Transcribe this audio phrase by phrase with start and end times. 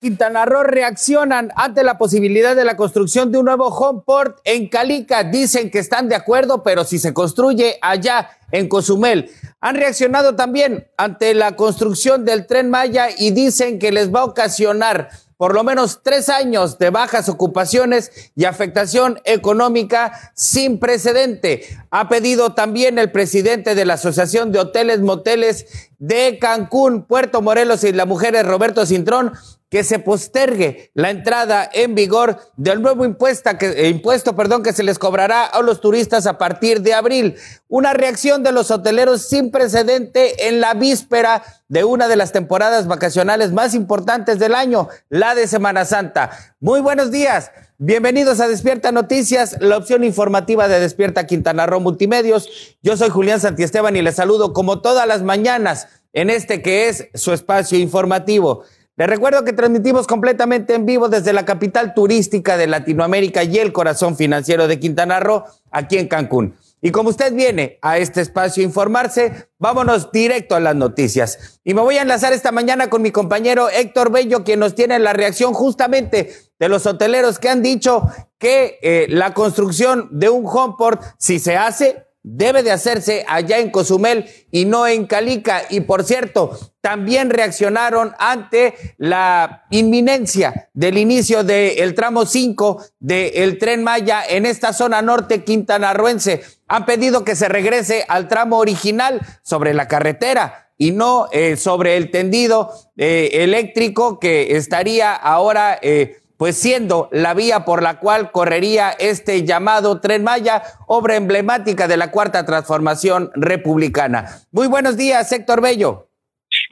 [0.00, 5.24] Quintana Roo reaccionan ante la posibilidad de la construcción de un nuevo homeport en Calica.
[5.24, 9.30] Dicen que están de acuerdo, pero si se construye allá en Cozumel.
[9.60, 14.24] Han reaccionado también ante la construcción del tren Maya y dicen que les va a
[14.24, 21.62] ocasionar por lo menos tres años de bajas ocupaciones y afectación económica sin precedente.
[21.90, 27.84] Ha pedido también el presidente de la Asociación de Hoteles Moteles de Cancún, Puerto Morelos
[27.84, 29.32] y las Mujeres, Roberto Cintrón,
[29.70, 34.72] que se postergue la entrada en vigor del nuevo impuesto que, eh, impuesto perdón, que
[34.72, 37.36] se les cobrará a los turistas a partir de abril.
[37.68, 42.88] Una reacción de los hoteleros sin precedente en la víspera de una de las temporadas
[42.88, 46.30] vacacionales más importantes del año, la de Semana Santa.
[46.58, 47.52] Muy buenos días.
[47.78, 52.76] Bienvenidos a Despierta Noticias, la opción informativa de Despierta Quintana Roo Multimedios.
[52.82, 57.08] Yo soy Julián Santiesteban y les saludo como todas las mañanas en este que es
[57.14, 58.64] su espacio informativo.
[59.00, 63.72] Les recuerdo que transmitimos completamente en vivo desde la capital turística de Latinoamérica y el
[63.72, 66.54] corazón financiero de Quintana Roo, aquí en Cancún.
[66.82, 71.60] Y como usted viene a este espacio a informarse, vámonos directo a las noticias.
[71.64, 74.98] Y me voy a enlazar esta mañana con mi compañero Héctor Bello, quien nos tiene
[74.98, 78.02] la reacción justamente de los hoteleros que han dicho
[78.36, 83.70] que eh, la construcción de un homeport, si se hace, debe de hacerse allá en
[83.70, 85.62] Cozumel y no en Calica.
[85.70, 93.82] Y por cierto, también reaccionaron ante la inminencia del inicio del tramo 5 del tren
[93.82, 96.42] Maya en esta zona norte quintanarruense.
[96.68, 101.98] Han pedido que se regrese al tramo original sobre la carretera y no eh, sobre
[101.98, 108.32] el tendido eh, eléctrico que estaría ahora eh, pues siendo la vía por la cual
[108.32, 114.40] correría este llamado Tren Maya, obra emblemática de la cuarta transformación republicana.
[114.50, 116.09] Muy buenos días, Héctor Bello.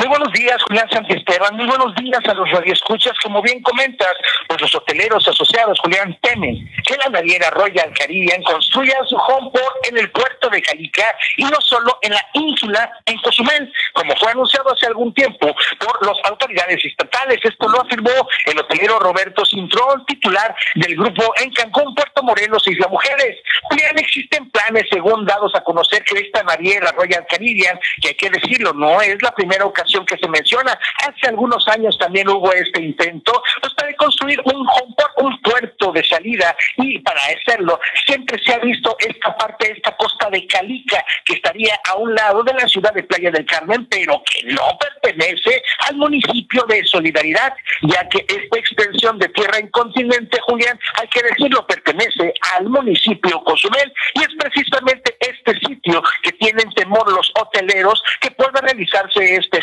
[0.01, 1.57] Muy buenos días, Julián Santisteban.
[1.57, 3.15] Muy buenos días a los radioescuchas.
[3.21, 4.13] Como bien comentas,
[4.47, 9.99] pues los hoteleros asociados, Julián, temen que la naviera Royal Caribbean construya su homeport en
[9.99, 11.05] el puerto de Calica
[11.37, 16.07] y no solo en la ínsula en Cozumel, como fue anunciado hace algún tiempo por
[16.07, 17.41] las autoridades estatales.
[17.43, 22.87] Esto lo afirmó el hotelero Roberto Cintrón, titular del grupo en Cancún, Puerto Morelos, Isla
[22.87, 23.37] Mujeres.
[23.65, 28.31] Julián, existen planes, según dados a conocer, que esta naviera Royal Caribbean, que hay que
[28.31, 30.79] decirlo, no es la primera ocasión que se menciona.
[31.07, 34.67] Hace algunos años también hubo este intento pues, para construir un,
[35.17, 40.29] un puerto de salida y para hacerlo siempre se ha visto esta parte, esta costa
[40.31, 44.23] de Calica que estaría a un lado de la ciudad de Playa del Carmen, pero
[44.25, 50.39] que no pertenece al municipio de Solidaridad, ya que esta extensión de tierra en continente,
[50.43, 56.71] Julián, hay que decirlo, pertenece al municipio Cozumel y es precisamente este sitio que tienen
[56.75, 59.61] temor los hoteleros que pueda realizarse este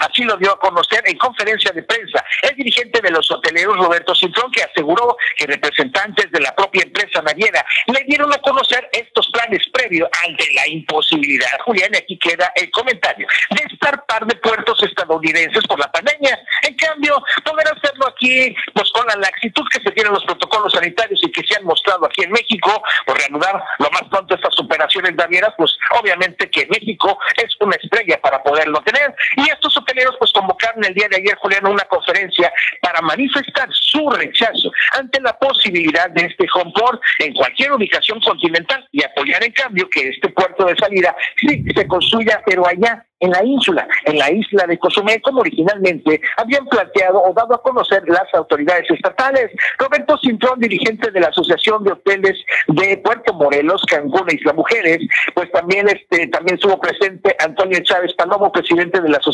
[0.00, 4.14] Así lo dio a conocer en conferencia de prensa el dirigente de los hoteleros Roberto
[4.14, 9.28] Cintrón, que aseguró que representantes de la propia empresa naviera le dieron a conocer estos
[9.30, 14.82] planes previos ante la imposibilidad, Julián, aquí queda el comentario, de estar par de puertos
[14.82, 16.38] estadounidenses por la pandemia.
[16.62, 21.20] En cambio, poder hacerlo aquí, pues con la laxitud que se tienen los protocolos sanitarios
[21.22, 25.14] y que se han mostrado aquí en México, por reanudar lo más pronto estas operaciones
[25.14, 29.14] navieras, pues obviamente que México es una estrella para poderlo tener.
[29.40, 32.52] Y estos hoteleros pues convocaron el día de ayer, Julián, una conferencia
[32.82, 38.86] para manifestar su rechazo ante la posibilidad de este home port en cualquier ubicación continental
[38.92, 43.30] y apoyar en cambio que este puerto de salida sí se construya, pero allá en
[43.30, 48.02] la ínsula, en la isla de Cozumel, como originalmente habían planteado o dado a conocer
[48.08, 49.50] las autoridades estatales.
[49.78, 52.36] Roberto Cintrón, dirigente de la Asociación de Hoteles
[52.68, 55.00] de Puerto Morelos, Cancún e Isla Mujeres,
[55.34, 59.29] pues también este también estuvo presente Antonio Chávez Palomo, presidente de la Asociación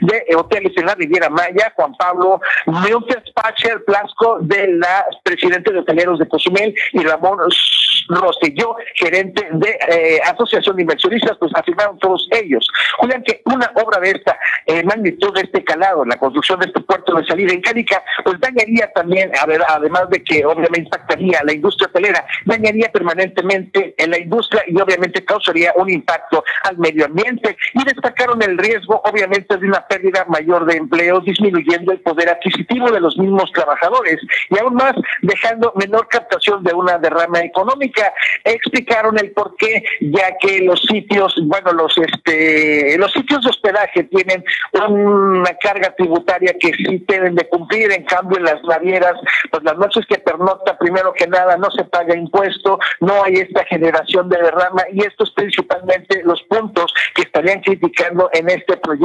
[0.00, 5.80] de Hoteles en la Riviera Maya, Juan Pablo Milton Pacher Plasco, de la presidente de
[5.80, 7.38] Hoteleros de Cozumel, y Ramón
[8.08, 12.66] Rosselló, gerente de eh, Asociación de Inversionistas, pues afirmaron todos ellos
[13.24, 17.14] que una obra de esta eh, magnitud, de este calado, la construcción de este puerto
[17.14, 21.44] de salida en Cánica, pues dañaría también, a ver, además de que obviamente impactaría a
[21.44, 27.06] la industria hotelera, dañaría permanentemente en la industria y obviamente causaría un impacto al medio
[27.06, 27.56] ambiente.
[27.74, 32.90] Y destacaron el riesgo, obviamente, de una pérdida mayor de empleos, disminuyendo el poder adquisitivo
[32.90, 34.18] de los mismos trabajadores
[34.48, 38.12] y aún más dejando menor captación de una derrama económica.
[38.44, 44.04] Explicaron el por qué, ya que los sitios, bueno, los este los sitios de hospedaje
[44.04, 44.42] tienen
[44.88, 49.14] una carga tributaria que sí deben de cumplir, en cambio en las navieras,
[49.50, 53.64] pues las noches que pernocta, primero que nada, no se paga impuesto, no hay esta
[53.66, 58.99] generación de derrama y estos principalmente los puntos que estarían criticando en este proyecto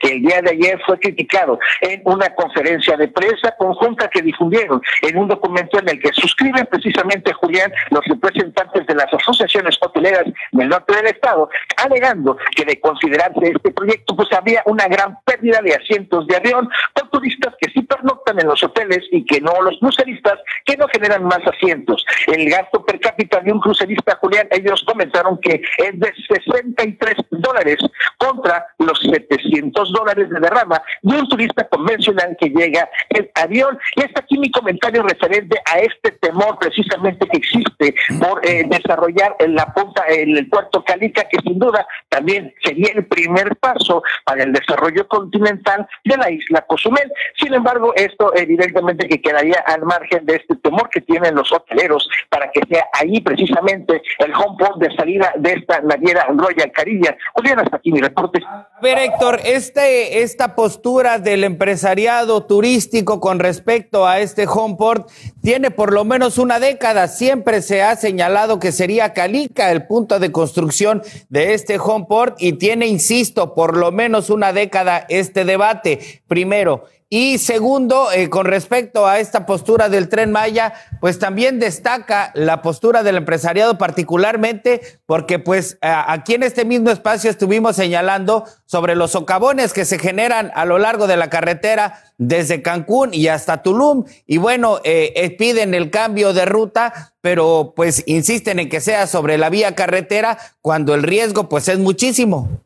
[0.00, 4.80] que el día de ayer fue criticado en una conferencia de prensa conjunta que difundieron
[5.02, 10.24] en un documento en el que suscriben precisamente, Julián, los representantes de las asociaciones hoteleras
[10.52, 15.60] del norte del estado, alegando que de considerarse este proyecto, pues había una gran pérdida
[15.62, 19.52] de asientos de avión por turistas que sí pernoctan en los hoteles y que no
[19.62, 22.04] los cruceristas que no generan más asientos.
[22.26, 27.78] El gasto per cápita de un crucerista, Julián, ellos comentaron que es de 63 dólares
[28.18, 28.98] contra los
[29.30, 33.78] 700 dólares de derrama de un turista convencional que llega en avión.
[33.96, 39.36] Y está aquí mi comentario referente a este temor precisamente que existe por eh, desarrollar
[39.38, 44.02] en la punta, en el puerto Calica, que sin duda también sería el primer paso
[44.24, 47.10] para el desarrollo continental de la isla Cozumel.
[47.38, 52.08] Sin embargo, esto evidentemente que quedaría al margen de este temor que tienen los hoteleros
[52.28, 57.16] para que sea ahí precisamente el home port de salida de esta naviera Royal Caribbean.
[57.34, 58.40] Julián, hasta aquí mi reporte.
[58.82, 65.10] Ver, Héctor, este, esta postura del empresariado turístico con respecto a este home port
[65.42, 67.06] tiene por lo menos una década.
[67.06, 72.40] Siempre se ha señalado que sería Calica el punto de construcción de este home port
[72.40, 76.22] y tiene, insisto, por lo menos una década este debate.
[76.26, 82.30] Primero, y segundo, eh, con respecto a esta postura del tren Maya, pues también destaca
[82.34, 88.94] la postura del empresariado particularmente porque pues aquí en este mismo espacio estuvimos señalando sobre
[88.94, 93.60] los socavones que se generan a lo largo de la carretera desde Cancún y hasta
[93.64, 98.80] Tulum y bueno, eh, eh, piden el cambio de ruta, pero pues insisten en que
[98.80, 102.60] sea sobre la vía carretera cuando el riesgo pues es muchísimo.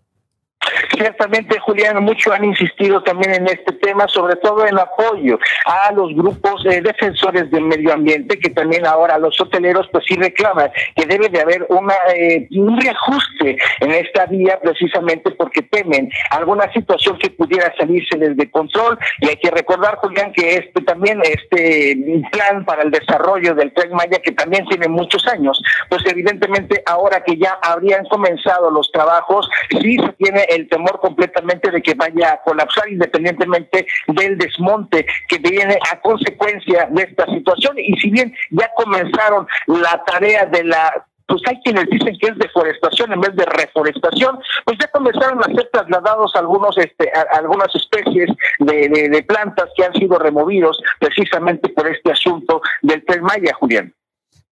[0.96, 6.14] Ciertamente, Julián, mucho han insistido también en este tema, sobre todo en apoyo a los
[6.14, 11.06] grupos de defensores del medio ambiente, que también ahora los hoteleros pues sí reclaman que
[11.06, 17.19] debe de haber una eh, un reajuste en esta vía precisamente porque temen alguna situación
[17.19, 18.99] que pudiera salirse desde control.
[19.20, 21.97] Y hay que recordar, Julián, que este también este
[22.31, 27.23] plan para el desarrollo del Tren Maya que también tiene muchos años, pues evidentemente ahora
[27.25, 32.33] que ya habrían comenzado los trabajos, sí se tiene el temor completamente de que vaya
[32.33, 37.79] a colapsar independientemente del desmonte que viene a consecuencia de esta situación.
[37.79, 42.39] Y si bien ya comenzaron la tarea de la pues hay quienes dicen que es
[42.39, 48.31] deforestación en vez de reforestación, pues ya comenzaron a ser trasladados algunos este algunas especies
[48.59, 53.95] de, de, plantas que han sido removidos precisamente por este asunto del tren Maya, Julián.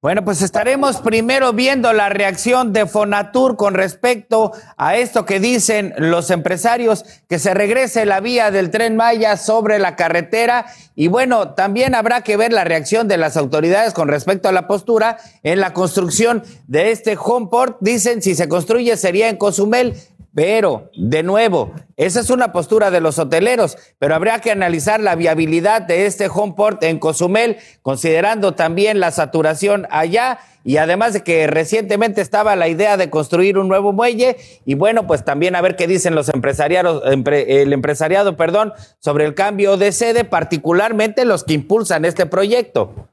[0.02, 5.94] Bueno, pues estaremos primero viendo la reacción de Fonatur con respecto a esto que dicen
[5.96, 10.66] los empresarios, que se regrese la vía del tren Maya sobre la carretera.
[10.96, 14.66] Y bueno, también habrá que ver la reacción de las autoridades con respecto a la
[14.66, 17.76] postura en la construcción de este home port.
[17.78, 19.94] Dicen, si se construye sería en Cozumel.
[20.34, 25.14] Pero, de nuevo, esa es una postura de los hoteleros, pero habría que analizar la
[25.14, 31.22] viabilidad de este home port en Cozumel, considerando también la saturación allá y además de
[31.22, 35.60] que recientemente estaba la idea de construir un nuevo muelle y bueno, pues también a
[35.60, 41.44] ver qué dicen los empresariados, el empresariado, perdón, sobre el cambio de sede, particularmente los
[41.44, 43.10] que impulsan este proyecto.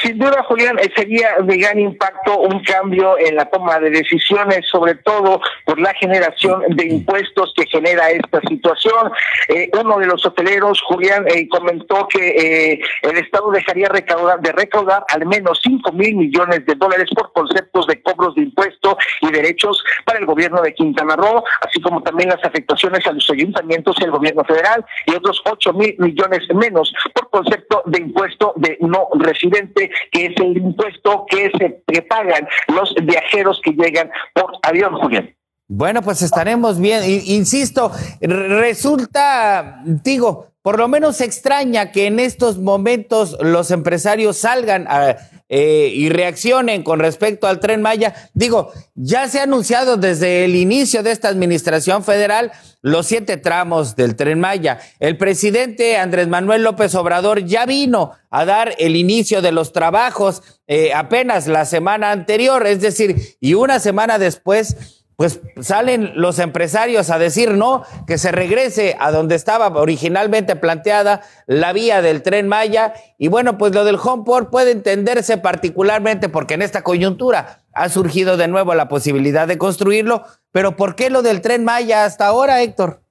[0.00, 4.64] Sin duda, Julián, eh, sería de gran impacto un cambio en la toma de decisiones,
[4.70, 9.10] sobre todo por la generación de impuestos que genera esta situación.
[9.48, 15.04] Eh, uno de los hoteleros, Julián, eh, comentó que el Estado dejaría recaudar, de recaudar
[15.12, 19.82] al menos 5 mil millones de dólares por conceptos de cobros de impuestos y derechos
[20.04, 24.04] para el gobierno de Quintana Roo, así como también las afectaciones a los ayuntamientos y
[24.04, 29.08] el gobierno federal, y otros 8 mil millones menos por concepto de impuesto de no
[29.56, 34.94] residentes que es el impuesto que se que pagan los viajeros que llegan por avión,
[34.94, 35.34] Julián.
[35.68, 37.02] Bueno, pues estaremos bien.
[37.04, 45.16] Insisto, resulta, digo, por lo menos extraña que en estos momentos los empresarios salgan a
[45.48, 48.30] eh, y reaccionen con respecto al tren Maya.
[48.34, 52.50] Digo, ya se ha anunciado desde el inicio de esta administración federal
[52.82, 54.80] los siete tramos del tren Maya.
[54.98, 60.42] El presidente Andrés Manuel López Obrador ya vino a dar el inicio de los trabajos
[60.66, 67.08] eh, apenas la semana anterior, es decir, y una semana después pues salen los empresarios
[67.08, 72.48] a decir no, que se regrese a donde estaba originalmente planteada la vía del tren
[72.48, 72.92] Maya.
[73.16, 78.36] Y bueno, pues lo del Homeport puede entenderse particularmente porque en esta coyuntura ha surgido
[78.36, 80.24] de nuevo la posibilidad de construirlo.
[80.52, 83.05] Pero ¿por qué lo del tren Maya hasta ahora, Héctor?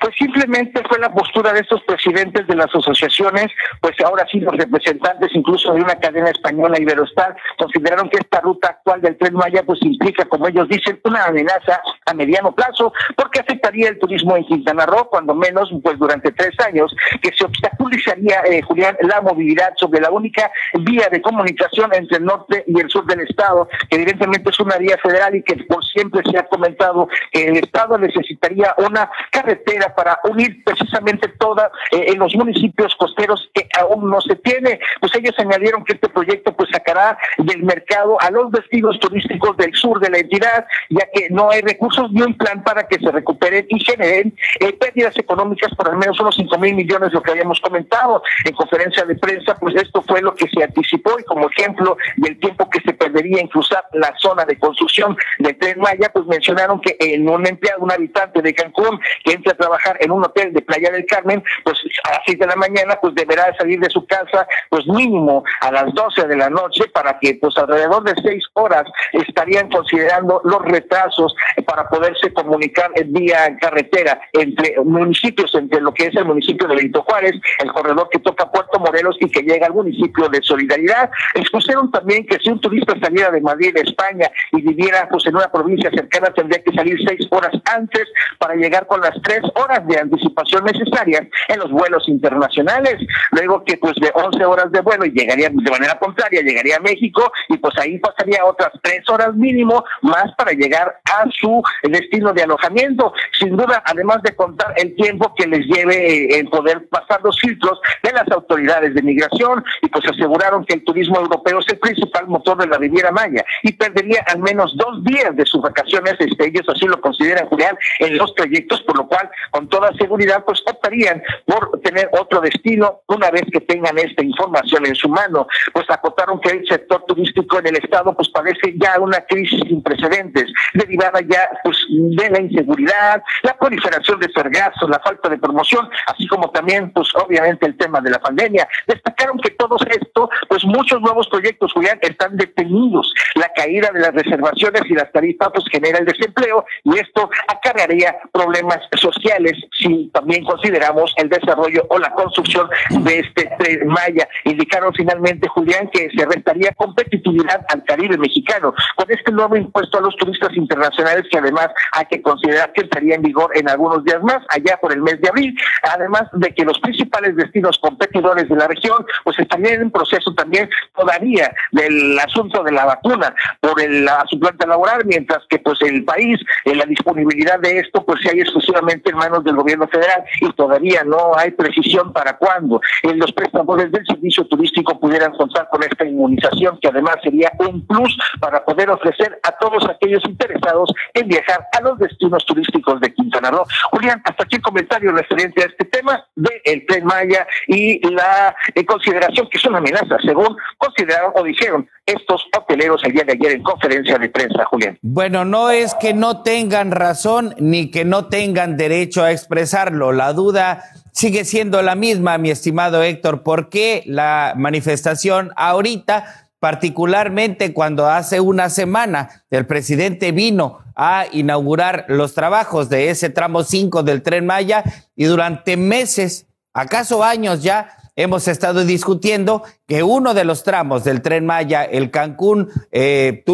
[0.00, 3.48] Pues simplemente fue la postura de estos presidentes de las asociaciones,
[3.80, 8.68] pues ahora sí los representantes incluso de una cadena española Iberostar consideraron que esta ruta
[8.68, 13.40] actual del Tren Maya pues implica, como ellos dicen, una amenaza a mediano plazo porque
[13.40, 18.42] afectaría el turismo en Quintana Roo, cuando menos pues durante tres años, que se obstaculizaría,
[18.50, 20.50] eh, Julián, la movilidad sobre la única
[20.80, 24.78] vía de comunicación entre el norte y el sur del estado, que evidentemente es una
[24.78, 29.57] vía federal y que por siempre se ha comentado que el estado necesitaría una carretera
[29.94, 34.80] para unir precisamente toda eh, en los municipios costeros que aún no se tiene.
[35.00, 39.74] Pues ellos añadieron que este proyecto pues sacará del mercado a los destinos turísticos del
[39.74, 43.10] sur de la entidad, ya que no hay recursos ni un plan para que se
[43.10, 47.32] recuperen y generen eh, pérdidas económicas por al menos unos 5 mil millones, lo que
[47.32, 51.48] habíamos comentado en conferencia de prensa, pues esto fue lo que se anticipó y como
[51.48, 56.10] ejemplo del tiempo que se perdería en cruzar la zona de construcción del Tren Maya,
[56.12, 60.24] pues mencionaron que en un empleado, un habitante de Cancún, que a trabajar en un
[60.24, 63.80] hotel de Playa del Carmen, pues a las 6 de la mañana, pues deberá salir
[63.80, 68.02] de su casa, pues mínimo a las 12 de la noche, para que pues alrededor
[68.04, 71.34] de 6 horas estarían considerando los retrasos
[71.66, 77.02] para poderse comunicar vía carretera entre municipios, entre lo que es el municipio de Benito
[77.02, 81.10] Juárez, el corredor que toca Puerto Morelos y que llega al municipio de Solidaridad.
[81.34, 85.50] Expusieron también que si un turista saliera de Madrid, España, y viviera pues en una
[85.50, 88.04] provincia cercana, tendría que salir seis horas antes
[88.38, 92.96] para llegar con las tres horas de anticipación necesarias en los vuelos internacionales.
[93.32, 96.80] Luego que pues de 11 horas de vuelo y llegaría de manera contraria, llegaría a
[96.80, 102.32] México y pues ahí pasaría otras tres horas mínimo más para llegar a su destino
[102.32, 103.12] de alojamiento.
[103.38, 107.78] Sin duda, además de contar el tiempo que les lleve en poder pasar los filtros
[108.02, 112.26] de las autoridades de migración y pues aseguraron que el turismo europeo es el principal
[112.28, 116.48] motor de la Riviera Maya y perdería al menos dos días de sus vacaciones, este,
[116.48, 119.17] ellos así lo consideran, Julián, en los trayectos, por lo cual
[119.50, 124.86] con toda seguridad pues optarían por tener otro destino una vez que tengan esta información
[124.86, 125.46] en su mano.
[125.72, 129.82] Pues acotaron que el sector turístico en el estado pues padece ya una crisis sin
[129.82, 135.88] precedentes, derivada ya pues de la inseguridad, la proliferación de sargazos, la falta de promoción,
[136.06, 138.68] así como también pues obviamente el tema de la pandemia.
[138.86, 143.12] Destacaron que todo esto, pues muchos nuevos proyectos, Julián, están detenidos.
[143.34, 148.16] La caída de las reservaciones y las tarifas pues genera el desempleo y esto acarrearía
[148.32, 154.28] problemas sociales si también consideramos el desarrollo o la construcción de este tren Maya.
[154.44, 160.00] Indicaron finalmente, Julián, que se restaría competitividad al Caribe mexicano con este nuevo impuesto a
[160.00, 164.22] los turistas internacionales que además hay que considerar que estaría en vigor en algunos días
[164.22, 168.56] más, allá por el mes de abril, además de que los principales destinos competidores de
[168.56, 174.04] la región pues estarían en proceso también todavía del asunto de la vacuna por el,
[174.04, 178.30] la suplanta laboral, mientras que pues el país, en la disponibilidad de esto pues se
[178.30, 183.32] hay exclusivamente en manos del gobierno federal y todavía no hay precisión para cuándo los
[183.32, 188.64] prestadores del servicio turístico pudieran contar con esta inmunización, que además sería un plus para
[188.64, 193.64] poder ofrecer a todos aquellos interesados en viajar a los destinos turísticos de Quintana Roo.
[193.90, 198.54] Julián, hasta aquí el comentario referente a este tema del el Tren Maya y la
[198.74, 203.32] eh, consideración que es una amenaza, según consideraron o dijeron estos hoteleros el día de
[203.32, 204.98] ayer en conferencia de prensa, Julián.
[205.02, 208.87] Bueno, no es que no tengan razón ni que no tengan derecho
[209.22, 210.12] a expresarlo.
[210.12, 213.42] La duda sigue siendo la misma, mi estimado Héctor.
[213.42, 216.48] ¿Por qué la manifestación ahorita?
[216.60, 223.62] particularmente cuando hace una semana el presidente vino a inaugurar los trabajos de ese tramo
[223.62, 224.82] 5 del tren Maya
[225.14, 231.22] y durante meses, acaso años ya, hemos estado discutiendo que uno de los tramos del
[231.22, 233.44] tren Maya, el Cancún eh,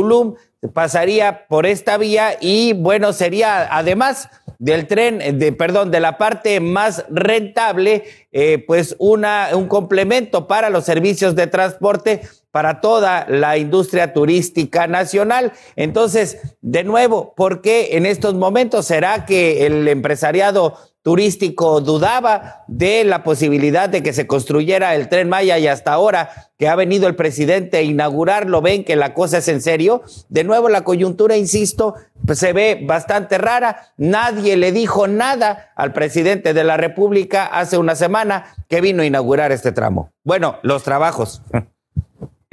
[0.72, 4.28] pasaría por esta vía y bueno, sería además
[4.58, 10.70] del tren, de, perdón, de la parte más rentable, eh, pues una, un complemento para
[10.70, 15.52] los servicios de transporte para toda la industria turística nacional.
[15.76, 23.04] Entonces, de nuevo, ¿por qué en estos momentos será que el empresariado turístico dudaba de
[23.04, 27.06] la posibilidad de que se construyera el tren Maya y hasta ahora que ha venido
[27.06, 30.02] el presidente a inaugurarlo, ven que la cosa es en serio.
[30.30, 31.94] De nuevo, la coyuntura, insisto,
[32.24, 33.92] pues se ve bastante rara.
[33.98, 39.06] Nadie le dijo nada al presidente de la República hace una semana que vino a
[39.06, 40.10] inaugurar este tramo.
[40.24, 41.42] Bueno, los trabajos.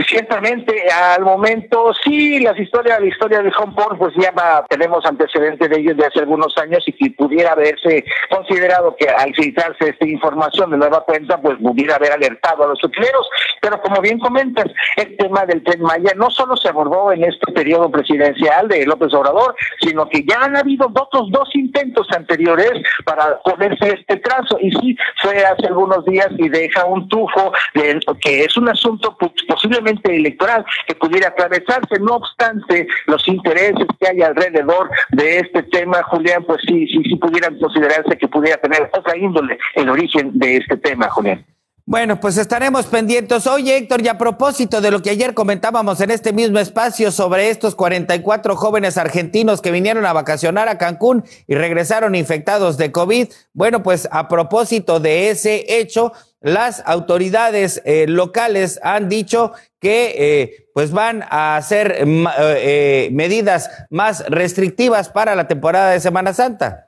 [0.07, 4.33] ciertamente al momento sí las historias la historia de Hong Kong pues ya
[4.69, 9.33] tenemos antecedentes de ellos de hace algunos años y que pudiera haberse considerado que al
[9.35, 13.29] filtrarse esta información de nueva cuenta pues pudiera haber alertado a los hoteleros
[13.61, 14.67] pero como bien comentas
[14.97, 19.13] el tema del tren Maya no solo se abordó en este periodo presidencial de López
[19.13, 22.71] Obrador sino que ya han habido otros dos intentos anteriores
[23.05, 24.57] para ponerse este trazo.
[24.59, 29.17] Y sí fue hace algunos días y deja un tufo de, que es un asunto
[29.47, 31.99] posiblemente electoral que pudiera atravesarse.
[31.99, 37.15] No obstante, los intereses que hay alrededor de este tema, Julián, pues sí, sí, sí
[37.15, 41.45] pudieran considerarse que pudiera tener otra índole el origen de este tema, Julián.
[41.85, 43.47] Bueno, pues estaremos pendientes.
[43.47, 47.49] Oye, Héctor, y a propósito de lo que ayer comentábamos en este mismo espacio sobre
[47.49, 53.27] estos 44 jóvenes argentinos que vinieron a vacacionar a Cancún y regresaron infectados de COVID,
[53.53, 60.67] bueno, pues a propósito de ese hecho, las autoridades eh, locales han dicho que eh,
[60.73, 66.87] pues van a hacer eh, medidas más restrictivas para la temporada de Semana Santa.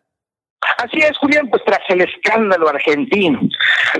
[0.77, 3.39] Así es, Julián, pues tras el escándalo argentino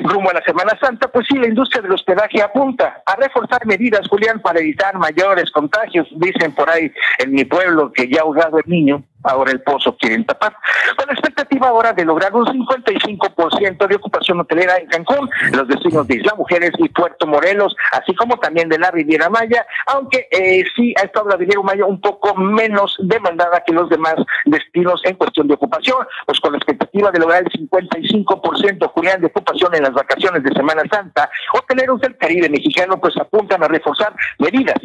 [0.02, 4.08] rumbo a la Semana Santa, pues sí, la industria del hospedaje apunta a reforzar medidas,
[4.08, 6.08] Julián, para evitar mayores contagios.
[6.16, 10.26] Dicen por ahí en mi pueblo que ya ahogado el niño, ahora el pozo quieren
[10.26, 10.56] tapar.
[10.98, 16.08] Con la expectativa ahora de lograr un 55% de ocupación hotelera en Cancún, los destinos
[16.08, 20.64] de Isla Mujeres y Puerto Morelos, así como también de la Riviera Maya, aunque eh,
[20.76, 24.16] sí ha estado la Riviera Maya un poco menos demandada que los demás
[24.46, 29.28] destinos en cuestión de ocupación, pues con la expectativa de lograr el 55% Julián de
[29.28, 34.14] ocupación en las vacaciones de Semana Santa, hoteleros del Caribe mexicano pues apuntan a reforzar
[34.40, 34.76] medidas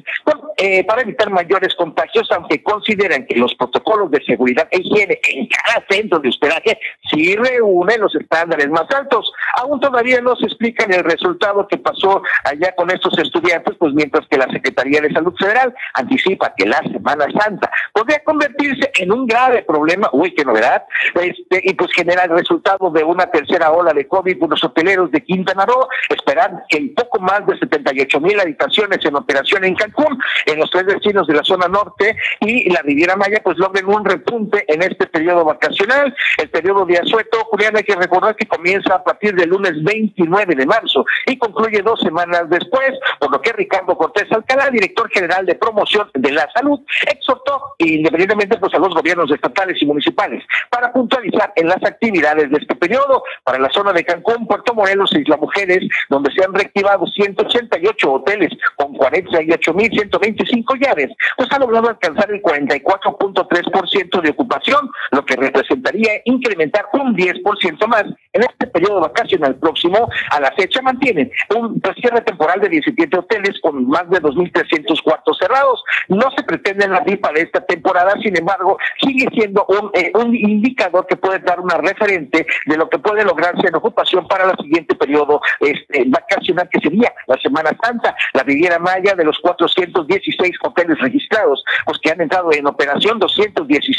[0.57, 5.49] eh, para evitar mayores contagios, aunque consideran que los protocolos de seguridad e higiene en
[5.49, 6.79] cada centro de hospedaje
[7.11, 9.33] sí reúne los estándares más altos.
[9.57, 14.27] Aún todavía no se explica el resultado que pasó allá con estos estudiantes, pues mientras
[14.29, 19.27] que la Secretaría de Salud Federal anticipa que la Semana Santa podría convertirse en un
[19.27, 23.93] grave problema, uy, qué novedad, este, y pues genera el resultado de una tercera ola
[23.93, 28.21] de COVID por los hoteleros de Quintana Roo, esperan que en poco más de 78
[28.21, 32.71] mil habitaciones en operación en Cancún, en los tres destinos de la zona norte y
[32.71, 36.15] la Riviera Maya, pues logren un repunte en este periodo vacacional.
[36.37, 40.55] El periodo de asueto, Julián, hay que recordar que comienza a partir del lunes 29
[40.55, 45.47] de marzo y concluye dos semanas después, por lo que Ricardo Cortés Alcalá, director general
[45.47, 50.93] de promoción de la salud, exhortó independientemente pues, a los gobiernos estatales y municipales para
[50.93, 55.21] puntualizar en las actividades de este periodo para la zona de Cancún, Puerto Morelos y
[55.21, 62.31] Isla Mujeres, donde se han reactivado 188 hoteles con 48.125 llaves, pues ha logrado alcanzar
[62.31, 69.57] el 44.3% de ocupación, lo que representaría incrementar un 10% más en este periodo vacacional
[69.57, 70.09] próximo.
[70.31, 75.38] A la fecha mantienen un cierre temporal de 17 hoteles con más de 2.300 cuartos
[75.38, 75.83] cerrados.
[76.09, 80.35] No se pretende la para de esta temporada, sin embargo, sigue siendo un, eh, un
[80.35, 84.57] indicador que puede dar una referente de lo que puede lograrse en ocupación para el
[84.59, 88.14] siguiente periodo este, vacacional, que sería la Semana Santa.
[88.35, 93.98] La Riviera Maya, de los 416 hoteles registrados, pues que han entrado en operación 216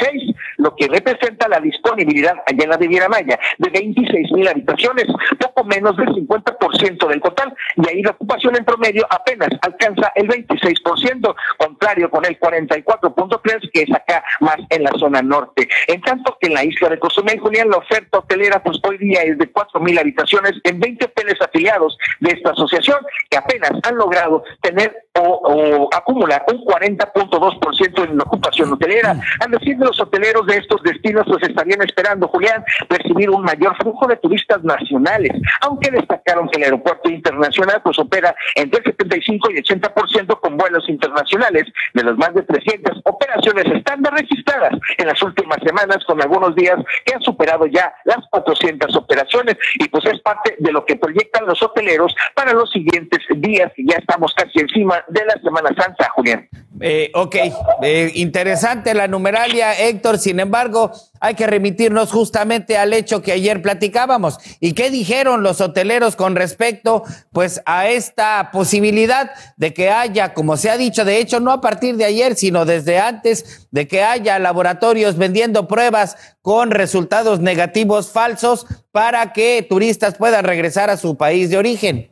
[0.57, 5.05] lo que representa la disponibilidad allá en la Riviera Maya de 26 mil habitaciones,
[5.39, 10.27] poco menos del 50% del total, y ahí la ocupación en promedio apenas alcanza el
[10.27, 15.67] 26%, contrario con el 44.3 que es acá más en la zona norte.
[15.87, 19.21] En tanto que en la isla de Cozumel, Julián, la oferta hotelera pues hoy día
[19.21, 23.95] es de 4 mil habitaciones en 20 hoteles afiliados de esta asociación que apenas han
[23.95, 24.95] logrado tener
[25.31, 29.15] o, acumular un 40.2% en la ocupación hotelera.
[29.41, 34.07] Han decir los hoteleros de estos destinos pues estarían esperando, Julián, recibir un mayor flujo
[34.07, 39.55] de turistas nacionales, aunque destacaron que el aeropuerto internacional pues opera entre el 75 y
[39.61, 45.57] 80% con vuelos internacionales de las más de 300 operaciones estándar registradas en las últimas
[45.65, 50.55] semanas con algunos días que han superado ya las 400 operaciones y pues es parte
[50.59, 55.03] de lo que proyectan los hoteleros para los siguientes días y ya estamos casi encima
[55.07, 56.47] de la Semana Santa, Julián.
[56.81, 57.35] Eh, ok,
[57.81, 60.17] eh, interesante la numeralia, Héctor.
[60.17, 64.37] Sin embargo, hay que remitirnos justamente al hecho que ayer platicábamos.
[64.61, 67.03] ¿Y qué dijeron los hoteleros con respecto,
[67.33, 71.61] pues, a esta posibilidad de que haya, como se ha dicho, de hecho, no a
[71.61, 78.11] partir de ayer, sino desde antes, de que haya laboratorios vendiendo pruebas con resultados negativos
[78.11, 82.08] falsos para que turistas puedan regresar a su país de origen?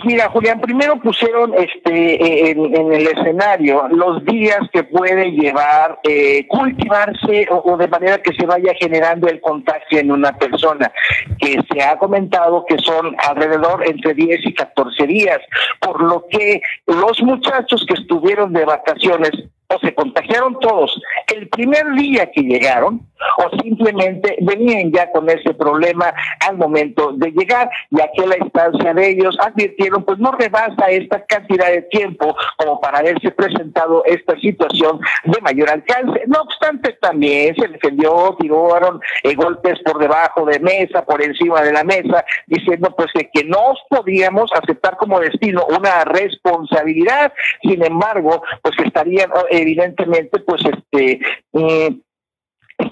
[0.00, 6.46] Pues mira, Julián, primero pusieron este en, el escenario los días que puede llevar eh,
[6.48, 10.90] cultivarse o, de manera que se vaya generando el contagio en una persona,
[11.38, 15.40] que se ha comentado que son alrededor entre 10 y 14 días,
[15.80, 19.32] por lo que los muchachos que estuvieron de vacaciones
[19.70, 21.00] o se contagiaron todos
[21.34, 23.06] el primer día que llegaron
[23.38, 26.12] o simplemente venían ya con ese problema
[26.48, 31.24] al momento de llegar, ya que la instancia de ellos advirtieron pues no rebasa esta
[31.26, 36.22] cantidad de tiempo como para haberse presentado esta situación de mayor alcance.
[36.26, 41.72] No obstante, también se defendió, tiraron eh, golpes por debajo de mesa, por encima de
[41.72, 48.74] la mesa, diciendo pues que no podíamos aceptar como destino una responsabilidad, sin embargo, pues
[48.76, 49.30] que estarían
[49.60, 51.20] evidentemente pues este
[51.52, 52.00] eh,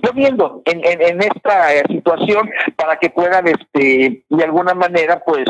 [0.03, 5.47] poniendo en, en, en, esta situación para que puedan este de alguna manera pues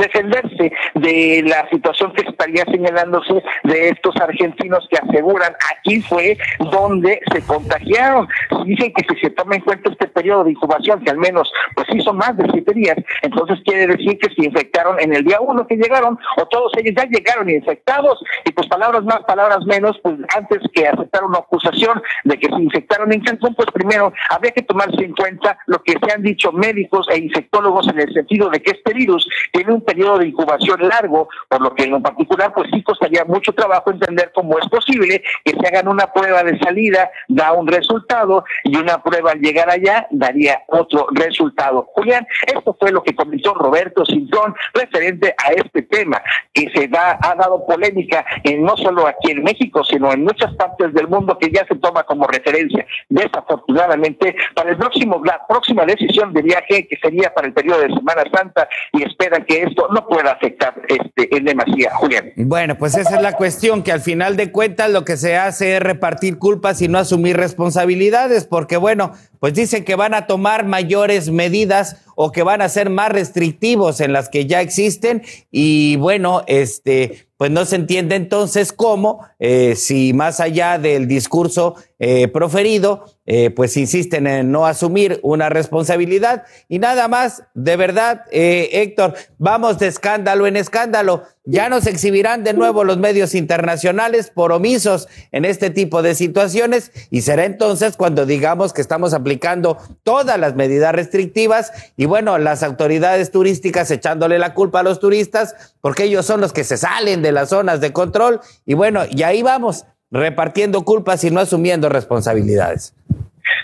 [0.00, 6.36] defenderse de la situación que estaría señalándose de estos argentinos que aseguran aquí fue
[6.70, 8.28] donde se contagiaron.
[8.64, 11.86] Dicen que si se toma en cuenta este periodo de incubación, que al menos pues
[12.02, 15.66] son más de siete días, entonces quiere decir que se infectaron en el día uno
[15.66, 20.16] que llegaron, o todos ellos ya llegaron infectados, y pues palabras más, palabras menos, pues
[20.36, 24.62] antes que aceptar una acusación de que se infectaron en Cancún, pues primero habría que
[24.62, 28.60] tomarse en cuenta lo que se han dicho médicos e infectólogos en el sentido de
[28.62, 32.70] que este virus tiene un periodo de incubación largo, por lo que en particular pues
[32.72, 37.10] sí costaría mucho trabajo entender cómo es posible que se hagan una prueba de salida,
[37.26, 41.88] da un resultado y una prueba al llegar allá daría otro resultado.
[41.94, 46.22] Julián, esto fue lo que comentó Roberto Cintrón referente a este tema
[46.52, 50.54] que se da, ha dado polémica en, no solo aquí en México, sino en muchas
[50.54, 52.86] partes del mundo que ya se toma como referencia.
[53.08, 57.88] Desafortunadamente, para el próximo, la próxima decisión de viaje, que sería para el periodo de
[57.88, 62.32] Semana Santa, y esperan que esto no pueda afectar este, en demasía, Julián.
[62.36, 65.76] Bueno, pues esa es la cuestión, que al final de cuentas lo que se hace
[65.76, 70.66] es repartir culpas y no asumir responsabilidades, porque bueno, pues dicen que van a tomar
[70.66, 75.96] mayores medidas o que van a ser más restrictivos en las que ya existen y
[75.96, 82.28] bueno, este, pues no se entiende entonces cómo, eh, si más allá del discurso eh,
[82.28, 86.44] proferido, eh, pues insisten en no asumir una responsabilidad.
[86.66, 91.24] Y nada más, de verdad, Héctor, vamos de escándalo en escándalo.
[91.44, 96.90] Ya nos exhibirán de nuevo los medios internacionales por omisos en este tipo de situaciones.
[97.10, 102.62] Y será entonces cuando digamos que estamos aplicando todas las medidas restrictivas y bueno, las
[102.62, 107.20] autoridades turísticas echándole la culpa a los turistas porque ellos son los que se salen
[107.20, 108.40] de las zonas de control.
[108.64, 112.94] Y bueno, y ahí vamos repartiendo culpas y no asumiendo responsabilidades.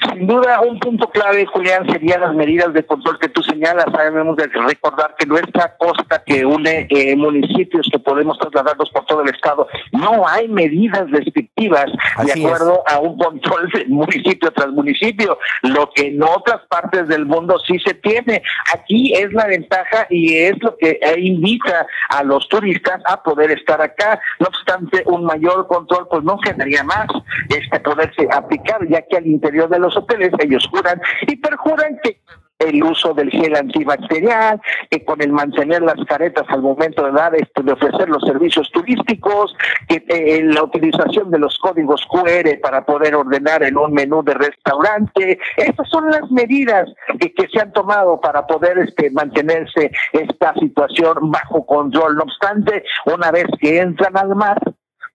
[0.09, 3.87] Sin duda, un punto clave, Julián, serían las medidas de control que tú señalas.
[3.93, 9.23] Debemos de recordar que nuestra costa que une eh, municipios que podemos trasladarlos por todo
[9.23, 11.87] el estado, no hay medidas restrictivas
[12.25, 17.27] de acuerdo a un control de municipio tras municipio, lo que en otras partes del
[17.27, 18.43] mundo sí se tiene.
[18.75, 23.81] Aquí es la ventaja y es lo que invita a los turistas a poder estar
[23.81, 24.21] acá.
[24.41, 27.07] No obstante, un mayor control pues no generaría más
[27.49, 29.97] este poderse aplicar, ya que al interior de los
[30.39, 32.21] ellos juran y perjuran que
[32.59, 34.61] el uso del gel antibacterial,
[34.91, 38.71] que con el mantener las caretas al momento de dar este, de ofrecer los servicios
[38.73, 39.55] turísticos,
[39.89, 44.35] que eh, la utilización de los códigos QR para poder ordenar en un menú de
[44.35, 46.89] restaurante, estas son las medidas
[47.21, 52.17] que, que se han tomado para poder este, mantenerse esta situación bajo control.
[52.17, 54.59] No obstante, una vez que entran al mar,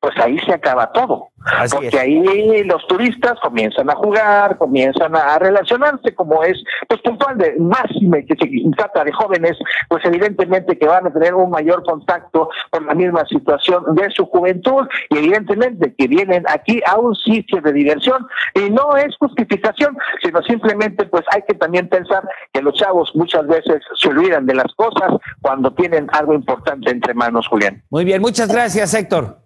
[0.02, 1.30] pues ahí se acaba todo.
[1.72, 7.56] porque ahí los turistas comienzan a jugar, comienzan a relacionarse, como es pues puntual de
[7.60, 12.50] máxime que se trata de jóvenes, pues evidentemente que van a tener un mayor contacto
[12.72, 17.62] con la misma situación de su juventud y evidentemente que vienen aquí a un sitio
[17.62, 22.74] de diversión y no es justificación, sino simplemente pues hay que también pensar que los
[22.74, 25.12] chavos muchas veces se olvidan de las cosas
[25.42, 27.84] cuando tienen algo importante entre manos, Julián.
[27.92, 29.41] Muy bien, muchas gracias, Héctor.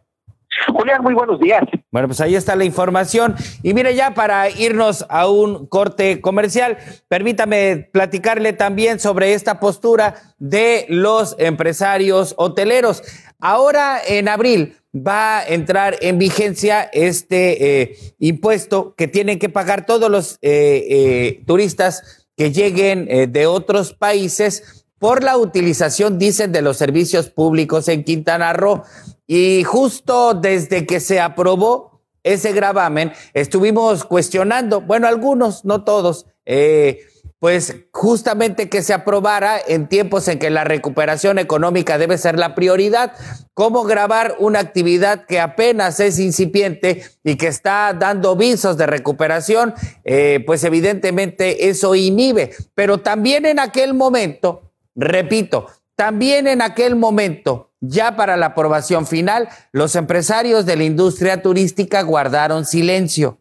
[0.67, 1.63] Julián, muy buenos días.
[1.91, 3.35] Bueno, pues ahí está la información.
[3.63, 10.15] Y mire, ya para irnos a un corte comercial, permítame platicarle también sobre esta postura
[10.37, 13.03] de los empresarios hoteleros.
[13.39, 19.85] Ahora, en abril, va a entrar en vigencia este eh, impuesto que tienen que pagar
[19.85, 26.63] todos los eh, eh, turistas que lleguen de otros países por la utilización, dicen, de
[26.63, 28.81] los servicios públicos en Quintana Roo.
[29.27, 37.05] Y justo desde que se aprobó ese gravamen, estuvimos cuestionando, bueno, algunos, no todos, eh,
[37.37, 42.55] pues justamente que se aprobara en tiempos en que la recuperación económica debe ser la
[42.55, 43.13] prioridad.
[43.53, 49.75] ¿Cómo grabar una actividad que apenas es incipiente y que está dando visos de recuperación?
[50.03, 52.55] Eh, pues evidentemente eso inhibe.
[52.73, 54.64] Pero también en aquel momento,
[54.95, 61.41] repito, también en aquel momento, ya para la aprobación final, los empresarios de la industria
[61.41, 63.39] turística guardaron silencio.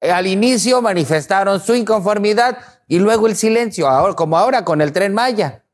[0.00, 5.12] Al inicio manifestaron su inconformidad y luego el silencio, ahora, como ahora con el tren
[5.12, 5.64] Maya.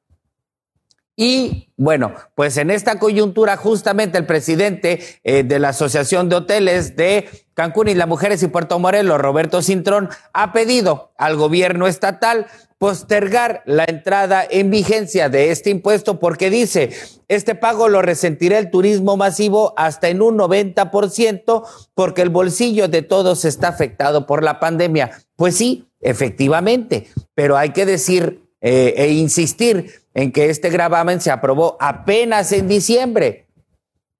[1.17, 6.97] Y bueno, pues en esta coyuntura justamente el presidente eh, de la Asociación de Hoteles
[6.97, 12.47] de Cancún y las Mujeres y Puerto Morelos, Roberto Cintrón, ha pedido al gobierno estatal
[12.79, 16.91] postergar la entrada en vigencia de este impuesto porque dice,
[17.29, 21.63] este pago lo resentirá el turismo masivo hasta en un 90%
[21.95, 25.13] porque el bolsillo de todos está afectado por la pandemia.
[25.37, 31.31] Pues sí, efectivamente, pero hay que decir eh, e insistir en que este gravamen se
[31.31, 33.44] aprobó apenas en diciembre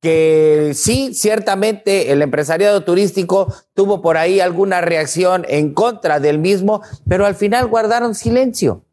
[0.05, 6.83] que sí, ciertamente el empresariado turístico tuvo por ahí alguna reacción en contra del mismo,
[7.09, 8.85] pero al final guardaron silencio.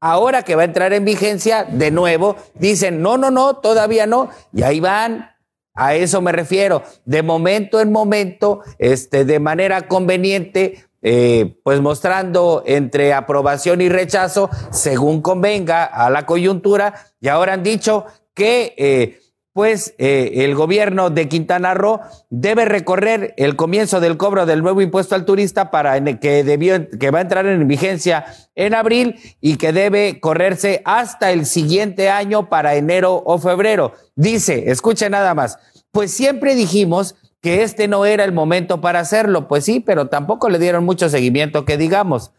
[0.00, 4.28] Ahora que va a entrar en vigencia, de nuevo, dicen, no, no, no, todavía no,
[4.52, 5.30] y ahí van.
[5.72, 6.82] A eso me refiero.
[7.04, 14.50] De momento en momento, este, de manera conveniente, eh, pues mostrando entre aprobación y rechazo,
[14.72, 18.04] según convenga a la coyuntura, y ahora han dicho
[18.34, 19.20] que eh,
[19.58, 21.98] pues eh, el gobierno de Quintana Roo
[22.30, 27.10] debe recorrer el comienzo del cobro del nuevo impuesto al turista para que debió que
[27.10, 32.48] va a entrar en vigencia en abril y que debe correrse hasta el siguiente año
[32.48, 33.94] para enero o febrero.
[34.14, 35.58] Dice, escuche nada más,
[35.90, 40.50] pues siempre dijimos que este no era el momento para hacerlo, pues sí, pero tampoco
[40.50, 42.30] le dieron mucho seguimiento que digamos.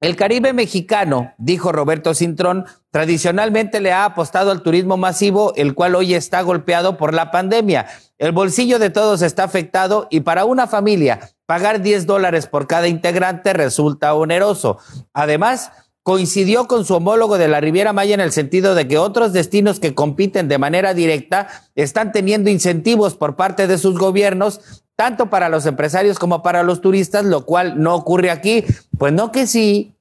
[0.00, 5.94] El Caribe mexicano, dijo Roberto Cintrón, tradicionalmente le ha apostado al turismo masivo, el cual
[5.94, 7.86] hoy está golpeado por la pandemia.
[8.18, 12.88] El bolsillo de todos está afectado y para una familia pagar 10 dólares por cada
[12.88, 14.76] integrante resulta oneroso.
[15.14, 15.72] Además,
[16.06, 19.80] coincidió con su homólogo de la Riviera Maya en el sentido de que otros destinos
[19.80, 25.48] que compiten de manera directa están teniendo incentivos por parte de sus gobiernos tanto para
[25.48, 28.64] los empresarios como para los turistas, lo cual no ocurre aquí.
[28.96, 29.96] Pues no que sí,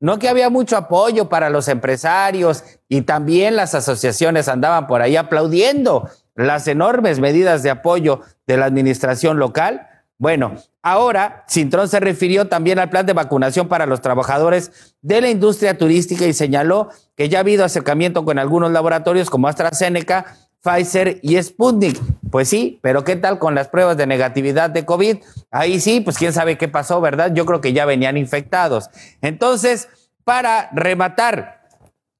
[0.00, 5.14] no que había mucho apoyo para los empresarios y también las asociaciones andaban por ahí
[5.14, 9.88] aplaudiendo las enormes medidas de apoyo de la administración local.
[10.18, 15.28] Bueno, ahora Cintrón se refirió también al plan de vacunación para los trabajadores de la
[15.28, 21.18] industria turística y señaló que ya ha habido acercamiento con algunos laboratorios como AstraZeneca Pfizer
[21.22, 22.00] y Sputnik.
[22.30, 25.18] Pues sí, pero ¿qué tal con las pruebas de negatividad de COVID?
[25.50, 27.32] Ahí sí, pues quién sabe qué pasó, ¿verdad?
[27.34, 28.88] Yo creo que ya venían infectados.
[29.20, 29.88] Entonces,
[30.24, 31.68] para rematar,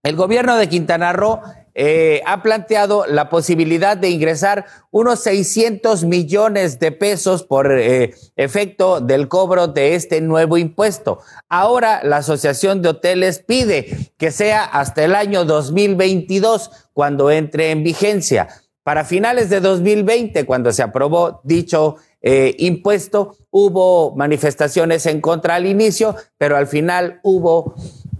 [0.03, 1.41] el gobierno de Quintana Roo
[1.75, 9.01] eh, ha planteado la posibilidad de ingresar unos 600 millones de pesos por eh, efecto
[9.01, 11.19] del cobro de este nuevo impuesto.
[11.49, 17.83] Ahora la Asociación de Hoteles pide que sea hasta el año 2022 cuando entre en
[17.83, 18.49] vigencia.
[18.85, 25.67] Para finales de 2020, cuando se aprobó dicho eh, impuesto, hubo manifestaciones en contra al
[25.67, 27.75] inicio, pero al final hubo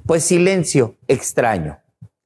[0.07, 1.84] pues silencio extraño.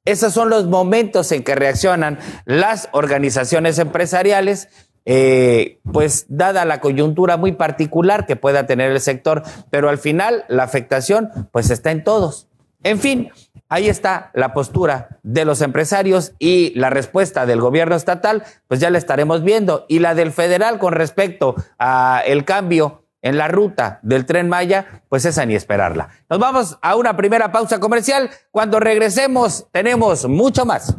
[0.08, 4.70] Esos son los momentos en que reaccionan las organizaciones empresariales,
[5.04, 10.46] eh, pues dada la coyuntura muy particular que pueda tener el sector, pero al final
[10.48, 12.48] la afectación pues está en todos.
[12.84, 13.30] En fin,
[13.68, 18.88] ahí está la postura de los empresarios y la respuesta del gobierno estatal, pues ya
[18.88, 19.84] la estaremos viendo.
[19.90, 25.02] Y la del federal con respecto a el cambio en la ruta del tren Maya,
[25.08, 26.08] pues esa ni esperarla.
[26.28, 28.30] Nos vamos a una primera pausa comercial.
[28.50, 30.94] Cuando regresemos tenemos mucho más.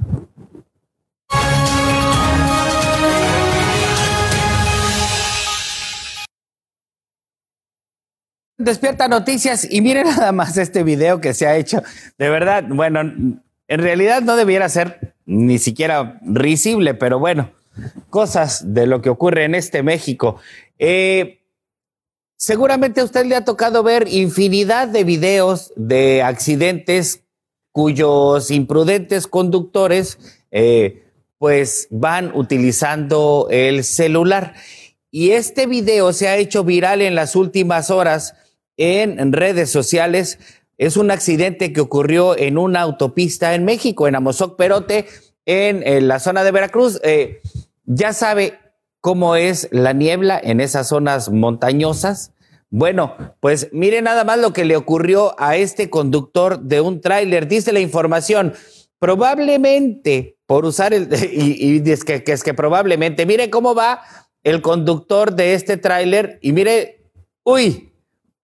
[8.59, 11.81] Despierta Noticias y miren nada más este video que se ha hecho.
[12.17, 13.41] De verdad, bueno, en
[13.79, 17.51] realidad no debiera ser ni siquiera risible, pero bueno,
[18.09, 20.41] cosas de lo que ocurre en este México.
[20.77, 21.38] Eh,
[22.41, 27.25] Seguramente a usted le ha tocado ver infinidad de videos de accidentes
[27.73, 30.17] cuyos imprudentes conductores
[30.49, 31.03] eh,
[31.37, 34.53] pues van utilizando el celular.
[35.11, 38.35] Y este video se ha hecho viral en las últimas horas
[38.77, 40.39] en redes sociales.
[40.77, 45.07] Es un accidente que ocurrió en una autopista en México, en Amozoc Perote,
[45.45, 47.01] en, la zona de Veracruz.
[47.03, 47.41] Eh,
[47.83, 48.57] ya sabe,
[49.01, 52.33] cómo es la niebla en esas zonas montañosas,
[52.71, 57.47] Bueno, pues mire nada más lo que le ocurrió a este conductor de un tráiler.
[57.47, 58.53] Dice la información,
[58.99, 64.01] probablemente por usar el, y, que, es que probablemente, mire cómo va
[64.43, 67.11] el conductor de este tráiler y mire,
[67.43, 67.91] uy,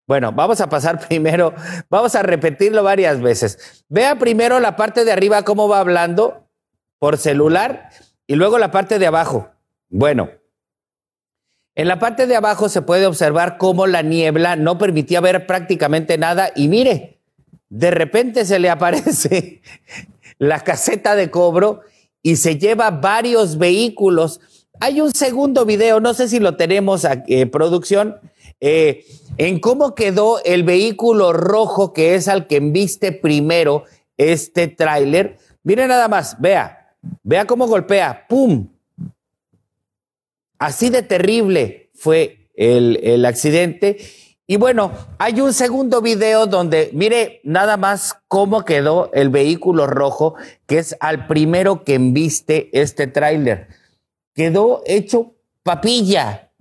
[0.07, 1.53] bueno, vamos a pasar primero,
[1.89, 3.85] vamos a repetirlo varias veces.
[3.89, 6.47] Vea primero la parte de arriba cómo va hablando
[6.99, 7.89] por celular
[8.27, 9.49] y luego la parte de abajo.
[9.89, 10.29] Bueno,
[11.75, 16.17] en la parte de abajo se puede observar cómo la niebla no permitía ver prácticamente
[16.17, 17.19] nada y mire,
[17.69, 19.61] de repente se le aparece
[20.37, 21.81] la caseta de cobro
[22.21, 24.39] y se lleva varios vehículos.
[24.79, 28.17] Hay un segundo video, no sé si lo tenemos a eh, producción,
[28.61, 29.05] eh,
[29.37, 33.83] en cómo quedó el vehículo rojo que es al que enviste primero
[34.17, 35.37] este tráiler.
[35.63, 38.69] Mire nada más, vea, vea cómo golpea, ¡pum!
[40.57, 43.97] Así de terrible fue el, el accidente.
[44.47, 50.35] Y bueno, hay un segundo video donde mire nada más cómo quedó el vehículo rojo,
[50.67, 53.67] que es al primero que embiste este tráiler.
[54.33, 56.51] Quedó hecho papilla.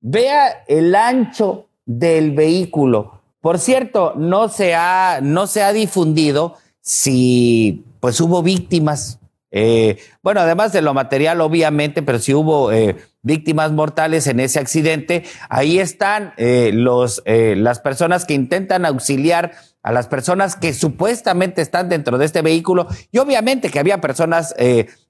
[0.00, 3.20] Vea el ancho del vehículo.
[3.40, 9.19] Por cierto, no se ha, no se ha difundido si pues hubo víctimas.
[9.50, 14.58] Eh, bueno, además de lo material, obviamente, pero si hubo eh, víctimas mortales en ese
[14.58, 15.24] accidente.
[15.48, 21.62] Ahí están eh, los, eh, las personas que intentan auxiliar a las personas que supuestamente
[21.62, 24.54] están dentro de este vehículo y obviamente que había personas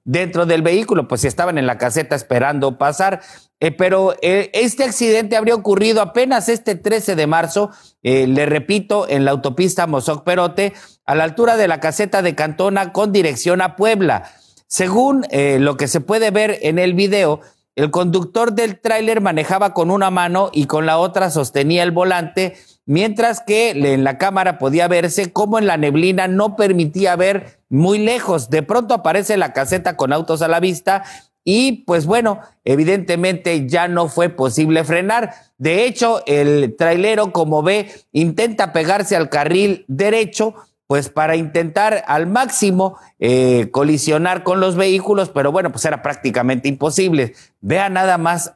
[0.05, 3.19] dentro del vehículo, pues si estaban en la caseta esperando pasar.
[3.59, 9.87] Pero este accidente habría ocurrido apenas este 13 de marzo, le repito, en la autopista
[9.87, 10.71] Mozoc Perote,
[11.05, 14.31] a la altura de la caseta de Cantona con dirección a Puebla.
[14.67, 17.41] Según lo que se puede ver en el video,
[17.75, 22.55] el conductor del tráiler manejaba con una mano y con la otra sostenía el volante,
[22.85, 27.97] mientras que en la cámara podía verse cómo en la neblina no permitía ver muy
[27.99, 28.49] lejos.
[28.49, 31.03] De pronto aparece la caseta con autos a la vista
[31.43, 35.33] y pues bueno, evidentemente ya no fue posible frenar.
[35.57, 40.55] De hecho, el trailero, como ve, intenta pegarse al carril derecho,
[40.91, 46.67] pues para intentar al máximo eh, colisionar con los vehículos, pero bueno, pues era prácticamente
[46.67, 47.33] imposible.
[47.61, 48.55] Vea nada más,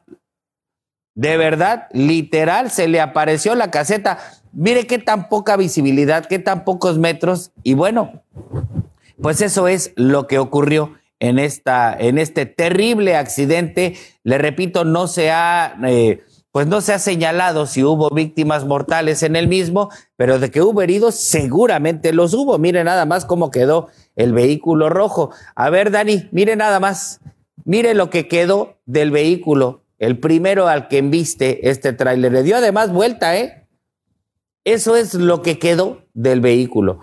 [1.14, 4.18] de verdad, literal, se le apareció la caseta.
[4.52, 8.22] Mire qué tan poca visibilidad, qué tan pocos metros, y bueno,
[9.22, 13.96] pues eso es lo que ocurrió en, esta, en este terrible accidente.
[14.24, 15.74] Le repito, no se ha...
[15.86, 16.22] Eh,
[16.56, 20.62] pues no se ha señalado si hubo víctimas mortales en el mismo, pero de que
[20.62, 22.56] hubo heridos, seguramente los hubo.
[22.56, 25.32] Mire nada más cómo quedó el vehículo rojo.
[25.54, 27.20] A ver, Dani, mire nada más.
[27.66, 32.32] Mire lo que quedó del vehículo, el primero al que enviste este tráiler.
[32.32, 33.68] Le dio además vuelta, ¿eh?
[34.64, 37.00] Eso es lo que quedó del vehículo.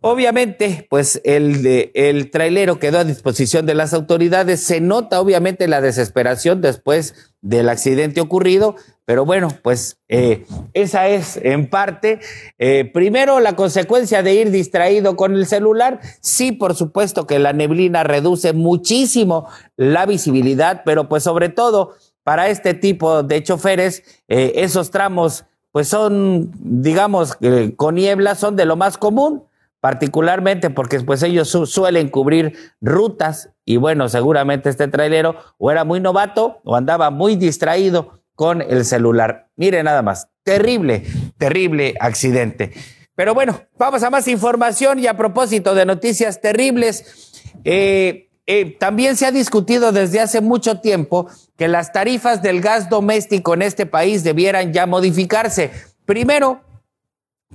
[0.00, 4.60] Obviamente, pues el, de, el trailero quedó a disposición de las autoridades.
[4.60, 11.36] Se nota obviamente la desesperación después del accidente ocurrido, pero bueno, pues eh, esa es
[11.36, 12.18] en parte,
[12.58, 16.00] eh, primero, la consecuencia de ir distraído con el celular.
[16.20, 22.48] Sí, por supuesto que la neblina reduce muchísimo la visibilidad, pero pues sobre todo para
[22.48, 27.36] este tipo de choferes, eh, esos tramos pues son, digamos,
[27.76, 29.47] con niebla, son de lo más común
[29.80, 35.84] particularmente porque pues ellos su suelen cubrir rutas y bueno, seguramente este trailero o era
[35.84, 39.48] muy novato o andaba muy distraído con el celular.
[39.56, 41.04] Mire nada más, terrible,
[41.38, 42.72] terrible accidente.
[43.14, 47.32] Pero bueno, vamos a más información y a propósito de noticias terribles,
[47.64, 52.88] eh, eh, también se ha discutido desde hace mucho tiempo que las tarifas del gas
[52.88, 55.72] doméstico en este país debieran ya modificarse.
[56.06, 56.60] Primero,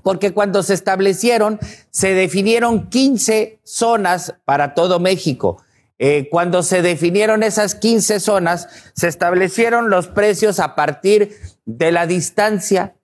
[0.01, 1.59] porque cuando se establecieron,
[1.91, 5.61] se definieron 15 zonas para todo México.
[5.99, 12.07] Eh, cuando se definieron esas 15 zonas, se establecieron los precios a partir de la
[12.07, 12.95] distancia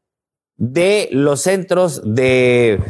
[0.58, 2.84] de los centros de,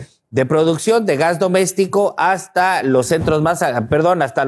[0.48, 4.46] producción de gas doméstico hasta los centros más, perdón, hasta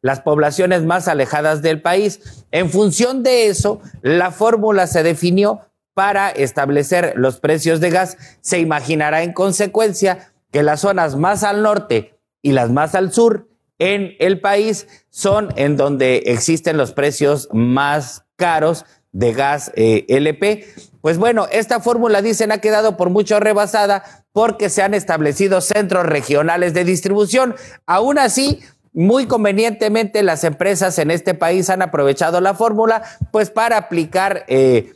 [0.00, 2.44] las poblaciones más alejadas del país.
[2.50, 5.60] En función de eso, la fórmula se definió
[5.94, 11.62] para establecer los precios de gas, se imaginará en consecuencia que las zonas más al
[11.62, 17.48] norte y las más al sur en el país son en donde existen los precios
[17.52, 20.66] más caros de gas eh, LP.
[21.00, 26.06] Pues bueno, esta fórmula, dicen, ha quedado por mucho rebasada porque se han establecido centros
[26.06, 27.54] regionales de distribución.
[27.86, 28.60] Aún así,
[28.92, 33.02] muy convenientemente las empresas en este país han aprovechado la fórmula
[33.32, 34.94] pues para aplicar eh,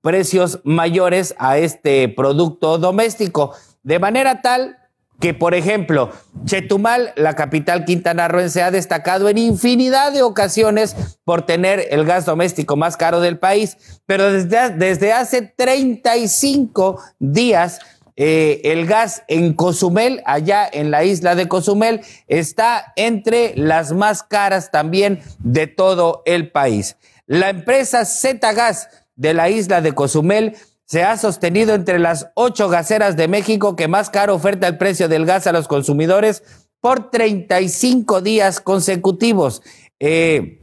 [0.00, 3.54] precios mayores a este producto doméstico.
[3.82, 4.78] De manera tal
[5.20, 6.10] que, por ejemplo,
[6.44, 12.76] Chetumal, la capital quintanarroense, ha destacado en infinidad de ocasiones por tener el gas doméstico
[12.76, 17.78] más caro del país, pero desde, desde hace 35 días
[18.16, 24.22] eh, el gas en Cozumel, allá en la isla de Cozumel, está entre las más
[24.22, 26.96] caras también de todo el país.
[27.26, 32.68] La empresa Z Gas de la isla de Cozumel se ha sostenido entre las ocho
[32.68, 36.42] gaseras de México que más caro oferta el precio del gas a los consumidores
[36.80, 39.62] por 35 días consecutivos.
[40.00, 40.60] Eh,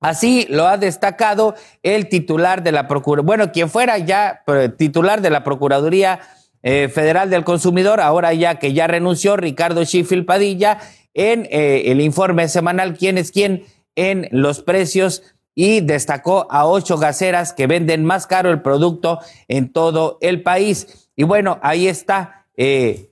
[0.00, 4.42] así lo ha destacado el titular de la Procuraduría, bueno, quien fuera ya
[4.76, 6.20] titular de la Procuraduría
[6.62, 10.78] eh, Federal del Consumidor, ahora ya que ya renunció, Ricardo Schiffel Padilla,
[11.12, 13.64] en eh, el informe semanal quién es quién
[13.96, 15.22] en los precios
[15.54, 21.08] y destacó a ocho gaseras que venden más caro el producto en todo el país.
[21.16, 23.10] Y bueno, ahí está, eh,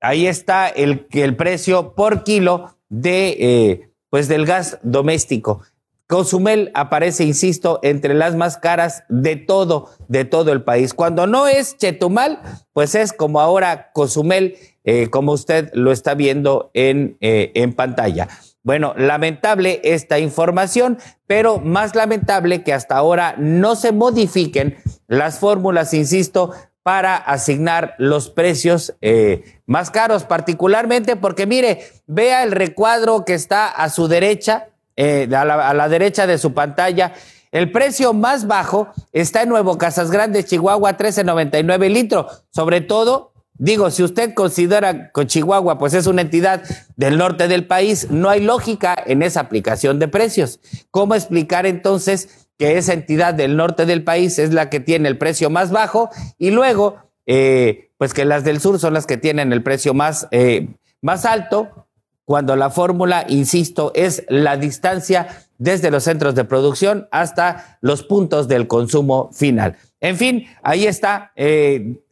[0.00, 5.62] ahí está el, el precio por kilo de, pues del gas doméstico.
[6.08, 10.94] Cozumel aparece, insisto, entre las más caras de todo, de todo el país.
[10.94, 12.40] Cuando no es Chetumal,
[12.72, 18.26] pues es como ahora Cozumel, eh, como usted lo está viendo en, eh, en pantalla.
[18.68, 25.94] Bueno, lamentable esta información, pero más lamentable que hasta ahora no se modifiquen las fórmulas,
[25.94, 26.52] insisto,
[26.82, 33.68] para asignar los precios eh, más caros, particularmente porque mire, vea el recuadro que está
[33.68, 37.14] a su derecha, eh, a, la, derecha de su pantalla.
[37.50, 42.44] El precio más bajo está en Nuevo Casas Grandes, Chihuahua, 13.99 litros.
[42.50, 46.62] Sobre todo, digo, si usted considera que Chihuahua pues es una entidad
[46.96, 50.60] del norte del país, no hay lógica en esa aplicación de precios.
[50.90, 55.18] ¿Cómo explicar entonces que esa entidad del norte del país es la que tiene el
[55.18, 56.96] precio más bajo y luego,
[57.26, 60.68] eh, pues que las del sur son las que tienen el precio más, eh,
[61.02, 61.86] más alto?
[62.28, 68.48] cuando la fórmula, insisto, es la distancia desde los centros de producción hasta los puntos
[68.48, 69.76] del consumo final.
[69.98, 71.32] En fin, ahí está.
[71.36, 72.02] Eh,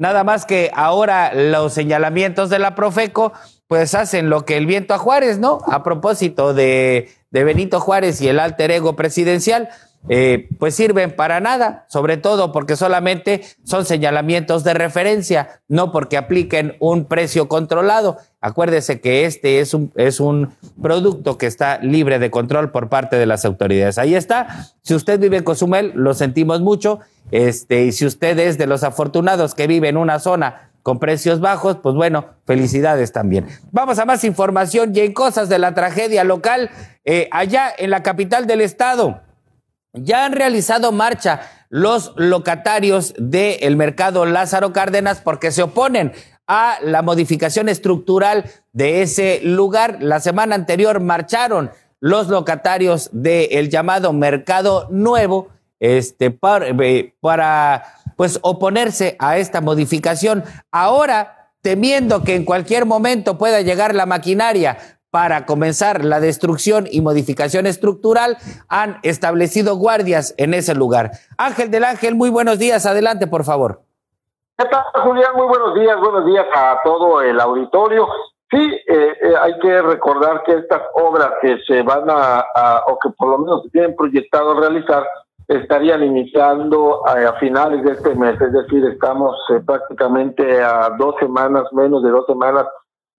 [0.00, 3.34] nada más que ahora los señalamientos de la Profeco,
[3.68, 5.58] pues hacen lo que el viento a Juárez, ¿no?
[5.66, 9.68] A propósito de, de Benito Juárez y el alter ego presidencial,
[10.08, 16.16] eh, pues sirven para nada, sobre todo porque solamente son señalamientos de referencia, no porque
[16.16, 18.16] apliquen un precio controlado.
[18.40, 23.16] Acuérdese que este es un, es un producto que está libre de control por parte
[23.16, 23.98] de las autoridades.
[23.98, 24.68] Ahí está.
[24.80, 27.00] Si usted vive en Cozumel, lo sentimos mucho.
[27.30, 31.40] Este, y si usted es de los afortunados que vive en una zona con precios
[31.40, 33.46] bajos, pues bueno, felicidades también.
[33.70, 36.70] Vamos a más información y en cosas de la tragedia local,
[37.04, 39.20] eh, allá en la capital del estado.
[39.92, 46.12] Ya han realizado marcha los locatarios del mercado Lázaro Cárdenas porque se oponen
[46.46, 49.98] a la modificación estructural de ese lugar.
[50.00, 51.70] La semana anterior marcharon
[52.00, 55.48] los locatarios del llamado Mercado Nuevo
[55.80, 57.84] este, para, eh, para
[58.16, 60.44] pues oponerse a esta modificación.
[60.70, 64.78] Ahora, temiendo que en cualquier momento pueda llegar la maquinaria
[65.10, 68.36] para comenzar la destrucción y modificación estructural,
[68.68, 71.10] han establecido guardias en ese lugar.
[71.36, 72.86] Ángel del Ángel, muy buenos días.
[72.86, 73.82] Adelante, por favor.
[74.56, 75.32] ¿Qué tal, Julián?
[75.36, 75.96] Muy buenos días.
[75.98, 78.06] Buenos días a todo el auditorio.
[78.50, 82.44] Sí, eh, eh, hay que recordar que estas obras que se van a,
[82.88, 85.06] o que por lo menos se tienen proyectado realizar,
[85.46, 91.64] estarían iniciando a, finales de este mes, es decir, estamos eh, prácticamente a dos semanas,
[91.72, 92.66] menos de dos semanas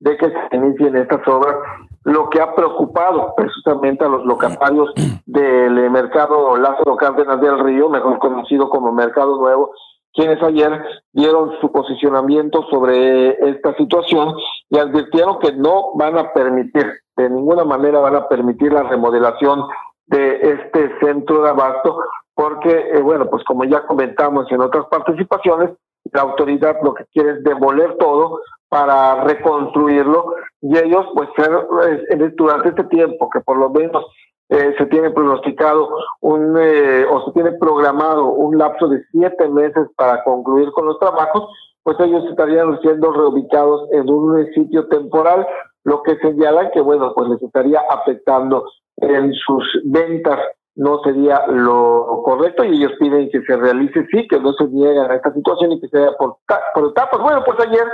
[0.02, 1.56] de que se inicien estas obras,
[2.04, 4.92] lo que ha preocupado precisamente a los locatarios
[5.26, 9.72] del mercado Lázaro Cárdenas del Río, mejor conocido como Mercado Nuevo,
[10.14, 10.84] quienes ayer
[11.14, 14.34] dieron su posicionamiento sobre esta situación
[14.70, 19.64] y advirtieron que no van a permitir, de ninguna manera van a permitir la remodelación
[20.08, 22.00] de este centro de abasto,
[22.34, 25.70] porque, eh, bueno, pues como ya comentamos en otras participaciones,
[26.12, 28.40] la autoridad lo que quiere es demoler todo
[28.72, 31.28] para reconstruirlo y ellos pues
[32.38, 34.06] durante este tiempo que por lo menos
[34.48, 35.90] eh, se tiene pronosticado
[36.22, 40.98] un eh, o se tiene programado un lapso de siete meses para concluir con los
[41.00, 41.50] trabajos
[41.84, 45.46] pues ellos estarían siendo reubicados en un sitio temporal
[45.84, 48.64] lo que señala que bueno pues les etaría afectando
[49.02, 50.40] en sus ventas.
[50.76, 55.12] No sería lo correcto y ellos piden que se realice sí que no se niegan
[55.12, 56.38] a esta situación y que sea por,
[56.74, 57.20] por etapas.
[57.20, 57.86] Bueno pues ayer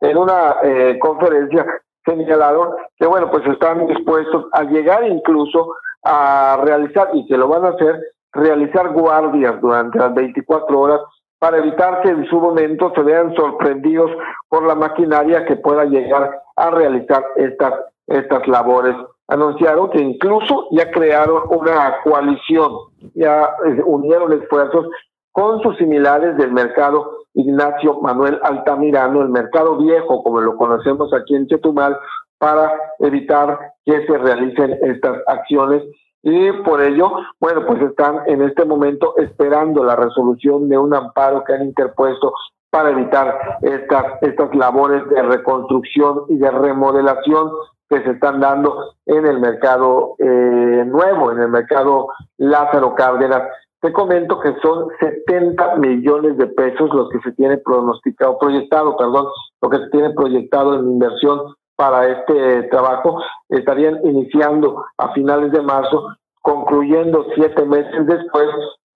[0.00, 1.66] en una eh, conferencia
[2.04, 7.64] señalaron que, bueno, pues están dispuestos a llegar incluso a realizar, y que lo van
[7.64, 8.00] a hacer,
[8.32, 11.00] realizar guardias durante las 24 horas
[11.38, 14.10] para evitar que en su momento se vean sorprendidos
[14.48, 17.74] por la maquinaria que pueda llegar a realizar estas,
[18.06, 18.96] estas labores.
[19.28, 22.72] Anunciaron que incluso ya crearon una coalición,
[23.14, 24.86] ya eh, unieron esfuerzos
[25.32, 31.34] con sus similares del mercado Ignacio Manuel Altamirano, el mercado viejo, como lo conocemos aquí
[31.34, 31.96] en Chetumal,
[32.38, 35.82] para evitar que se realicen estas acciones
[36.22, 41.44] y por ello, bueno, pues están en este momento esperando la resolución de un amparo
[41.44, 42.32] que han interpuesto
[42.70, 47.50] para evitar estas, estas labores de reconstrucción y de remodelación
[47.88, 53.42] que se están dando en el mercado eh, nuevo, en el mercado Lázaro Cárdenas.
[53.80, 59.26] Te comento que son 70 millones de pesos los que se tiene pronosticado, proyectado, perdón,
[59.62, 63.22] lo que se tiene proyectado en inversión para este trabajo.
[63.48, 66.08] Estarían iniciando a finales de marzo,
[66.42, 68.48] concluyendo siete meses después,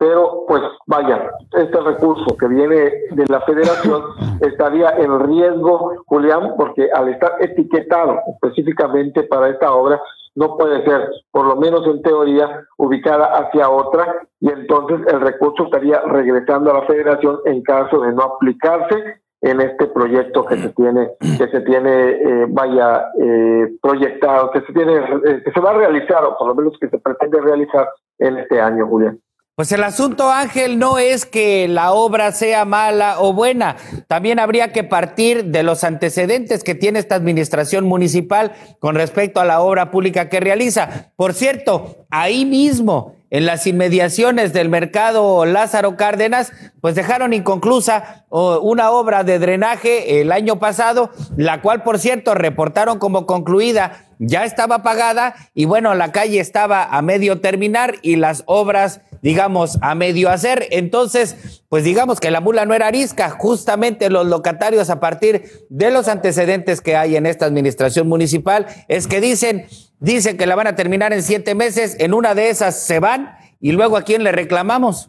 [0.02, 2.74] pero pues vaya, este recurso que viene
[3.12, 4.02] de la federación
[4.40, 10.02] estaría en riesgo, Julián, porque al estar etiquetado específicamente para esta obra,
[10.34, 15.66] no puede ser, por lo menos en teoría, ubicada hacia otra y entonces el recurso
[15.66, 20.70] estaría regresando a la federación en caso de no aplicarse en este proyecto que se
[20.70, 25.70] tiene que se tiene eh, vaya eh, proyectado que se tiene eh, que se va
[25.70, 27.88] a realizar o por lo menos que se pretende realizar
[28.20, 29.18] en este año Julián
[29.62, 33.76] pues el asunto, Ángel, no es que la obra sea mala o buena.
[34.08, 39.44] También habría que partir de los antecedentes que tiene esta administración municipal con respecto a
[39.44, 41.12] la obra pública que realiza.
[41.14, 46.52] Por cierto, ahí mismo, en las inmediaciones del mercado Lázaro Cárdenas,
[46.82, 52.98] pues dejaron inconclusa una obra de drenaje el año pasado, la cual, por cierto, reportaron
[52.98, 58.42] como concluida, ya estaba pagada y bueno, la calle estaba a medio terminar y las
[58.44, 60.66] obras, digamos, a medio hacer.
[60.70, 65.90] Entonces, pues digamos que la mula no era arisca, justamente los locatarios a partir de
[65.90, 69.66] los antecedentes que hay en esta administración municipal, es que dicen,
[70.02, 73.36] Dicen que la van a terminar en siete meses, en una de esas se van
[73.60, 75.08] y luego a quién le reclamamos.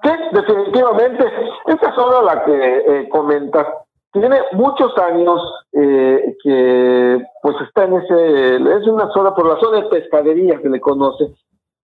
[0.00, 1.24] Sí, definitivamente.
[1.66, 3.66] Esta zona la que eh, comentas
[4.12, 5.40] tiene muchos años
[5.72, 10.68] eh, que pues está en ese, es una zona por la zona de pescadería que
[10.68, 11.34] le conoce,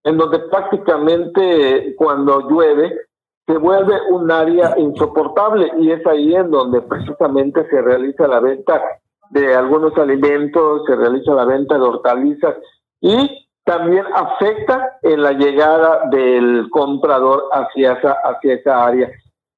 [0.05, 2.99] en donde prácticamente cuando llueve
[3.47, 8.83] se vuelve un área insoportable y es ahí en donde precisamente se realiza la venta
[9.31, 12.57] de algunos alimentos, se realiza la venta de hortalizas
[13.01, 19.11] y también afecta en la llegada del comprador hacia esa, hacia esa área.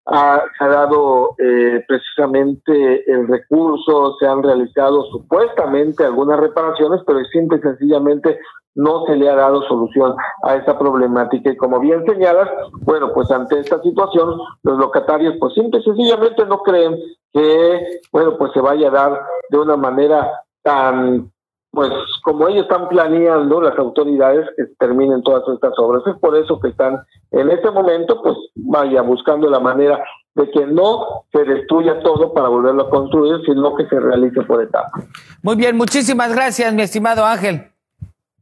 [0.06, 7.58] Ha, ha dado eh, precisamente el recurso, se han realizado supuestamente algunas reparaciones, pero simple
[7.58, 8.40] y sencillamente
[8.74, 11.50] no se le ha dado solución a esa problemática.
[11.50, 12.48] Y como bien señalas,
[12.82, 16.96] bueno, pues ante esta situación, los locatarios pues simple y sencillamente no creen
[17.32, 20.30] que, bueno, pues se vaya a dar de una manera
[20.62, 21.30] tan,
[21.70, 21.90] pues
[22.24, 26.02] como ellos están planeando las autoridades que terminen todas estas obras.
[26.06, 27.00] Es por eso que están
[27.32, 30.02] en este momento, pues vaya buscando la manera
[30.34, 34.62] de que no se destruya todo para volverlo a construir, sino que se realice por
[34.62, 35.04] etapas.
[35.42, 37.70] Muy bien, muchísimas gracias, mi estimado Ángel.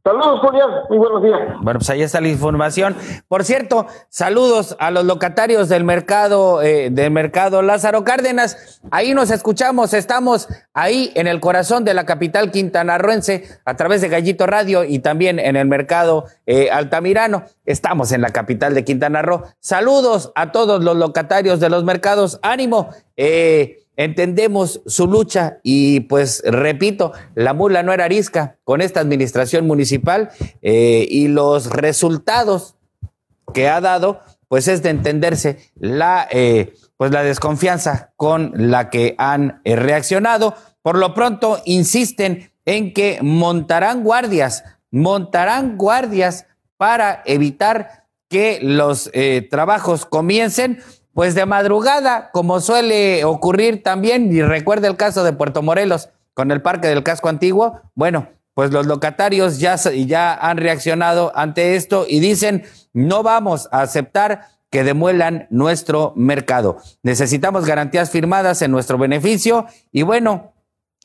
[0.08, 0.70] Saludos, Julián.
[0.88, 1.38] Muy buenos días.
[1.60, 2.96] Bueno, pues ahí está la información.
[3.28, 8.80] Por cierto, saludos a los locatarios del mercado, eh, del mercado Lázaro Cárdenas.
[8.90, 9.92] Ahí nos escuchamos.
[9.92, 15.00] Estamos ahí en el corazón de la capital quintanarroense a través de Gallito Radio y
[15.00, 17.44] también en el mercado eh, Altamirano.
[17.66, 19.42] Estamos en la capital de Quintana Roo.
[19.60, 22.40] Saludos a todos los locatarios de los mercados.
[22.42, 22.88] Ánimo.
[23.18, 29.66] Eh, Entendemos su lucha y pues repito, la mula no era arisca con esta administración
[29.66, 30.30] municipal
[30.62, 32.76] eh, y los resultados
[33.52, 39.16] que ha dado pues es de entenderse la, eh, pues la desconfianza con la que
[39.18, 40.54] han eh, reaccionado.
[40.80, 46.46] Por lo pronto insisten en que montarán guardias, montarán guardias
[46.76, 49.10] para evitar que los
[49.50, 50.82] trabajos comiencen
[51.18, 56.52] pues de madrugada, como suele ocurrir también, y recuerda el caso de Puerto Morelos con
[56.52, 62.06] el Parque del Casco Antiguo, bueno, pues los locatarios ya, ya han reaccionado ante esto
[62.08, 62.62] y dicen,
[62.92, 66.76] no vamos a aceptar que demuelan nuestro mercado.
[67.02, 70.52] Necesitamos garantías firmadas en nuestro beneficio y bueno,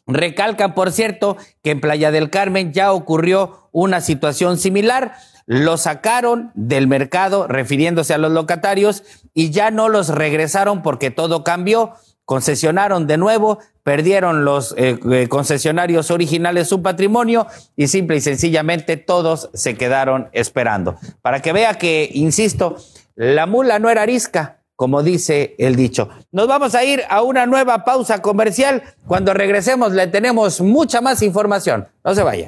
[0.06, 6.52] recalcan, por cierto, que en Playa del Carmen ya ocurrió una situación similar lo sacaron
[6.56, 11.94] del mercado refiriéndose a los locatarios y ya no los regresaron porque todo cambió,
[12.26, 18.98] concesionaron de nuevo, perdieron los eh, eh, concesionarios originales su patrimonio y simple y sencillamente
[18.98, 20.96] todos se quedaron esperando.
[21.22, 22.78] Para que vea que, insisto,
[23.16, 26.10] la mula no era arisca, como dice el dicho.
[26.32, 28.84] Nos vamos a ir a una nueva pausa comercial.
[29.06, 31.88] Cuando regresemos le tenemos mucha más información.
[32.04, 32.48] No se vaya.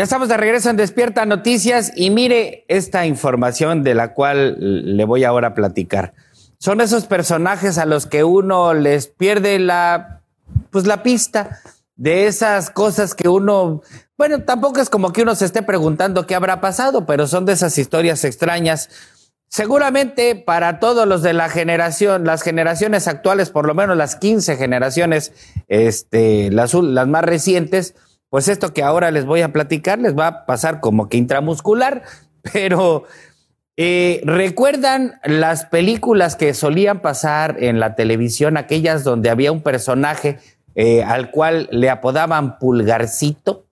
[0.00, 5.04] Ya estamos de regreso en Despierta Noticias y mire esta información de la cual le
[5.04, 6.14] voy ahora a platicar.
[6.56, 10.22] Son esos personajes a los que uno les pierde la,
[10.70, 11.60] pues la pista
[11.96, 13.82] de esas cosas que uno,
[14.16, 17.52] bueno, tampoco es como que uno se esté preguntando qué habrá pasado, pero son de
[17.52, 18.88] esas historias extrañas.
[19.48, 24.56] Seguramente para todos los de la generación, las generaciones actuales, por lo menos las 15
[24.56, 25.34] generaciones,
[25.68, 27.94] este, las, las más recientes,
[28.30, 32.02] pues esto que ahora les voy a platicar les va a pasar como que intramuscular,
[32.52, 33.04] pero
[33.76, 40.38] eh, ¿recuerdan las películas que solían pasar en la televisión, aquellas donde había un personaje
[40.74, 43.66] eh, al cual le apodaban Pulgarcito?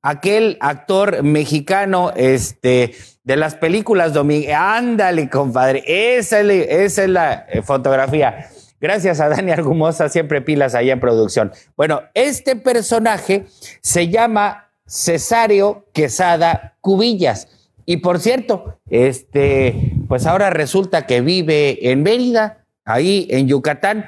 [0.00, 4.78] Aquel actor mexicano este, de las películas domingueras.
[4.78, 8.48] Ándale, compadre, esa es la eh, fotografía.
[8.82, 11.52] Gracias a Dani Argumosa, siempre pilas ahí en producción.
[11.76, 13.44] Bueno, este personaje
[13.80, 17.46] se llama Cesario Quesada Cubillas.
[17.86, 24.06] Y por cierto, este, pues ahora resulta que vive en Mérida, ahí en Yucatán.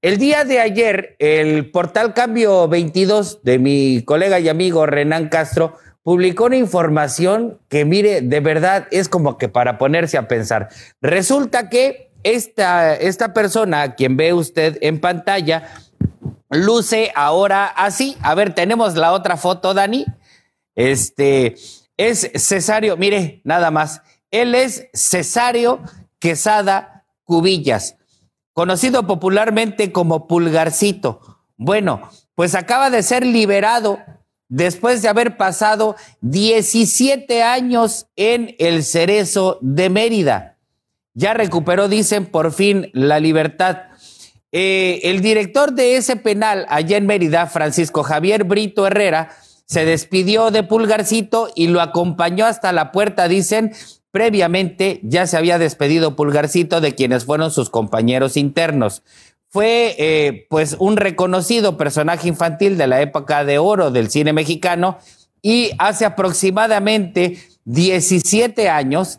[0.00, 5.74] El día de ayer, el portal Cambio 22 de mi colega y amigo Renan Castro
[6.02, 10.70] publicó una información que, mire, de verdad es como que para ponerse a pensar.
[11.02, 15.68] Resulta que esta, esta persona, quien ve usted en pantalla,
[16.50, 18.16] luce ahora así.
[18.22, 20.06] A ver, tenemos la otra foto, Dani.
[20.74, 21.54] Este
[21.96, 24.02] es Cesario, mire, nada más.
[24.30, 25.80] Él es Cesario
[26.18, 27.96] Quesada Cubillas,
[28.52, 31.20] conocido popularmente como Pulgarcito.
[31.56, 33.98] Bueno, pues acaba de ser liberado
[34.48, 40.53] después de haber pasado 17 años en el Cerezo de Mérida
[41.14, 43.78] ya recuperó, dicen, por fin la libertad.
[44.52, 49.30] Eh, el director de ese penal allá en Mérida, Francisco Javier Brito Herrera,
[49.66, 53.72] se despidió de Pulgarcito y lo acompañó hasta la puerta, dicen.
[54.10, 59.02] Previamente ya se había despedido Pulgarcito de quienes fueron sus compañeros internos.
[59.48, 64.98] Fue eh, pues un reconocido personaje infantil de la época de oro del cine mexicano
[65.42, 69.18] y hace aproximadamente 17 años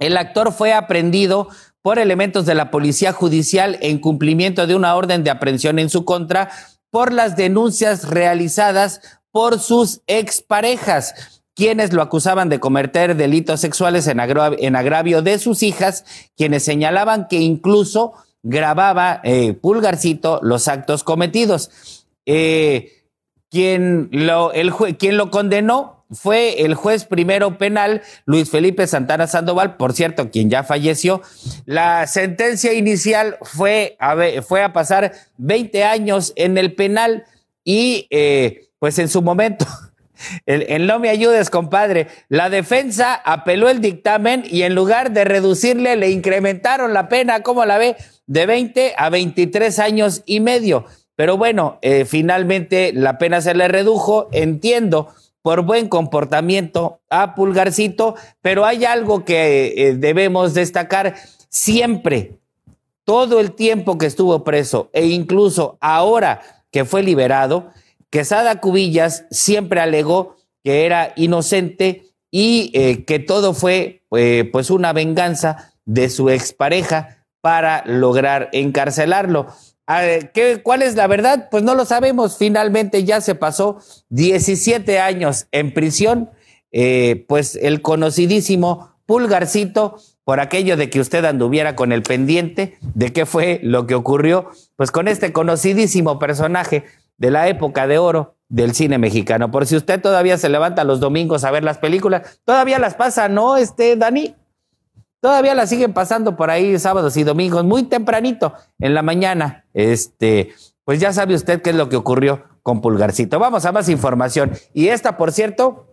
[0.00, 1.48] el actor fue aprendido
[1.82, 6.04] por elementos de la Policía Judicial en cumplimiento de una orden de aprehensión en su
[6.04, 6.50] contra
[6.90, 14.18] por las denuncias realizadas por sus exparejas, quienes lo acusaban de cometer delitos sexuales en,
[14.18, 16.04] agravio de sus hijas,
[16.36, 21.70] quienes señalaban que incluso grababa eh, Pulgarcito los actos cometidos.
[22.26, 23.00] Eh,
[23.50, 24.52] quien, lo,
[25.30, 31.22] condenó fue el juez primero penal, Luis Felipe Santana Sandoval, por cierto, quien ya falleció.
[31.66, 37.24] La sentencia inicial fue a, fue a pasar 20 años en el penal
[37.64, 39.66] y eh, pues en su momento,
[40.46, 45.96] el, no me ayudes, compadre, la defensa apeló el dictamen y en lugar de reducirle,
[45.96, 47.96] le incrementaron la pena, ¿cómo la ve?
[48.26, 50.86] De 20 a 23 años y medio.
[51.14, 58.14] Pero bueno, eh, finalmente la pena se le redujo, entiendo por buen comportamiento a Pulgarcito,
[58.42, 61.14] pero hay algo que eh, debemos destacar
[61.48, 62.38] siempre,
[63.04, 67.70] todo el tiempo que estuvo preso e incluso ahora que fue liberado,
[68.10, 74.92] Quesada Cubillas siempre alegó que era inocente y eh, que todo fue eh, pues una
[74.92, 79.46] venganza de su expareja para lograr encarcelarlo.
[80.32, 81.48] ¿Qué, ¿Cuál es la verdad?
[81.50, 82.38] Pues no lo sabemos.
[82.38, 83.78] Finalmente ya se pasó
[84.10, 86.30] 17 años en prisión.
[86.72, 93.12] Eh, pues el conocidísimo Pulgarcito, por aquello de que usted anduviera con el pendiente de
[93.12, 96.84] qué fue lo que ocurrió, pues con este conocidísimo personaje
[97.16, 99.50] de la época de oro del cine mexicano.
[99.50, 103.28] Por si usted todavía se levanta los domingos a ver las películas, todavía las pasa,
[103.28, 104.36] ¿no, este Dani?
[105.20, 109.66] Todavía la siguen pasando por ahí sábados y domingos, muy tempranito en la mañana.
[109.74, 110.54] Este,
[110.84, 113.38] pues ya sabe usted qué es lo que ocurrió con Pulgarcito.
[113.38, 114.52] Vamos a más información.
[114.72, 115.86] Y esta, por cierto,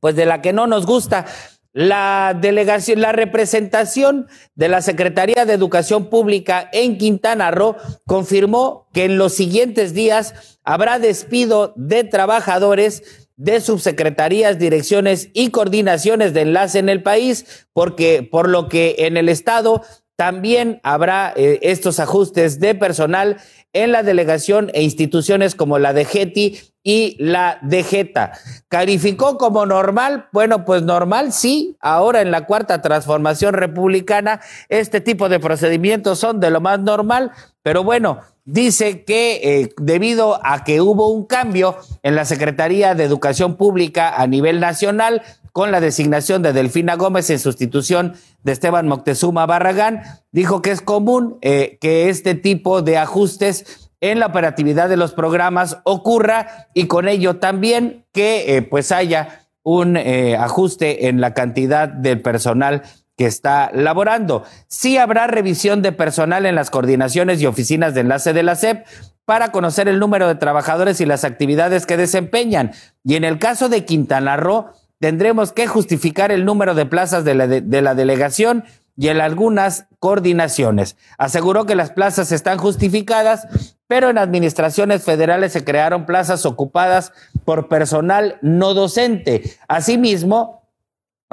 [0.00, 1.24] pues de la que no nos gusta.
[1.72, 7.76] La delegación, la representación de la Secretaría de Educación Pública en Quintana Roo
[8.06, 16.34] confirmó que en los siguientes días habrá despido de trabajadores de subsecretarías, direcciones y coordinaciones
[16.34, 19.82] de enlace en el país, porque por lo que en el estado
[20.16, 23.38] también habrá eh, estos ajustes de personal
[23.72, 28.32] en la delegación e instituciones como la de Getty y la de Geta.
[28.68, 30.28] ¿Calificó como normal?
[30.32, 31.76] Bueno, pues normal sí.
[31.80, 37.32] Ahora en la cuarta transformación republicana, este tipo de procedimientos son de lo más normal,
[37.62, 43.04] pero bueno, dice que eh, debido a que hubo un cambio en la Secretaría de
[43.04, 45.22] Educación Pública a nivel nacional,
[45.52, 50.80] con la designación de Delfina Gómez en sustitución de Esteban Moctezuma Barragán, dijo que es
[50.80, 56.86] común eh, que este tipo de ajustes en la operatividad de los programas ocurra y
[56.86, 62.82] con ello también que eh, pues haya un ajuste en la cantidad de personal
[63.16, 64.44] que está laborando.
[64.68, 68.86] Sí habrá revisión de personal en las coordinaciones y oficinas de enlace de la SEP
[69.24, 72.72] para conocer el número de trabajadores y las actividades que desempeñan.
[73.04, 77.34] Y en el caso de Quintana Roo, tendremos que justificar el número de plazas de
[77.34, 78.64] la, de, la delegación
[78.96, 80.96] y en algunas coordinaciones.
[81.18, 83.46] Aseguró que las plazas están justificadas,
[83.86, 87.12] pero en administraciones federales se crearon plazas ocupadas
[87.44, 89.56] por personal no docente.
[89.66, 90.61] Asimismo,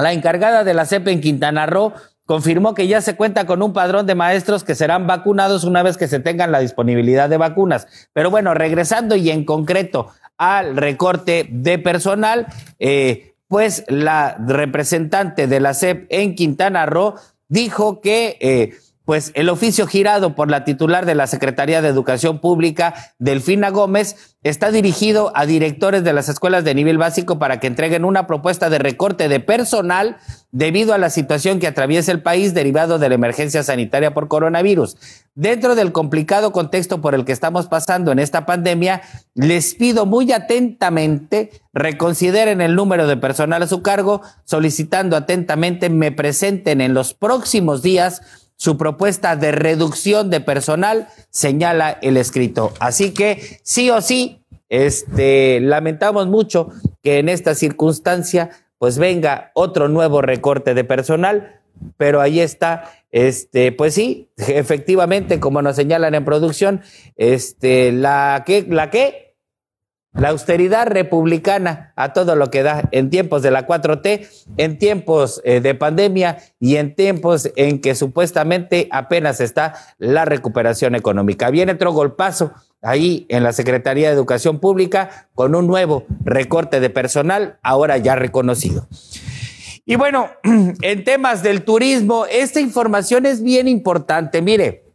[0.03, 1.93] la encargada de la CEP en Quintana Roo
[2.25, 5.97] confirmó que ya se cuenta con un padrón de maestros que serán vacunados una vez
[5.97, 7.87] que se tengan la disponibilidad de vacunas.
[8.13, 12.45] Pero bueno, regresando y en concreto al recorte de personal,
[12.77, 17.15] eh, pues la representante de la SEP en Quintana Roo
[17.47, 18.73] dijo que eh,
[19.09, 24.37] pues el oficio girado por la titular de la Secretaría de Educación Pública, Delfina Gómez,
[24.43, 28.69] está dirigido a directores de las escuelas de nivel básico para que entreguen una propuesta
[28.69, 30.17] de recorte de personal
[30.51, 34.95] debido a la situación que atraviesa el país derivado de la emergencia sanitaria por coronavirus.
[35.33, 39.01] Dentro del complicado contexto por el que estamos pasando en esta pandemia,
[39.33, 46.11] les pido muy atentamente reconsideren el número de personal a su cargo, solicitando atentamente me
[46.11, 48.21] presenten en los próximos días
[48.59, 52.73] su propuesta de reducción de personal, señala el escrito.
[52.81, 56.67] Así que sí o sí, este, lamentamos mucho
[57.01, 61.61] que en esta circunstancia pues venga otro nuevo recorte de personal,
[61.95, 66.81] pero ahí está, este, pues sí, efectivamente, como nos señalan en producción,
[67.15, 69.28] este, la que, la que,
[70.13, 75.41] la austeridad republicana a todo lo que da en tiempos de la 4T, en tiempos
[75.43, 81.49] eh, de pandemia y en tiempos en que supuestamente apenas está la recuperación económica.
[81.51, 86.89] Viene otro golpazo ahí en la Secretaría de Educación Pública con un nuevo recorte de
[86.89, 88.87] personal, ahora ya reconocido.
[89.85, 94.41] Y bueno, en temas del turismo, esta información es bien importante.
[94.41, 94.88] Mire,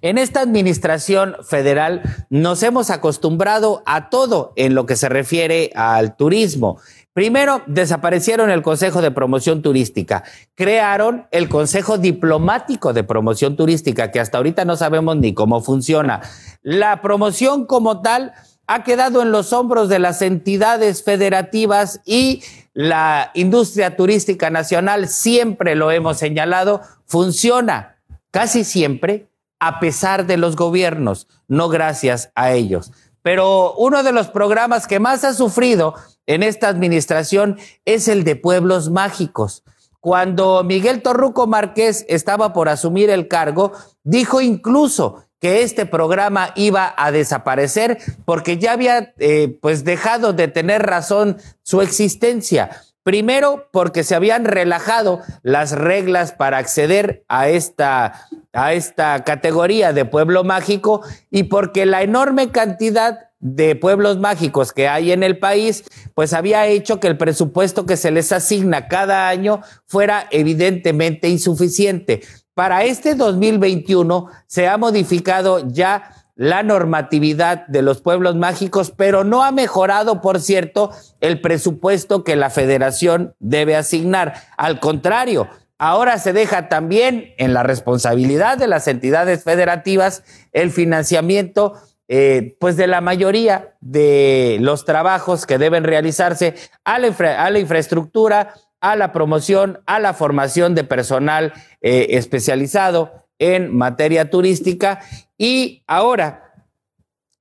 [0.00, 6.16] en esta administración federal nos hemos acostumbrado a todo en lo que se refiere al
[6.16, 6.78] turismo.
[7.12, 10.22] Primero, desaparecieron el Consejo de Promoción Turística.
[10.54, 16.20] Crearon el Consejo Diplomático de Promoción Turística, que hasta ahorita no sabemos ni cómo funciona.
[16.62, 18.34] La promoción como tal
[18.68, 22.42] ha quedado en los hombros de las entidades federativas y
[22.74, 27.96] la industria turística nacional, siempre lo hemos señalado, funciona
[28.30, 29.27] casi siempre
[29.60, 32.92] a pesar de los gobiernos, no gracias a ellos.
[33.22, 35.94] Pero uno de los programas que más ha sufrido
[36.26, 39.64] en esta administración es el de pueblos mágicos.
[40.00, 43.72] Cuando Miguel Torruco Márquez estaba por asumir el cargo,
[44.04, 50.48] dijo incluso que este programa iba a desaparecer porque ya había eh, pues dejado de
[50.48, 52.82] tener razón su existencia.
[53.08, 60.04] Primero, porque se habían relajado las reglas para acceder a esta, a esta categoría de
[60.04, 61.00] pueblo mágico
[61.30, 65.84] y porque la enorme cantidad de pueblos mágicos que hay en el país,
[66.14, 72.20] pues había hecho que el presupuesto que se les asigna cada año fuera evidentemente insuficiente.
[72.52, 79.42] Para este 2021 se ha modificado ya la normatividad de los pueblos mágicos, pero no
[79.42, 84.34] ha mejorado, por cierto, el presupuesto que la federación debe asignar.
[84.56, 90.22] Al contrario, ahora se deja también en la responsabilidad de las entidades federativas
[90.52, 91.74] el financiamiento
[92.06, 98.94] eh, pues de la mayoría de los trabajos que deben realizarse a la, infraestructura, a
[98.94, 105.00] la promoción, a la formación de personal eh, especializado en materia turística
[105.36, 106.48] y ahora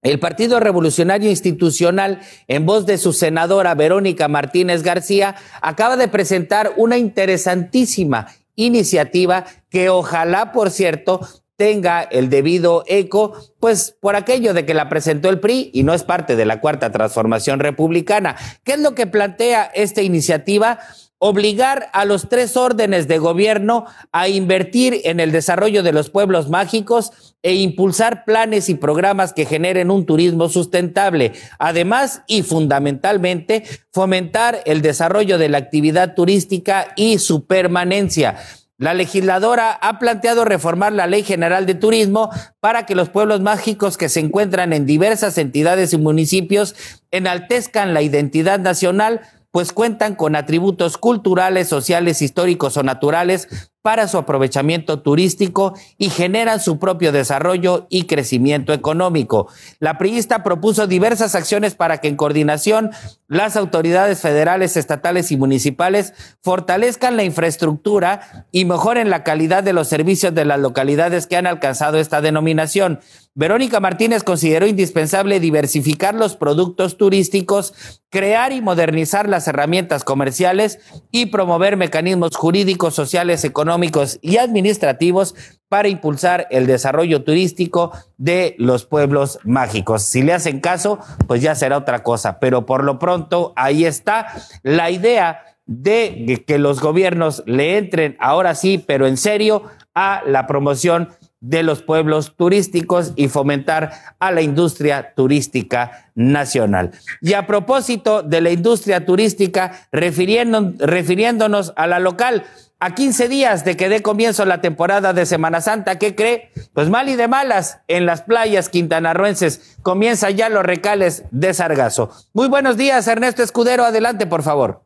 [0.03, 6.73] el Partido Revolucionario Institucional, en voz de su senadora Verónica Martínez García, acaba de presentar
[6.77, 11.27] una interesantísima iniciativa que ojalá, por cierto,
[11.57, 15.93] tenga el debido eco, pues por aquello de que la presentó el PRI y no
[15.93, 18.35] es parte de la cuarta transformación republicana.
[18.63, 20.79] ¿Qué es lo que plantea esta iniciativa?
[21.19, 26.49] Obligar a los tres órdenes de gobierno a invertir en el desarrollo de los pueblos
[26.49, 31.33] mágicos e impulsar planes y programas que generen un turismo sustentable.
[31.59, 38.37] Además y fundamentalmente, fomentar el desarrollo de la actividad turística y su permanencia.
[38.79, 43.97] La legisladora ha planteado reformar la Ley General de Turismo para que los pueblos mágicos
[43.97, 46.75] que se encuentran en diversas entidades y municipios
[47.09, 49.21] enaltezcan la identidad nacional
[49.57, 56.59] pues cuentan con atributos culturales, sociales, históricos o naturales para su aprovechamiento turístico y generan
[56.59, 59.47] su propio desarrollo y crecimiento económico.
[59.79, 62.91] La priista propuso diversas acciones para que en coordinación
[63.27, 69.87] las autoridades federales, estatales y municipales fortalezcan la infraestructura y mejoren la calidad de los
[69.87, 72.99] servicios de las localidades que han alcanzado esta denominación.
[73.37, 80.79] Verónica Martínez consideró indispensable diversificar los productos turísticos, crear y modernizar las herramientas comerciales
[81.11, 85.35] y promover mecanismos jurídicos, sociales, económicos y administrativos
[85.69, 90.01] para impulsar el desarrollo turístico de los pueblos mágicos.
[90.01, 94.33] Si le hacen caso, pues ya será otra cosa, pero por lo pronto ahí está
[94.63, 99.61] la idea de que los gobiernos le entren ahora sí, pero en serio,
[99.93, 101.09] a la promoción
[101.39, 106.91] de los pueblos turísticos y fomentar a la industria turística nacional.
[107.21, 112.43] Y a propósito de la industria turística, refiriéndonos a la local,
[112.79, 116.51] a 15 días de que dé comienzo la temporada de Semana Santa, ¿qué cree?
[116.73, 122.11] Pues mal y de malas, en las playas quintanarruenses comienza ya los recales de Sargazo.
[122.33, 124.81] Muy buenos días, Ernesto Escudero, adelante, por favor.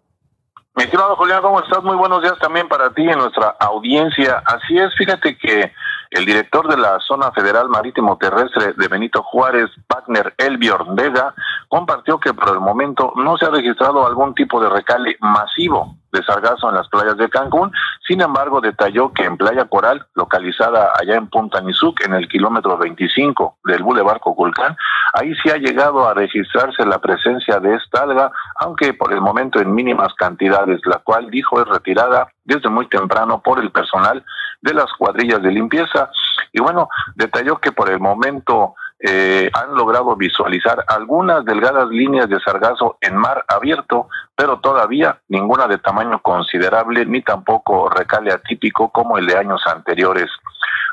[0.74, 1.84] Mi estimado Julián, ¿cómo estás?
[1.84, 4.42] Muy buenos días también para ti y nuestra audiencia.
[4.46, 5.70] Así es, fíjate que
[6.12, 11.34] el director de la Zona Federal Marítimo Terrestre de Benito Juárez, Wagner Elbior Vega,
[11.70, 16.22] compartió que por el momento no se ha registrado algún tipo de recale masivo de
[16.24, 17.72] sargazo en las playas de Cancún.
[18.06, 22.78] Sin embargo, detalló que en Playa Coral, localizada allá en Punta Nizuc, en el kilómetro
[22.78, 24.76] 25 del Boulevard Coculcán,
[25.14, 29.62] ahí sí ha llegado a registrarse la presencia de esta alga, aunque por el momento
[29.62, 34.24] en mínimas cantidades, la cual dijo es retirada desde muy temprano por el personal
[34.62, 36.10] de las cuadrillas de limpieza.
[36.52, 42.40] Y bueno, detalló que por el momento eh, han logrado visualizar algunas delgadas líneas de
[42.40, 49.18] sargazo en mar abierto, pero todavía ninguna de tamaño considerable ni tampoco recale atípico como
[49.18, 50.30] el de años anteriores.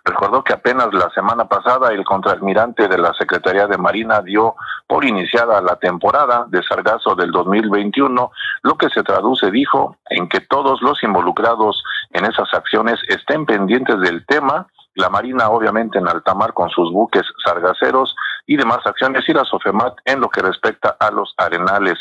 [0.09, 4.55] Recordó que apenas la semana pasada el contraalmirante de la Secretaría de Marina dio
[4.87, 8.33] por iniciada la temporada de sargazo del 2021,
[8.63, 14.01] lo que se traduce, dijo, en que todos los involucrados en esas acciones estén pendientes
[14.01, 19.29] del tema la Marina obviamente en alta mar con sus buques sargaceros y demás acciones
[19.29, 21.99] y la SOFEMAT en lo que respecta a los arenales.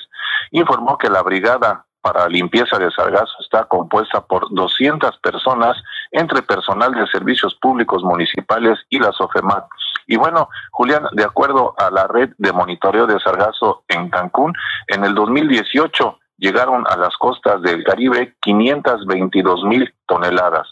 [0.52, 5.76] Informó que la brigada para limpieza de sargazo está compuesta por 200 personas
[6.12, 9.66] entre personal de servicios públicos municipales y la SOFEMAT.
[10.08, 14.54] Y bueno, Julián, de acuerdo a la red de monitoreo de sargazo en Cancún,
[14.88, 20.66] en el 2018 llegaron a las costas del Caribe 522 mil toneladas.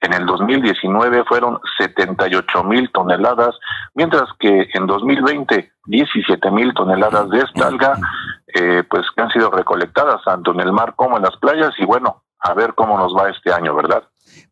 [0.00, 3.54] En el 2019 fueron 78 mil toneladas,
[3.94, 7.98] mientras que en 2020 17 mil toneladas de esta alga,
[8.54, 11.84] eh, pues que han sido recolectadas tanto en el mar como en las playas y
[11.84, 14.04] bueno, a ver cómo nos va este año, ¿verdad?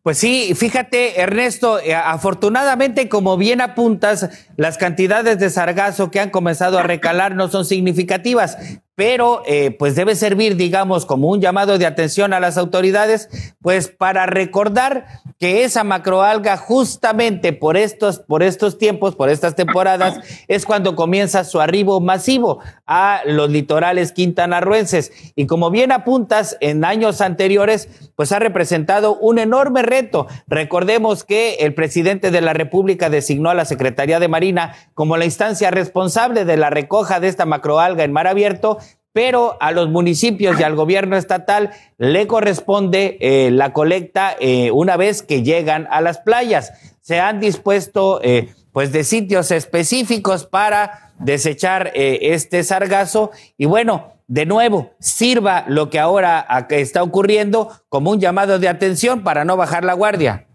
[0.03, 6.29] Pues sí, fíjate, Ernesto, eh, afortunadamente, como bien apuntas, las cantidades de sargazo que han
[6.29, 8.57] comenzado a recalar no son significativas,
[8.99, 13.29] pero eh, pues debe servir, digamos, como un llamado de atención a las autoridades,
[13.61, 15.05] pues para recordar
[15.39, 20.19] que esa macroalga justamente por estos, por estos tiempos, por estas temporadas,
[20.49, 25.13] es cuando comienza su arribo masivo a los litorales quintanarruenses.
[25.33, 27.87] Y como bien apuntas, en años anteriores,
[28.17, 30.27] pues ha representado un enorme reto.
[30.45, 35.23] Recordemos que el presidente de la República designó a la Secretaría de Marina como la
[35.23, 38.77] instancia responsable de la recoja de esta macroalga en mar abierto
[39.13, 44.97] pero a los municipios y al gobierno estatal le corresponde eh, la colecta eh, una
[44.97, 46.73] vez que llegan a las playas.
[47.01, 54.45] Se han dispuesto eh, pues de sitios específicos para desechar este sargazo y bueno, de
[54.45, 59.83] nuevo, sirva lo que ahora está ocurriendo como un llamado de atención para no bajar
[59.83, 60.45] la guardia.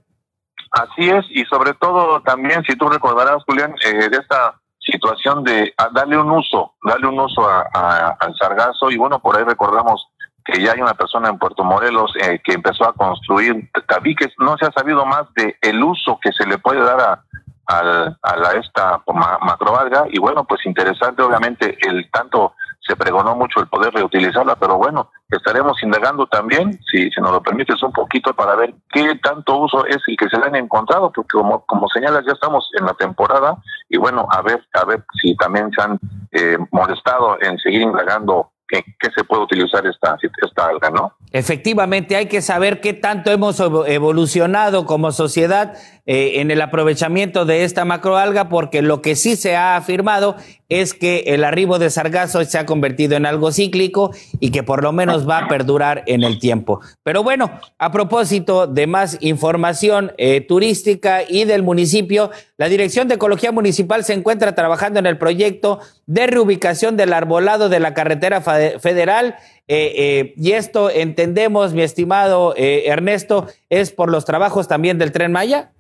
[0.70, 6.18] Así es, y sobre todo también, si tú recordarás, Julián, de esta situación de darle
[6.18, 8.90] un uso, darle un uso a, al sargazo.
[8.90, 10.08] Y bueno, por ahí recordamos
[10.44, 14.56] que ya hay una persona en Puerto Morelos eh, que empezó a construir tabiques, no
[14.58, 17.24] se ha sabido más de el uso que se le puede dar a,
[17.66, 19.02] a esta
[19.40, 22.52] macroalga y bueno, pues interesante obviamente el tanto
[22.86, 27.42] se pregonó mucho el poder reutilizarla, pero bueno, estaremos indagando también, si, se nos lo
[27.42, 31.10] permites un poquito, para ver qué tanto uso es el que se le han encontrado,
[31.12, 33.56] porque como, como señalas, ya estamos en la temporada
[33.88, 35.98] y bueno, a ver, a ver si también se han
[36.32, 41.12] eh, molestado en seguir indagando qué, qué se puede utilizar esta, esta alga, ¿no?
[41.30, 45.74] Efectivamente, hay que saber qué tanto hemos evolucionado como sociedad
[46.06, 50.36] eh, en el aprovechamiento de esta macroalga, porque lo que sí se ha afirmado
[50.68, 54.82] es que el arribo de sargazo se ha convertido en algo cíclico y que por
[54.82, 56.80] lo menos va a perdurar en el tiempo.
[57.02, 63.14] Pero bueno, a propósito de más información eh, turística y del municipio, la Dirección de
[63.14, 68.40] Ecología Municipal se encuentra trabajando en el proyecto de reubicación del arbolado de la carretera
[68.40, 69.36] federal
[69.66, 75.12] eh, eh, y esto entendemos, mi estimado eh, Ernesto, es por los trabajos también del
[75.12, 75.72] tren Maya.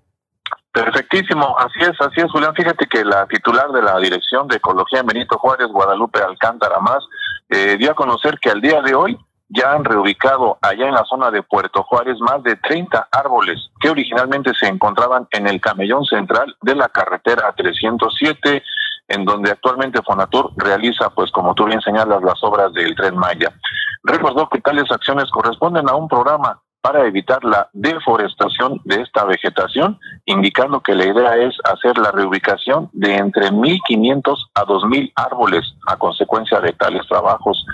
[0.74, 2.52] Perfectísimo, así es, así es, Julián.
[2.54, 6.98] Fíjate que la titular de la Dirección de Ecología Benito Juárez, Guadalupe Alcántara Más,
[7.78, 9.16] dio a conocer que al día de hoy
[9.48, 13.90] ya han reubicado allá en la zona de Puerto Juárez más de 30 árboles que
[13.90, 18.62] originalmente se encontraban en el camellón central de la carretera 307
[19.06, 23.52] en donde actualmente Fonatur realiza, pues como tú bien señalas, las obras del tren Maya.
[24.02, 29.98] Recordó que tales acciones corresponden a un programa para evitar la deforestación de esta vegetación,
[30.26, 35.96] indicando que la idea es hacer la reubicación de entre 1.500 a 2.000 árboles a
[35.96, 37.64] consecuencia de tales trabajos.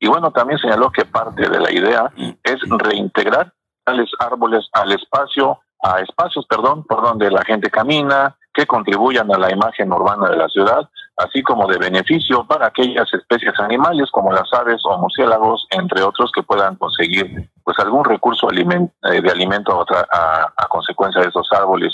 [0.00, 2.10] Y bueno, también señaló que parte de la idea
[2.42, 3.52] es reintegrar
[3.84, 9.38] tales árboles al espacio, a espacios, perdón, por donde la gente camina, que contribuyan a
[9.38, 14.32] la imagen urbana de la ciudad, así como de beneficio para aquellas especies animales como
[14.32, 19.84] las aves o murciélagos, entre otros, que puedan conseguir pues algún recurso eh, de alimento
[19.90, 21.92] a, a consecuencia de esos árboles.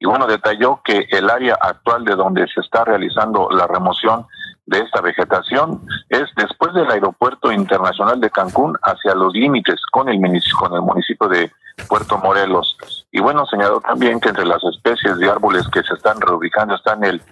[0.00, 4.26] Y bueno, detalló que el área actual de donde se está realizando la remoción
[4.66, 10.20] de esta vegetación es después del aeropuerto internacional de Cancún hacia los límites con el,
[10.58, 11.52] con el municipio de
[11.88, 13.06] Puerto Morelos.
[13.12, 17.04] Y bueno, señaló también que entre las especies de árboles que se están reubicando están
[17.04, 17.22] el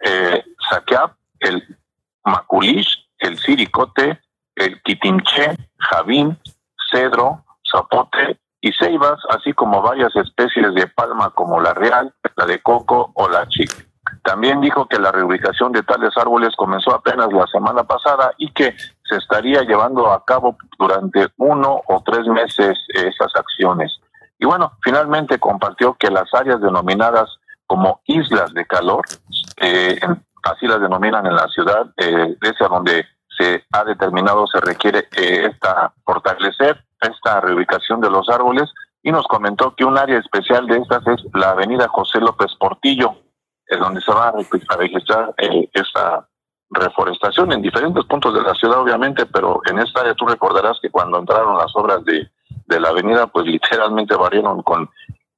[0.00, 1.62] eh, saqueap, el
[2.24, 4.18] maculish, el siricote,
[4.54, 6.38] el quitinche, javín,
[6.90, 12.60] cedro, zapote y ceibas, así como varias especies de palma como la real, la de
[12.60, 13.70] coco o la chic.
[14.22, 18.74] También dijo que la reubicación de tales árboles comenzó apenas la semana pasada y que
[19.04, 23.92] se estaría llevando a cabo durante uno o tres meses esas acciones.
[24.38, 27.28] Y bueno, finalmente compartió que las áreas denominadas
[27.66, 29.04] como islas de calor,
[29.58, 29.98] eh,
[30.42, 33.06] así las denominan en la ciudad, eh, es donde
[33.36, 38.72] se ha determinado se requiere eh, esta fortalecer esta reubicación de los árboles
[39.02, 43.16] y nos comentó que un área especial de estas es la avenida José López Portillo,
[43.66, 46.28] es donde se va a registrar eh, esta
[46.70, 50.90] reforestación en diferentes puntos de la ciudad, obviamente, pero en esta área tú recordarás que
[50.90, 52.28] cuando entraron las obras de,
[52.66, 54.90] de la avenida, pues literalmente barrieron con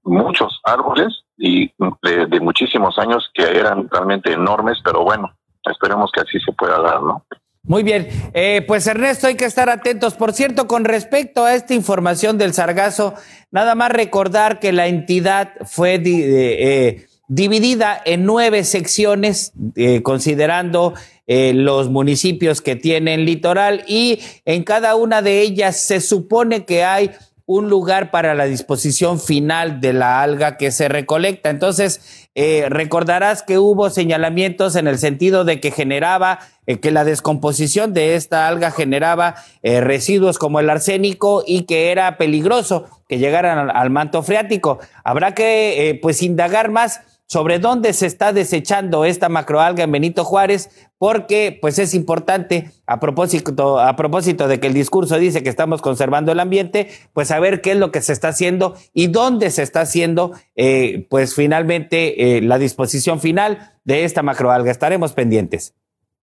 [0.08, 1.70] muchos árboles y
[2.02, 5.30] de, muchísimos años que eran realmente enormes, pero bueno,
[5.64, 7.24] esperemos que así se pueda dar, ¿no?
[7.68, 10.14] Muy bien, eh, pues Ernesto, hay que estar atentos.
[10.14, 13.14] Por cierto, con respecto a esta información del sargazo,
[13.50, 20.94] nada más recordar que la entidad fue eh, dividida en nueve secciones, eh, considerando
[21.26, 26.84] eh, los municipios que tienen litoral y en cada una de ellas se supone que
[26.84, 27.10] hay
[27.44, 31.50] un lugar para la disposición final de la alga que se recolecta.
[31.50, 36.38] Entonces, eh, recordarás que hubo señalamientos en el sentido de que generaba,
[36.82, 42.84] que la descomposición de esta alga generaba residuos como el arsénico y que era peligroso
[43.08, 44.78] que llegaran al, al manto freático.
[45.02, 50.88] Habrá que, pues, indagar más sobre dónde se está desechando esta macroalga en Benito Juárez,
[50.96, 55.82] porque pues es importante a propósito, a propósito de que el discurso dice que estamos
[55.82, 59.62] conservando el ambiente, pues saber qué es lo que se está haciendo y dónde se
[59.62, 64.70] está haciendo, eh, pues finalmente eh, la disposición final de esta macroalga.
[64.70, 65.74] Estaremos pendientes.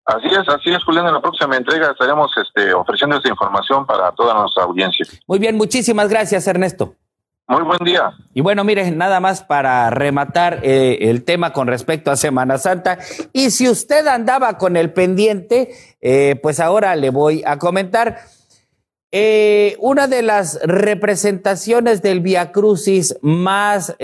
[0.07, 1.07] Así es, así es, Julián.
[1.07, 5.07] En la próxima entrega estaremos este, ofreciendo esta información para toda nuestra audiencia.
[5.27, 6.95] Muy bien, muchísimas gracias, Ernesto.
[7.47, 8.11] Muy buen día.
[8.33, 12.99] Y bueno, miren, nada más para rematar eh, el tema con respecto a Semana Santa.
[13.35, 18.19] Y si usted andaba con el pendiente, eh, pues ahora le voy a comentar.
[19.13, 23.95] Eh, una de las representaciones del Via Crucis más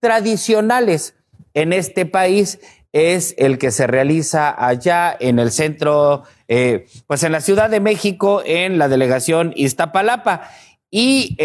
[0.00, 1.16] tradicionales
[1.54, 2.60] en este país
[2.92, 8.42] es el que se realiza allá en el centro, pues en la Ciudad de México,
[8.46, 10.48] en la delegación Iztapalapa.
[10.90, 11.36] Y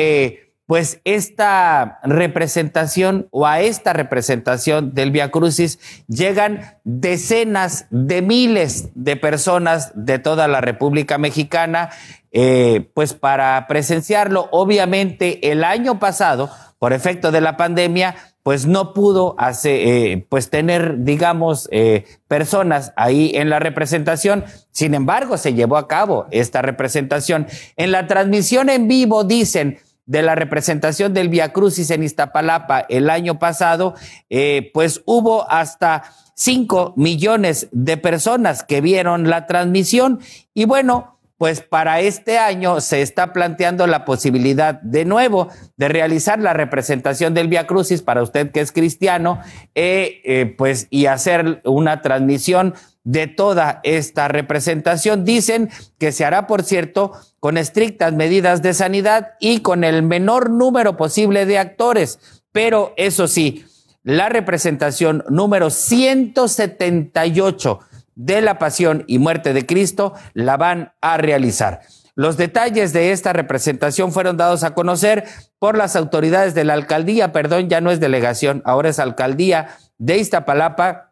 [0.69, 9.15] pues esta representación o a esta representación del Via Crucis llegan decenas de miles de
[9.15, 11.89] personas de toda la República Mexicana,
[12.31, 14.47] eh, pues para presenciarlo.
[14.51, 20.51] Obviamente el año pasado, por efecto de la pandemia, pues no pudo hacer, eh, pues
[20.51, 24.45] tener, digamos, eh, personas ahí en la representación.
[24.69, 27.47] Sin embargo, se llevó a cabo esta representación.
[27.75, 29.79] En la transmisión en vivo dicen
[30.09, 33.93] de la representación del Via Crucis en Iztapalapa el año pasado,
[34.31, 36.01] eh, pues hubo hasta
[36.33, 40.19] 5 millones de personas que vieron la transmisión.
[40.55, 46.39] Y bueno, pues para este año se está planteando la posibilidad de nuevo de realizar
[46.39, 49.39] la representación del Via Crucis para usted que es cristiano,
[49.75, 52.73] eh, eh, pues y hacer una transmisión
[53.09, 55.25] de toda esta representación.
[55.25, 60.51] Dicen que se hará, por cierto, con estrictas medidas de sanidad y con el menor
[60.51, 62.19] número posible de actores.
[62.51, 63.65] Pero eso sí,
[64.03, 67.79] la representación número 178
[68.13, 71.79] de la pasión y muerte de Cristo la van a realizar.
[72.13, 75.23] Los detalles de esta representación fueron dados a conocer
[75.57, 80.17] por las autoridades de la alcaldía, perdón, ya no es delegación, ahora es alcaldía de
[80.17, 81.08] Iztapalapa,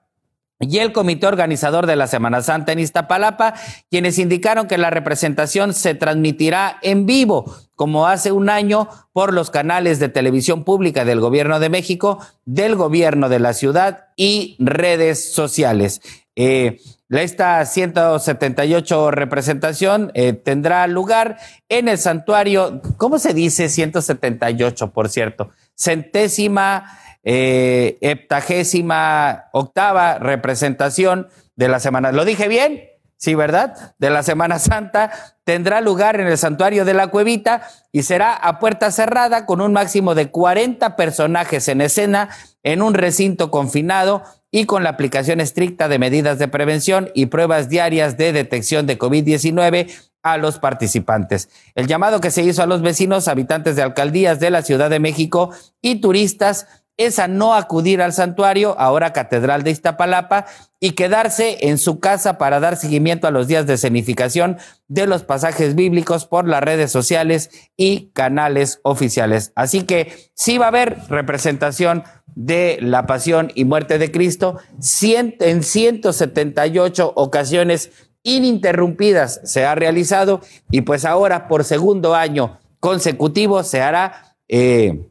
[0.59, 3.53] y el comité organizador de la Semana Santa en Iztapalapa,
[3.89, 9.51] quienes indicaron que la representación se transmitirá en vivo, como hace un año, por los
[9.51, 15.31] canales de televisión pública del Gobierno de México, del Gobierno de la ciudad y redes
[15.31, 16.01] sociales.
[16.35, 16.79] Eh,
[17.09, 21.37] esta 178 representación eh, tendrá lugar
[21.69, 25.49] en el santuario, ¿cómo se dice 178, por cierto?
[25.75, 26.99] Centésima
[27.29, 32.13] eh, heptagésima octava representación de la Semana.
[32.13, 32.83] ¿Lo dije bien?
[33.17, 33.95] Sí, ¿verdad?
[33.99, 35.11] De la Semana Santa
[35.43, 39.73] tendrá lugar en el santuario de la Cuevita y será a puerta cerrada con un
[39.73, 42.29] máximo de 40 personajes en escena
[42.63, 47.67] en un recinto confinado y con la aplicación estricta de medidas de prevención y pruebas
[47.67, 51.49] diarias de detección de COVID-19 a los participantes.
[51.75, 55.01] El llamado que se hizo a los vecinos, habitantes de alcaldías de la Ciudad de
[55.01, 55.51] México
[55.81, 56.67] y turistas
[56.97, 60.45] es a no acudir al santuario, ahora Catedral de Iztapalapa,
[60.79, 65.23] y quedarse en su casa para dar seguimiento a los días de escenificación de los
[65.23, 69.51] pasajes bíblicos por las redes sociales y canales oficiales.
[69.55, 74.59] Así que sí va a haber representación de la pasión y muerte de Cristo
[75.01, 77.91] en 178 ocasiones
[78.27, 85.07] ininterrumpidas se ha realizado y pues ahora por segundo año consecutivo se hará eh,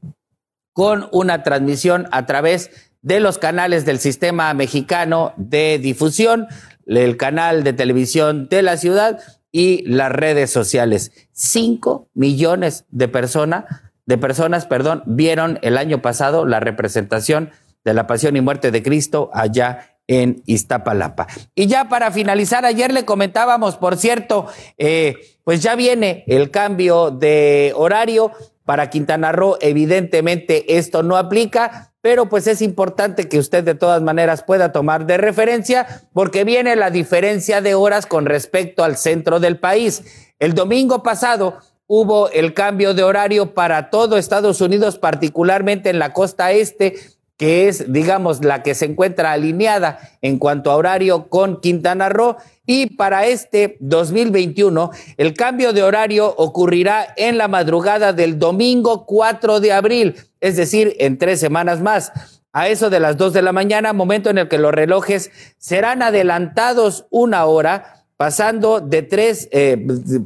[0.77, 2.71] con una transmisión a través
[3.01, 6.49] de los canales del sistema mexicano de difusión,
[6.85, 9.19] el canal de televisión de la ciudad
[9.51, 11.13] y las redes sociales.
[11.33, 13.65] Cinco millones de personas,
[14.05, 17.53] de personas, perdón, vieron el año pasado la representación
[17.83, 21.27] de la pasión y muerte de Cristo allá en Iztapalapa.
[21.55, 24.47] Y ya para finalizar, ayer le comentábamos, por cierto,
[24.77, 28.31] eh, pues ya viene el cambio de horario
[28.67, 34.03] para Quintana Roo, evidentemente esto no aplica, pero pues es importante que usted de todas
[34.03, 39.41] maneras pueda tomar de referencia porque viene la diferencia de horas con respecto al centro
[39.41, 40.03] del país.
[40.39, 46.13] El domingo pasado hubo el cambio de horario para todo Estados Unidos, particularmente en la
[46.13, 46.97] costa este,
[47.37, 52.37] que es, digamos, la que se encuentra alineada en cuanto a horario con Quintana Roo.
[52.65, 59.61] Y para este 2021, el cambio de horario ocurrirá en la madrugada del domingo 4
[59.61, 62.13] de abril, es decir, en tres semanas más.
[62.53, 66.01] A eso de las 2 de la mañana, momento en el que los relojes serán
[66.03, 69.77] adelantados una hora, pasando de tres, eh,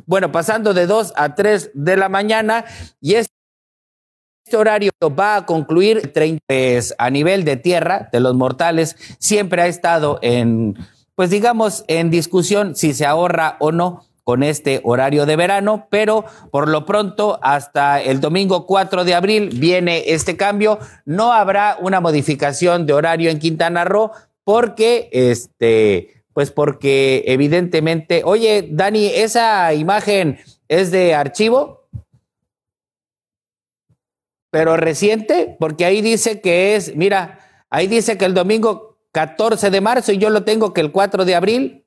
[0.07, 2.65] bueno, pasando de 2 a 3 de la mañana.
[3.01, 3.31] Y es
[4.51, 8.97] este horario va a concluir 30 pues, a nivel de tierra de los mortales.
[9.21, 10.77] Siempre ha estado en,
[11.15, 16.25] pues digamos, en discusión si se ahorra o no con este horario de verano, pero
[16.51, 20.81] por lo pronto hasta el domingo 4 de abril viene este cambio.
[21.05, 24.11] No habrá una modificación de horario en Quintana Roo
[24.43, 31.80] porque este, pues porque evidentemente, oye, Dani, esa imagen es de archivo
[34.51, 37.41] pero reciente, porque ahí dice que es, mira,
[37.71, 41.25] ahí dice que el domingo 14 de marzo y yo lo tengo que el 4
[41.25, 41.87] de abril.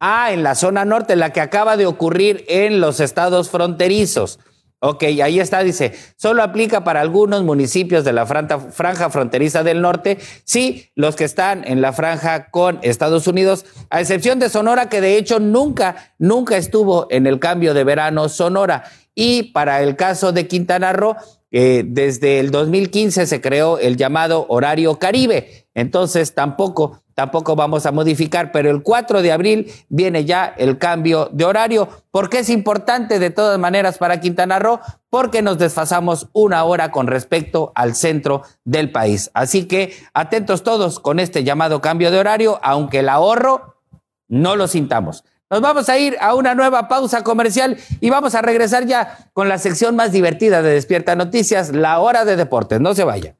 [0.00, 4.38] Ah, en la zona norte, la que acaba de ocurrir en los estados fronterizos.
[4.80, 10.18] Ok, ahí está, dice, solo aplica para algunos municipios de la franja, fronteriza del norte,
[10.44, 15.00] sí, los que están en la franja con Estados Unidos, a excepción de Sonora, que
[15.00, 18.84] de hecho nunca, nunca estuvo en el cambio de verano Sonora.
[19.20, 21.16] Y para el caso de Quintana Roo,
[21.50, 25.66] eh, desde el 2015 se creó el llamado horario Caribe.
[25.74, 31.30] Entonces tampoco, tampoco vamos a modificar, pero el 4 de abril viene ya el cambio
[31.32, 31.88] de horario.
[32.12, 34.78] ¿Por qué es importante de todas maneras para Quintana Roo?
[35.10, 39.32] Porque nos desfasamos una hora con respecto al centro del país.
[39.34, 43.82] Así que atentos todos con este llamado cambio de horario, aunque el ahorro
[44.28, 45.24] no lo sintamos.
[45.50, 49.48] Nos vamos a ir a una nueva pausa comercial y vamos a regresar ya con
[49.48, 52.80] la sección más divertida de Despierta Noticias, la hora de deportes.
[52.80, 53.34] No se vaya.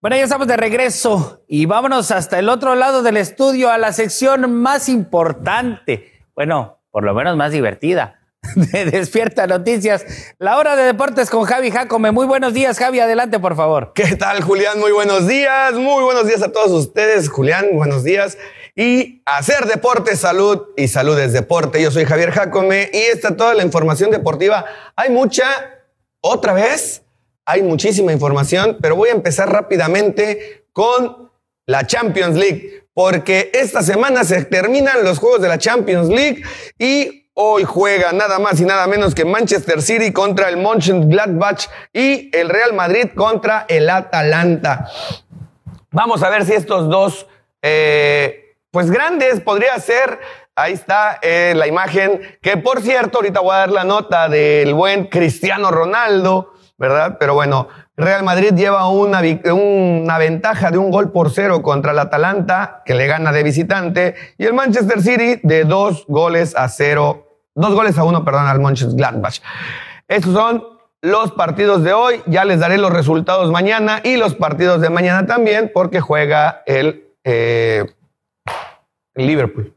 [0.00, 3.92] Bueno, ya estamos de regreso y vámonos hasta el otro lado del estudio a la
[3.92, 8.20] sección más importante, bueno, por lo menos más divertida
[8.56, 12.10] de Despierta Noticias, la hora de deportes con Javi Jacome.
[12.10, 13.92] Muy buenos días, Javi, adelante, por favor.
[13.94, 14.80] ¿Qué tal, Julián?
[14.80, 18.36] Muy buenos días, muy buenos días a todos ustedes, Julián, buenos días
[18.78, 21.82] y hacer deporte, salud y salud es deporte.
[21.82, 24.64] Yo soy Javier Jacome y esta toda la información deportiva.
[24.94, 25.46] Hay mucha,
[26.20, 27.02] otra vez,
[27.44, 31.28] hay muchísima información, pero voy a empezar rápidamente con
[31.66, 36.44] la Champions League, porque esta semana se terminan los juegos de la Champions League
[36.78, 42.30] y hoy juega nada más y nada menos que Manchester City contra el Mönchengladbach y
[42.32, 44.88] el Real Madrid contra el Atalanta.
[45.90, 47.26] Vamos a ver si estos dos
[47.60, 50.18] eh, pues grandes podría ser.
[50.54, 54.74] Ahí está eh, la imagen, que por cierto, ahorita voy a dar la nota del
[54.74, 57.16] buen Cristiano Ronaldo, ¿verdad?
[57.20, 59.22] Pero bueno, Real Madrid lleva una,
[59.52, 64.14] una ventaja de un gol por cero contra el Atalanta, que le gana de visitante,
[64.36, 68.60] y el Manchester City de dos goles a cero, dos goles a uno, perdón, al
[68.60, 69.40] Manchester Gladbach.
[70.08, 70.64] Estos son
[71.02, 75.26] los partidos de hoy, ya les daré los resultados mañana y los partidos de mañana
[75.26, 77.14] también, porque juega el...
[77.22, 77.84] Eh,
[79.26, 79.74] Liverpool.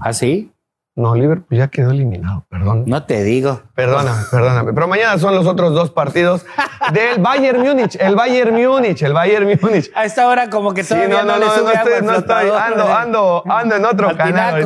[0.00, 0.52] ¿Ah, sí?
[0.94, 2.84] No, Liverpool ya quedó eliminado, perdón.
[2.86, 3.62] No te digo.
[3.74, 4.74] Perdóname, perdóname.
[4.74, 6.44] Pero mañana son los otros dos partidos
[6.92, 9.90] del Bayern Múnich, el Bayern Múnich, el Bayern Múnich.
[9.94, 12.94] A esta hora como que todavía sí, no, no, no, no, estoy, no estoy, ando,
[12.94, 14.58] ando, ando en otro canal.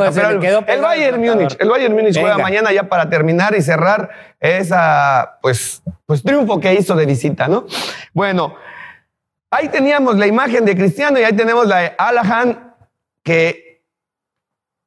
[0.66, 4.10] el, Bayern Múnich, el Bayern Múnich juega mañana ya para terminar y cerrar
[4.40, 7.66] esa, pues, pues triunfo que hizo de visita, ¿no?
[8.12, 8.56] Bueno,
[9.48, 12.74] ahí teníamos la imagen de Cristiano y ahí tenemos la de Alahan,
[13.22, 13.65] que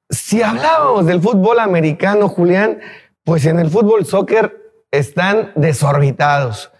[0.09, 2.79] si hablábamos del fútbol americano, Julián,
[3.23, 6.71] pues en el fútbol soccer están desorbitados.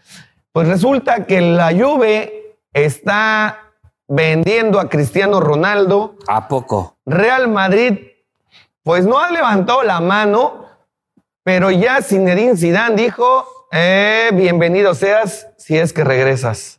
[0.51, 3.71] Pues resulta que la Juve está
[4.07, 6.15] vendiendo a Cristiano Ronaldo.
[6.27, 6.97] ¿A poco?
[7.05, 7.99] Real Madrid,
[8.83, 10.65] pues no ha levantado la mano,
[11.43, 16.78] pero ya Zinedine Zidane dijo, eh, bienvenido seas si es que regresas.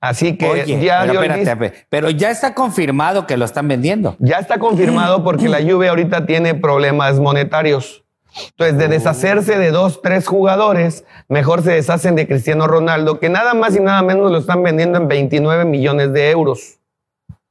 [0.00, 4.16] Así que ya pero, espérate, pero ya está confirmado que lo están vendiendo.
[4.20, 8.04] Ya está confirmado porque la Juve ahorita tiene problemas monetarios.
[8.50, 8.88] Entonces, de oh.
[8.88, 13.80] deshacerse de dos, tres jugadores, mejor se deshacen de Cristiano Ronaldo, que nada más y
[13.80, 16.78] nada menos lo están vendiendo en 29 millones de euros.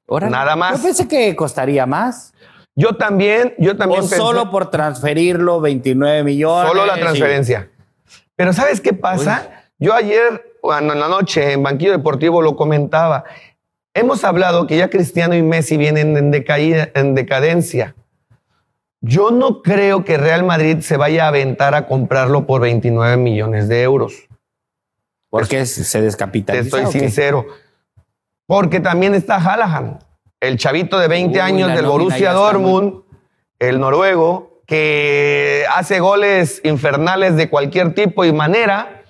[0.07, 0.77] nada más.
[0.77, 2.33] Yo pensé que costaría más.
[2.75, 4.01] Yo también, yo también.
[4.01, 6.69] O solo por transferirlo, 29 millones.
[6.69, 7.69] Solo la transferencia.
[8.35, 9.65] Pero ¿sabes qué pasa?
[9.79, 13.23] Yo ayer bueno, en la noche en Banquillo Deportivo lo comentaba.
[13.93, 17.95] Hemos hablado que ya Cristiano y Messi vienen en, decaída, en decadencia.
[19.01, 23.67] Yo no creo que Real Madrid se vaya a aventar a comprarlo por 29 millones
[23.67, 24.27] de euros.
[25.29, 26.81] Porque se descapitaliza.
[26.81, 27.45] Estoy sincero.
[28.45, 29.99] Porque también está Hallahan,
[30.39, 33.01] el chavito de 20 años del Borussia Dortmund,
[33.59, 39.03] el noruego, que hace goles infernales de cualquier tipo y manera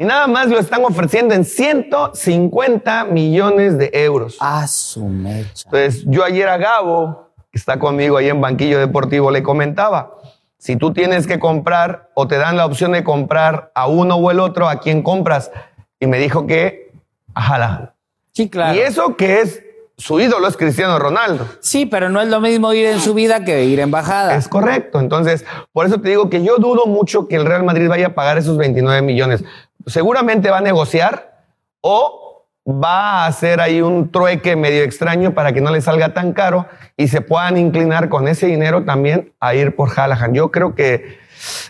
[0.00, 4.38] y nada más lo están ofreciendo en 150 millones de euros.
[4.40, 5.64] Ah, su mecha.
[5.66, 10.16] Entonces, yo ayer a Gabo, que está conmigo ahí en Banquillo Deportivo, le comentaba,
[10.56, 14.30] si tú tienes que comprar o te dan la opción de comprar a uno o
[14.30, 15.50] el otro, ¿a quién compras?
[15.98, 16.92] Y me dijo que
[17.34, 17.92] a
[18.32, 18.74] Sí, claro.
[18.74, 19.62] Y eso que es
[19.98, 21.46] su ídolo es Cristiano Ronaldo.
[21.60, 24.34] Sí, pero no es lo mismo ir en subida que ir en bajada.
[24.34, 24.98] Es correcto.
[24.98, 28.14] Entonces, por eso te digo que yo dudo mucho que el Real Madrid vaya a
[28.14, 29.44] pagar esos 29 millones
[29.86, 31.44] seguramente va a negociar
[31.80, 36.32] o va a hacer ahí un trueque medio extraño para que no le salga tan
[36.32, 36.66] caro
[36.96, 40.34] y se puedan inclinar con ese dinero también a ir por Hallahan.
[40.34, 41.18] Yo creo que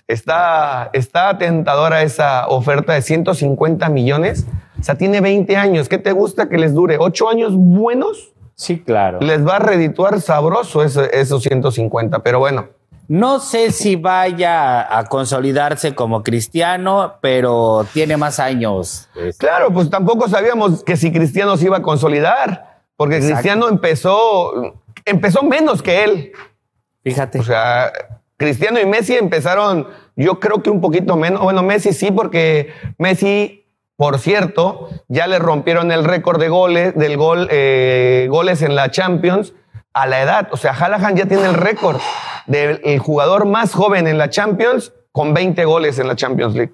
[0.09, 4.47] está, está tentadora esa oferta de 150 millones.
[4.79, 5.89] O sea, tiene 20 años.
[5.89, 6.99] ¿Qué te gusta que les dure?
[6.99, 8.33] ¿8 años buenos?
[8.55, 9.21] Sí, claro.
[9.21, 12.69] Les va a redituar sabroso esos 150, pero bueno.
[13.11, 19.09] No sé si vaya a consolidarse como cristiano, pero tiene más años.
[19.17, 19.45] Este.
[19.45, 25.43] Claro, pues tampoco sabíamos que si Cristiano se iba a consolidar, porque Cristiano empezó, empezó
[25.43, 26.33] menos que él.
[27.03, 27.41] Fíjate.
[27.41, 27.91] O sea,
[28.37, 31.43] Cristiano y Messi empezaron Yo creo que un poquito menos.
[31.43, 33.67] Bueno, Messi sí, porque Messi,
[33.97, 38.93] por cierto, ya le rompieron el récord de goles, del gol, eh, goles en la
[38.93, 39.53] Champions
[39.93, 40.49] a la edad.
[40.53, 41.99] O sea, Hallahan ya tiene el récord
[42.47, 46.73] del jugador más joven en la Champions con 20 goles en la Champions League.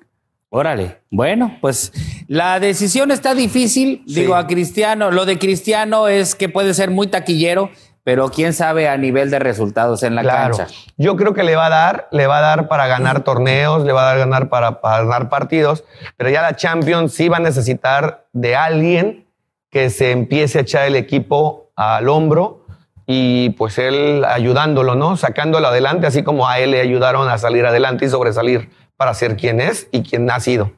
[0.51, 1.01] Órale.
[1.11, 1.93] Bueno, pues
[2.29, 4.03] la decisión está difícil.
[4.07, 7.71] Digo a Cristiano, lo de Cristiano es que puede ser muy taquillero,
[8.05, 10.57] pero quién sabe a nivel de resultados en la Claro.
[10.57, 10.73] cancha.
[10.97, 13.93] Yo creo que le va a dar, le va a dar para ganar torneos, le
[13.93, 15.85] va a dar ganar para, para ganar partidos,
[16.17, 19.27] pero ya la Champions sí va a necesitar de alguien
[19.71, 22.66] que se empiece a echar el equipo al hombro
[23.07, 25.17] y pues él ayudándolo, ¿no?
[25.17, 29.37] Sacándolo adelante, así como a él le ayudaron a salir adelante y sobresalir para ser
[29.37, 30.73] quien es y quien ha sido.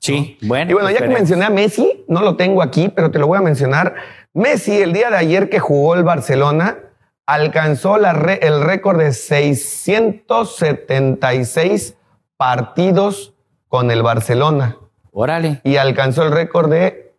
[0.00, 0.70] Sí, bueno.
[0.70, 3.38] Y bueno, ya que mencioné a Messi, no lo tengo aquí, pero te lo voy
[3.38, 3.94] a mencionar.
[4.32, 6.78] Messi, el día de ayer que jugó el Barcelona,
[7.26, 11.96] alcanzó la re- el récord de 676
[12.36, 13.32] partidos
[13.68, 14.76] con el Barcelona
[15.12, 15.60] Órale.
[15.64, 17.14] y alcanzó el récord de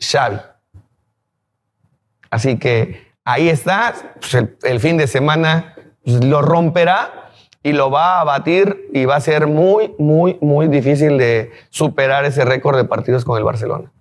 [0.00, 0.38] Xavi.
[2.30, 5.74] Así que ahí está, pues, el, el fin de semana
[6.04, 7.30] pues, lo romperá
[7.62, 12.24] y lo va a batir y va a ser muy, muy, muy difícil de superar
[12.24, 13.92] ese récord de partidos con el Barcelona.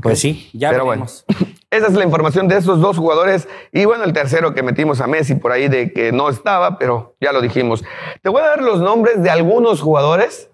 [0.00, 1.24] Pues sí, ya Pero veremos.
[1.28, 3.48] bueno, esa es la información de estos dos jugadores.
[3.72, 7.14] Y bueno, el tercero que metimos a Messi por ahí de que no estaba, pero
[7.20, 7.84] ya lo dijimos.
[8.22, 10.50] Te voy a dar los nombres de algunos jugadores,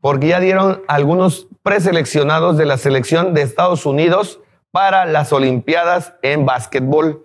[0.00, 4.40] porque ya dieron algunos preseleccionados de la selección de Estados Unidos
[4.70, 7.24] para las Olimpiadas en básquetbol.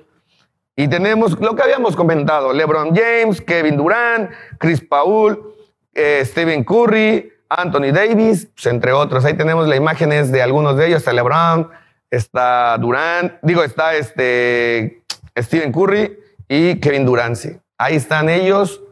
[0.79, 4.29] Y tenemos lo que habíamos comentado, LeBron James, Kevin Durant,
[4.59, 5.55] Chris Paul,
[5.91, 9.25] eh, Stephen Curry, Anthony Davis, pues, entre otros.
[9.25, 10.99] Ahí tenemos las imágenes de algunos de ellos.
[10.99, 11.67] Está LeBron,
[12.11, 15.01] está Durant, digo, está este
[15.35, 17.35] Stephen Curry y Kevin Durant.
[17.35, 17.57] sí.
[17.79, 18.83] Ahí están ellos.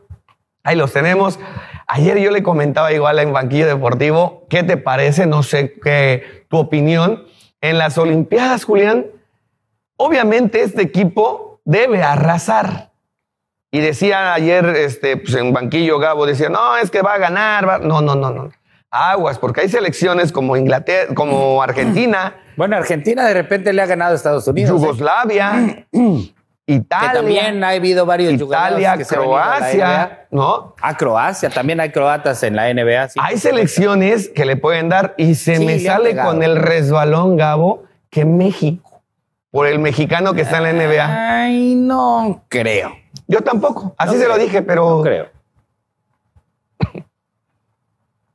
[0.63, 1.39] Ahí los tenemos.
[1.85, 5.27] Ayer yo le comentaba igual en Banquillo Deportivo, ¿qué te parece?
[5.27, 7.25] No sé qué tu opinión.
[7.61, 9.05] En las Olimpiadas, Julián,
[9.97, 12.91] obviamente este equipo debe arrasar.
[13.71, 17.67] Y decía ayer este, pues en banquillo Gabo, decía, no, es que va a ganar.
[17.67, 17.79] va-".
[17.79, 18.49] No, no, no, no.
[18.89, 24.13] Aguas, porque hay selecciones como Inglaterra, como Argentina, Bueno, Argentina de repente le ha ganado
[24.13, 24.69] a Estados Unidos.
[24.71, 24.73] ¿eh?
[24.73, 25.85] Yugoslavia,
[26.67, 29.43] Italia, Que también ha habido varios Italia, que se han ido a.
[29.57, 30.75] Croacia, ¿no?
[30.81, 33.09] A Croacia, también hay croatas en la NBA.
[33.09, 33.19] sí.
[33.21, 37.83] Hay selecciones que le pueden dar y se Sí, me sale con el resbalón, Gabo,
[38.09, 38.84] que México,
[39.55, 41.43] por el mexicano que está en la NBA.
[41.43, 42.91] Ay, no creo.
[43.25, 45.27] Yo tampoco, así No se lo dije, pero No creo.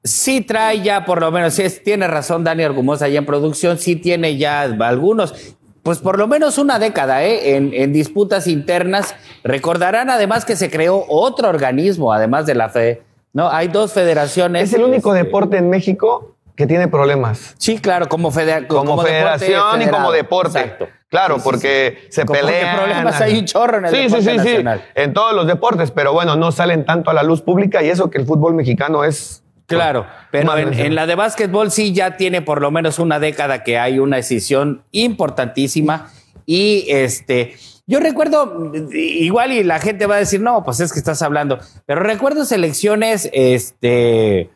[0.02, 3.76] Sí trae ya, por lo menos, sí es- tiene razón Dani Argumosa allá en producción,
[3.76, 7.54] sí tiene ya algunos, pues por lo menos una década, ¿eh?
[7.56, 9.14] En, en disputas internas.
[9.44, 13.02] Recordarán además que se creó otro organismo, además de la FE.
[13.34, 14.62] No, hay dos federaciones.
[14.70, 17.54] es el único este, deporte en México que tiene problemas.
[17.58, 20.58] Sí, claro, como, federa- Como, deporte federación y como deporte.
[20.60, 20.88] Exacto.
[21.10, 22.76] Claro, Sí, sí, porque se pelean.
[22.78, 24.78] problemas hay un chorro en el sí, deporte sí, sí, nacional.
[24.80, 24.90] sí.
[24.94, 28.10] En todos los deportes, pero bueno, no salen tanto a la luz pública y eso
[28.10, 29.42] que el fútbol mexicano es.
[29.66, 33.62] Claro, pero en, en la de básquetbol sí ya tiene por lo menos una década
[33.64, 36.10] que hay una decisión importantísima
[36.46, 37.54] y este
[37.86, 41.60] yo recuerdo igual y la gente va a decir no pues es que estás hablando
[41.86, 44.50] pero recuerdo selecciones este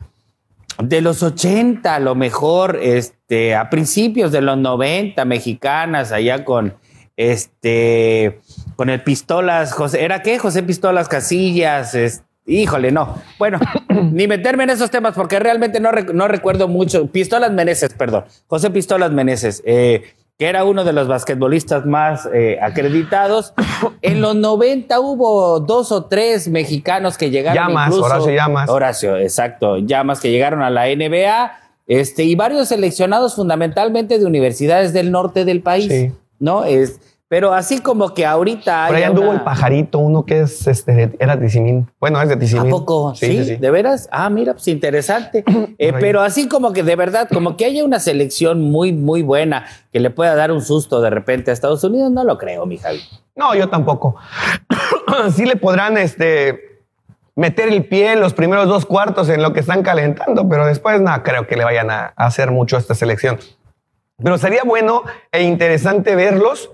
[0.81, 6.75] de los 80 a lo mejor este a principios de los 90 mexicanas allá con
[7.15, 8.39] este
[8.75, 13.21] con el pistolas José era qué José Pistolas Casillas es- híjole no.
[13.39, 13.59] Bueno
[14.11, 17.07] ni meterme en esos temas porque realmente no, rec- no recuerdo mucho.
[17.07, 18.25] Pistolas Meneses perdón.
[18.47, 20.03] José Pistolas Meneses eh,
[20.37, 23.53] que era uno de los basquetbolistas más eh, acreditados.
[24.01, 28.69] En los 90 hubo dos o tres mexicanos que llegaron Llamas, incluso- Horacio Llamas.
[28.69, 29.77] Horacio, exacto.
[29.77, 31.53] Llamas que llegaron a la NBA,
[31.87, 35.87] este, y varios seleccionados fundamentalmente de universidades del norte del país.
[35.91, 36.11] Sí.
[36.39, 36.65] ¿No?
[36.65, 38.85] Es, pero así como que ahorita.
[38.87, 41.89] Por ahí anduvo una- el pajarito, uno que es este, era Tizimín.
[41.99, 42.69] Bueno, es de ¿A Tizimín.
[42.69, 43.15] poco?
[43.15, 43.55] ¿Sí?
[43.55, 44.07] ¿De veras?
[44.11, 45.43] Ah, mira, pues interesante.
[45.77, 49.65] Eh, pero así como que de verdad, como que haya una selección muy, muy buena
[49.91, 52.77] que le pueda dar un susto de repente a Estados Unidos, no lo creo, mi
[52.77, 53.01] Javi.
[53.35, 54.15] No, yo tampoco.
[55.35, 56.79] sí le podrán este,
[57.35, 61.01] meter el pie en los primeros dos cuartos en lo que están calentando, pero después
[61.01, 63.37] no creo que le vayan a hacer mucho a esta selección.
[64.23, 66.71] Pero sería bueno e interesante verlos.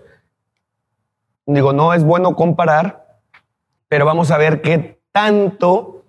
[1.45, 3.05] Digo, no es bueno comparar,
[3.87, 6.03] pero vamos a ver qué tanto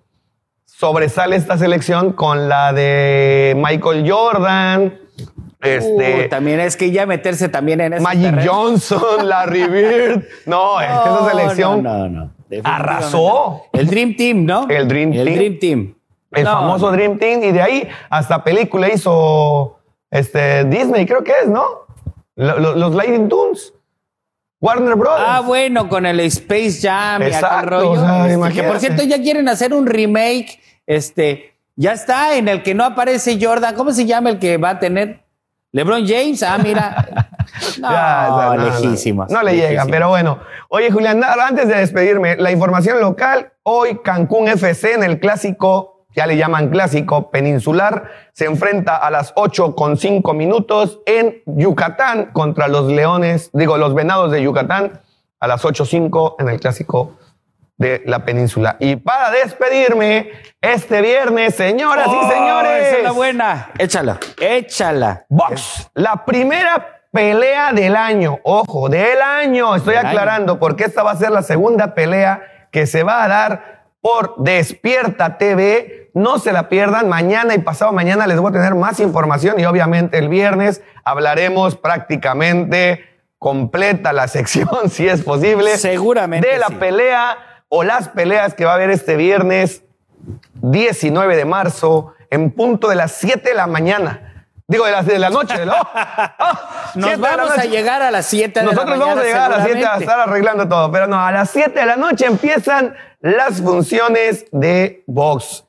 [0.65, 4.99] sobresale esta selección con la de Michael Jordan,
[5.61, 10.23] este, Uh, también es que ya meterse también en Magic Johnson, Larry Bird.
[10.45, 12.31] No, es que esa selección No, no, no.
[12.65, 13.63] Arrasó.
[13.71, 14.67] El Dream Team, ¿no?
[14.69, 15.35] El Dream El Team.
[15.37, 15.95] Dream Team.
[16.31, 16.91] El famoso.
[16.91, 17.43] Dream Team.
[17.43, 19.79] Y de ahí hasta película hizo
[20.11, 21.63] este, Disney, creo que es, ¿no?
[22.35, 23.73] Lo- lo- los Lightning Tunes.
[24.63, 25.25] Warner Brothers.
[25.27, 27.91] Ah, bueno, con el Space Jam y aquel Exacto, rollo.
[27.91, 30.57] o sea, Este, que por cierto, ya quieren hacer un remake.
[30.87, 33.75] Este, ya está, en el que no aparece Jordan.
[33.75, 35.19] ¿Cómo se llama el que va a tener?
[35.73, 36.41] LeBron James.
[36.43, 37.29] Ah, mira.
[37.77, 39.29] No, Ya, no, lejísimos.
[39.29, 39.91] No, no le llega, lejísimos.
[39.91, 40.39] pero bueno.
[40.69, 43.51] Oye, Julián, antes de despedirme, la información local.
[43.63, 49.33] Hoy Cancún FC en el clásico, ya le llaman clásico peninsular, se enfrenta a las
[49.35, 55.01] 8 con 5 minutos en Yucatán contra los Leones, digo, los Venados de Yucatán,
[55.39, 57.17] a las 8.05 en el clásico
[57.77, 58.77] de la península.
[58.79, 60.31] Y para despedirme,
[60.61, 62.87] este viernes, señoras Oh, y señores.
[62.87, 63.71] Esa es la buena.
[63.77, 65.25] Échala, échala.
[65.27, 71.11] Box, la primera pelea del año, ojo, del año, estoy Del aclarando porque esta va
[71.11, 72.41] a ser la segunda pelea
[72.71, 76.02] que se va a dar por Despierta TV.
[76.13, 79.65] No se la pierdan, mañana y pasado mañana les voy a tener más información y
[79.65, 83.03] obviamente el viernes hablaremos prácticamente
[83.39, 86.75] completa la sección, si es posible, Seguramente de la sí.
[86.75, 87.37] pelea
[87.67, 89.83] o las peleas que va a haber este viernes
[90.61, 94.29] 19 de marzo, en punto de las 7 de la mañana.
[94.67, 95.65] Digo, de las de la noche.
[95.65, 95.73] ¿no?
[95.95, 99.05] Ah, Nos 7 de la vamos a llegar a las 7 de la Nosotros mañana.
[99.15, 100.91] vamos a llegar a las 7 a estar arreglando todo.
[100.91, 105.65] Pero no, a las 7 de la noche empiezan las funciones de box.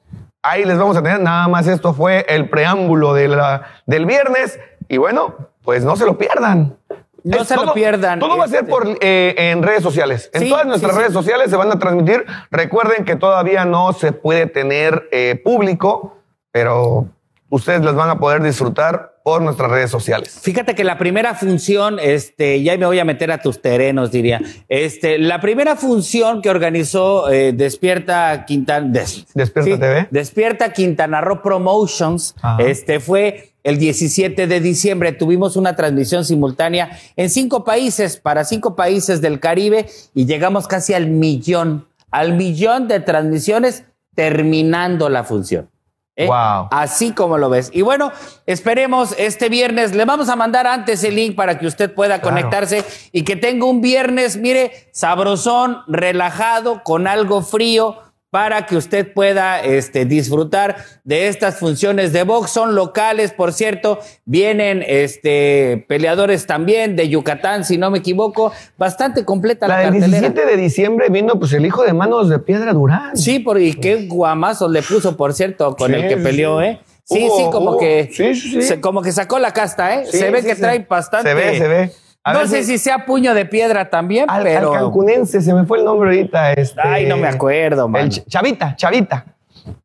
[0.46, 1.20] Ahí les vamos a tener.
[1.20, 4.60] Nada más esto fue el preámbulo de la, del viernes.
[4.88, 6.76] Y bueno, pues no se lo pierdan.
[7.22, 8.70] No se lo pierdan, Todo va a ser este.
[8.70, 10.28] por, eh, en redes sociales.
[10.34, 11.00] En Sí, todas nuestras sí, sí.
[11.00, 12.26] redes sociales se van a transmitir.
[12.50, 16.18] Recuerden que todavía no se puede tener eh, público,
[16.52, 17.06] pero
[17.48, 20.38] ustedes las van a poder disfrutar por nuestras redes sociales.
[20.42, 24.38] Fíjate que la primera función, este, ya me voy a meter a tus terrenos, diría.
[24.68, 30.08] Este, la primera función que organizó eh, Despierta Quintana, Des- Despierta TV.
[30.10, 32.62] Despierta Quintana Roo Promotions, Ajá.
[32.64, 35.12] este fue el 17 de diciembre.
[35.12, 40.92] Tuvimos una transmisión simultánea en cinco países, para cinco países del Caribe, y llegamos casi
[40.92, 43.84] al millón, al millón de transmisiones
[44.14, 45.70] terminando la función.
[46.16, 46.26] ¿Eh?
[46.26, 46.68] Wow.
[46.70, 47.70] Así como lo ves.
[47.72, 48.12] Y bueno,
[48.46, 49.94] esperemos este viernes.
[49.94, 52.36] Le vamos a mandar antes el link para que usted pueda Claro.
[52.36, 57.98] conectarse y que tenga un viernes, mire, sabrosón, relajado, con algo frío
[58.34, 60.74] para que usted pueda este, disfrutar
[61.04, 62.50] de estas funciones de box.
[62.50, 64.00] Son locales, por cierto.
[64.24, 68.50] Vienen este, peleadores también de Yucatán, si no me equivoco.
[68.76, 70.20] Bastante completa la, La del cartelera.
[70.30, 73.16] 17 de diciembre vino pues el hijo de manos de Piedra Durán.
[73.16, 76.66] Sí, por, y qué guamazos le puso, por cierto, con Sí, el que peleó, sí.
[76.66, 76.80] ¿eh?
[77.04, 78.10] Sí, Hubo- sí, como hubo- que.
[78.12, 80.06] sí, como que sacó la casta, ¿eh?
[80.06, 81.28] Se ve que trae bastante.
[81.28, 81.92] Se ve, se ve.
[82.26, 84.72] A no sé si- sea puño de piedra también, Al, pero.
[84.72, 86.54] al cancunense, se me fue el nombre ahorita.
[86.54, 88.08] Este, Ay, no me acuerdo, El man.
[88.10, 89.26] Ch- Chavita, Chavita.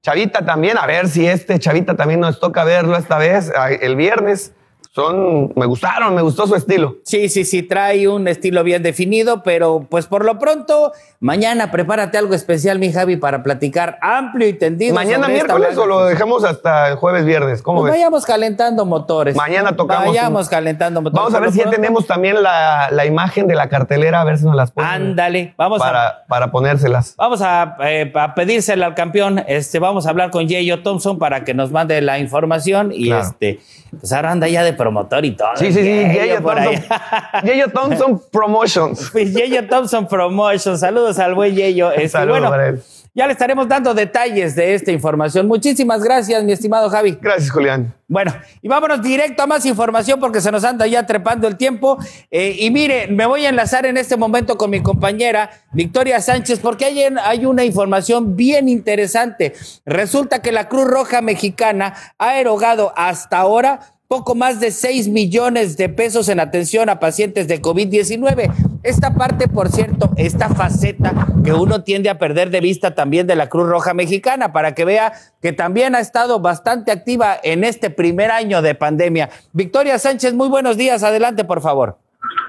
[0.02, 3.52] Chavita también, a ver si este Chavita también nos toca verlo esta vez,
[3.82, 4.54] el viernes.
[4.92, 6.96] Son, me gustaron, me gustó su estilo.
[7.06, 12.18] Sí, sí, sí, trae un estilo bien definido, pero pues por lo pronto, mañana prepárate
[12.18, 14.96] algo especial, mi Javi, para platicar amplio y tendido.
[14.96, 17.62] ¿Mañana miércoles o lo dejamos hasta el jueves, viernes?
[17.62, 18.00] ¿Cómo Pues ves?
[18.00, 19.36] vayamos calentando motores.
[19.36, 21.24] Mañana tocamos Vayamos un- calentando motores.
[21.24, 24.40] Vamos a ver si ya tenemos también la, la imagen de la cartelera, a ver
[24.40, 24.90] si nos las ponen.
[24.90, 27.14] Ándale, vamos a para, para ponérselas.
[27.16, 29.44] Vamos a, eh, a pedírsela al campeón.
[29.48, 32.92] Este, vamos a hablar con Yeyo Thompson para que nos mande la información.
[32.92, 33.22] Y Claro.
[33.28, 33.60] este,
[34.00, 35.50] pues ahora anda ya de promotor y todo.
[35.56, 35.84] Sí, sí, sí.
[35.84, 39.10] Yeyo Thompson, Thompson Promotions.
[39.12, 40.78] Pues Yeyo Thompson Promotion.
[40.78, 41.92] Saludos al buen Yeyo.
[42.00, 42.82] Este, Saludos bueno, para él.
[43.14, 45.48] ya le estaremos dando detalles de esta información.
[45.48, 47.18] Muchísimas gracias, mi estimado Javi.
[47.22, 47.94] Gracias, Julián.
[48.08, 51.98] Bueno, y vámonos directo a más información porque se nos anda ya trepando el tiempo.
[52.32, 56.60] Eh, y mire, me voy a enlazar en este momento con mi compañera Victoria Sánchez
[56.60, 59.54] porque hay, hay una información bien interesante.
[59.86, 65.78] Resulta que la Cruz Roja Mexicana ha erogado hasta ahora poco más de 6 millones
[65.78, 68.52] de pesos en atención a pacientes de COVID-19.
[68.82, 71.14] Esta parte, por cierto, esta faceta
[71.46, 74.84] que uno tiende a perder de vista también de la Cruz Roja Mexicana, para que
[74.84, 75.14] vea
[75.44, 79.30] que también ha estado bastante activa en este primer año de pandemia.
[79.54, 81.04] Victoria Sánchez, muy buenos días.
[81.04, 82.00] Adelante, por favor.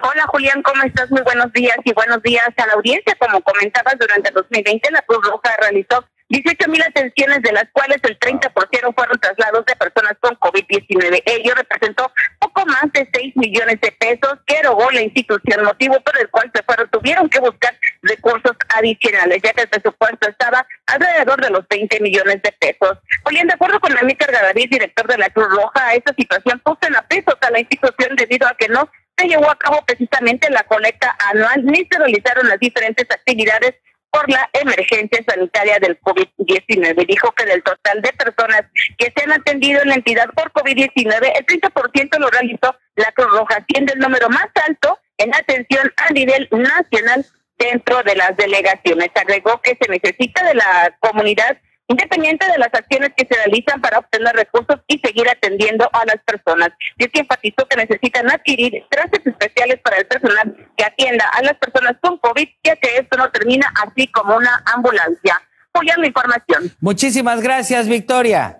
[0.02, 1.10] Hola Julián, ¿cómo estás?
[1.10, 3.14] Muy buenos días y buenos días a la audiencia.
[3.20, 8.18] Como comentabas, durante 2020 la Cruz Roja realizó 18 mil atenciones, de las cuales el
[8.18, 11.22] 30% fueron traslados de personas con COVID-19.
[11.26, 16.18] Ello representó poco más de 6 millones de pesos que erogó la institución, motivo por
[16.20, 21.40] el cual se fueron, tuvieron que buscar recursos adicionales, ya que el presupuesto estaba alrededor
[21.42, 22.98] de los 20 millones de pesos.
[23.24, 26.94] Julián, de acuerdo con Amícar Gadavid, director de la Cruz Roja, esta situación puso en
[26.94, 31.16] aprietos a la institución debido a que no se llevó a cabo precisamente la colecta
[31.28, 33.74] anual ni se realizaron las diferentes actividades
[34.10, 37.06] por la emergencia sanitaria del COVID-19.
[37.06, 38.62] Dijo que del total de personas
[38.98, 43.30] que se han atendido en la entidad por COVID-19, el 30% lo realizó la Cruz
[43.30, 47.24] Roja, el número más alto en atención a nivel nacional
[47.58, 49.10] dentro de las delegaciones.
[49.14, 51.58] Agregó que se necesita de la comunidad
[51.90, 56.18] independiente de las acciones que se realizan para obtener recursos y seguir atendiendo a las
[56.24, 56.70] personas.
[56.96, 61.42] Y es que enfatizó que necesitan adquirir trajes especiales para el personal que atienda a
[61.42, 65.40] las personas con COVID, ya que esto no termina así como una ambulancia.
[65.74, 66.72] Julián, la información.
[66.80, 68.59] Muchísimas gracias, Victoria.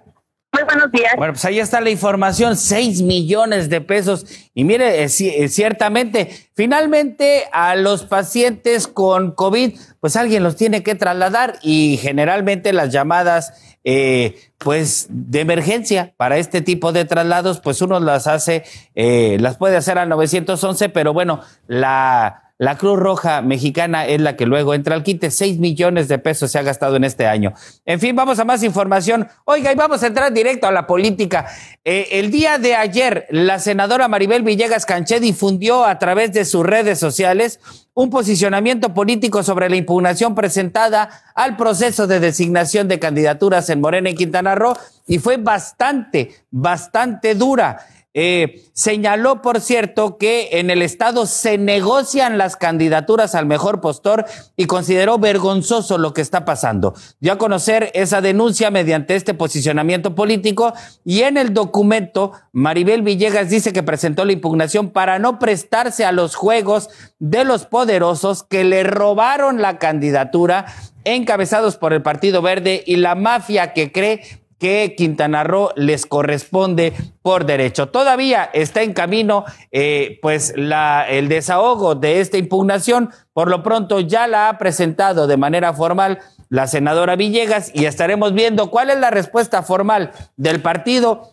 [0.53, 1.13] Muy buenos días.
[1.17, 4.27] Bueno, pues ahí está la información, 6 millones de pesos.
[4.53, 10.83] Y mire, eh, eh, ciertamente, finalmente a los pacientes con COVID, pues alguien los tiene
[10.83, 17.61] que trasladar y generalmente las llamadas, eh, pues de emergencia para este tipo de traslados,
[17.61, 18.65] pues uno las hace,
[18.95, 24.45] las puede hacer al 911, pero bueno, la la Cruz Roja Mexicana es la que
[24.45, 25.31] luego entra al quite.
[25.31, 27.55] Seis millones de pesos se ha gastado en este año.
[27.87, 29.27] En fin, vamos a más información.
[29.47, 31.47] Oiga, y vamos a entrar directo a la política.
[31.87, 36.67] Eh, el día de ayer, la senadora Maribel Villegas Canché difundió a través de sus
[36.67, 37.61] redes sociales
[37.95, 44.11] un posicionamiento político sobre la impugnación presentada al proceso de designación de candidaturas en Morena
[44.11, 44.77] y Quintana Roo
[45.07, 47.87] y fue bastante, bastante dura.
[48.13, 54.25] Eh, señaló, por cierto, que en el Estado se negocian las candidaturas al mejor postor
[54.57, 56.95] y consideró vergonzoso lo que está pasando.
[57.21, 60.73] Dio a conocer esa denuncia mediante este posicionamiento político
[61.05, 66.11] y en el documento Maribel Villegas dice que presentó la impugnación para no prestarse a
[66.11, 66.89] los juegos
[67.21, 70.67] de los poderosos que le robaron la candidatura
[71.05, 76.93] encabezados por el Partido Verde y la mafia que cree que Quintana Roo les corresponde
[77.23, 77.89] por derecho.
[77.89, 83.11] Todavía está en camino, eh, pues, el desahogo de esta impugnación.
[83.33, 86.21] Por lo pronto ya la ha presentado de manera formal
[86.51, 91.33] la senadora Villegas y estaremos viendo cuál es la respuesta formal del partido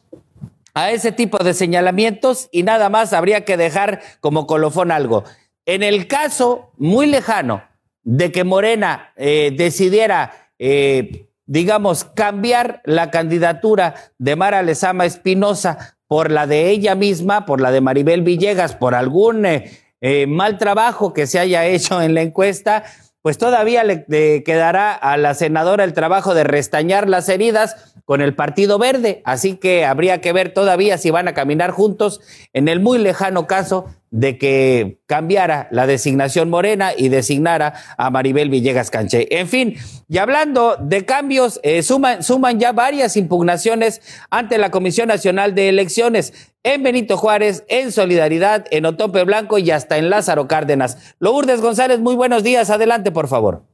[0.74, 5.24] a ese tipo de señalamientos y nada más habría que dejar como colofón algo.
[5.66, 7.64] En el caso muy lejano
[8.04, 16.30] de que Morena eh, decidiera eh, digamos, cambiar la candidatura de Mara Lezama Espinosa por
[16.30, 19.72] la de ella misma, por la de Maribel Villegas, por algún eh,
[20.02, 22.84] eh, mal trabajo que se haya hecho en la encuesta,
[23.22, 24.06] pues todavía le,
[24.44, 29.22] quedará a la senadora el trabajo de restañar las heridas con el Partido Verde.
[29.26, 32.22] Así que habría que ver todavía si van a caminar juntos
[32.54, 33.88] en el muy lejano caso
[34.18, 39.28] de que cambiara la designación morena y designara a Maribel Villegas Canché.
[39.38, 39.76] En fin,
[40.10, 45.70] y hablando de cambios, eh, suman, suman ya varias impugnaciones ante la Comisión Nacional de
[45.70, 46.34] Elecciones
[46.64, 51.16] en Benito Juárez, en Solidaridad, en Otope Blanco y hasta en Lázaro Cárdenas.
[51.20, 52.72] Lourdes González, muy buenos días.
[52.72, 53.66] Adelante, por favor.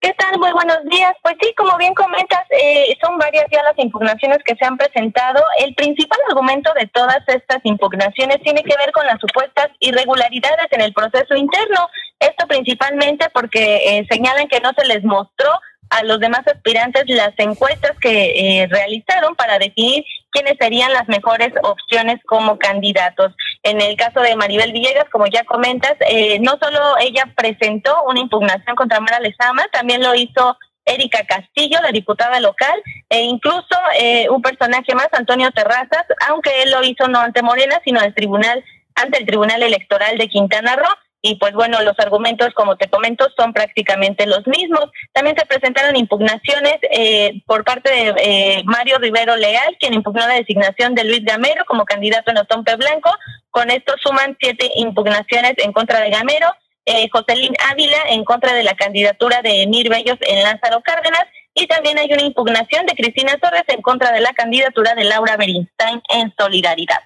[0.00, 0.38] ¿Qué tal?
[0.38, 1.12] Muy buenos días.
[1.22, 5.44] Pues sí, como bien comentas, eh, son varias ya las impugnaciones que se han presentado.
[5.58, 10.80] El principal argumento de todas estas impugnaciones tiene que ver con las supuestas irregularidades en
[10.80, 11.86] el proceso interno.
[12.18, 15.50] Esto principalmente porque eh, señalan que no se les mostró
[15.90, 21.52] a los demás aspirantes las encuestas que eh, realizaron para definir quiénes serían las mejores
[21.62, 23.34] opciones como candidatos.
[23.64, 28.20] En el caso de Maribel Villegas, como ya comentas, eh, no solo ella presentó una
[28.20, 34.28] impugnación contra Mara Lezama, también lo hizo Erika Castillo, la diputada local, e incluso eh,
[34.30, 38.64] un personaje más, Antonio Terrazas, aunque él lo hizo no ante Morena, sino al tribunal,
[38.94, 40.88] ante el Tribunal Electoral de Quintana Roo
[41.22, 44.86] y pues bueno, los argumentos, como te comento, son prácticamente los mismos.
[45.12, 50.34] También se presentaron impugnaciones eh, por parte de eh, Mario Rivero Leal, quien impugnó la
[50.34, 53.10] designación de Luis Gamero como candidato en Otompe Blanco.
[53.50, 56.48] Con esto suman siete impugnaciones en contra de Gamero.
[56.86, 61.26] Eh, Joselín Ávila en contra de la candidatura de Emir Bellos en Lázaro Cárdenas.
[61.52, 65.36] Y también hay una impugnación de Cristina Torres en contra de la candidatura de Laura
[65.36, 67.02] Berinstein en Solidaridad.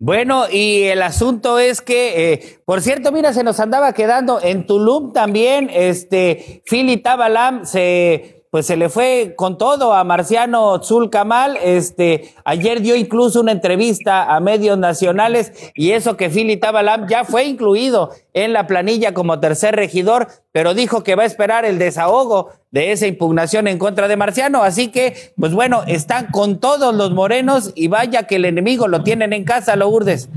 [0.00, 4.66] Bueno, y el asunto es que, eh, por cierto, mira, se nos andaba quedando en
[4.66, 11.58] Tulum también, este, Philly Tabalam se pues se le fue con todo a Marciano Zulcamal.
[11.60, 17.24] Este, ayer dio incluso una entrevista a medios nacionales y eso que Philly Tabalam ya
[17.24, 21.80] fue incluido en la planilla como tercer regidor, pero dijo que va a esperar el
[21.80, 24.62] desahogo de esa impugnación en contra de Marciano.
[24.62, 29.02] Así que, pues bueno, están con todos los morenos y vaya que el enemigo lo
[29.02, 30.28] tienen en casa, lo urdes.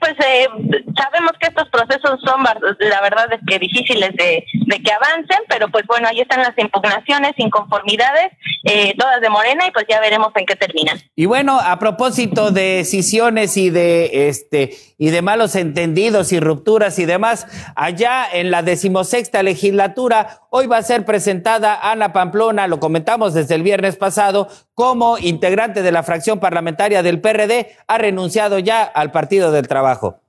[0.00, 0.46] Pues eh,
[0.96, 4.44] sabemos que estos procesos son, la verdad es que difíciles de,
[4.82, 8.32] que avancen, pero pues bueno, ahí están las impugnaciones, inconformidades,
[8.64, 10.98] eh, todas de Morena y pues ya veremos en qué terminan.
[11.14, 16.98] Y bueno, a propósito de decisiones y de este y de malos entendidos y rupturas
[16.98, 22.78] y demás, allá en la decimosexta legislatura, hoy va a ser presentada Ana Pamplona, lo
[22.78, 28.58] comentamos desde el viernes pasado, como integrante de la fracción parlamentaria del PRD, ha renunciado
[28.60, 30.20] ya al Partido del Trabajo.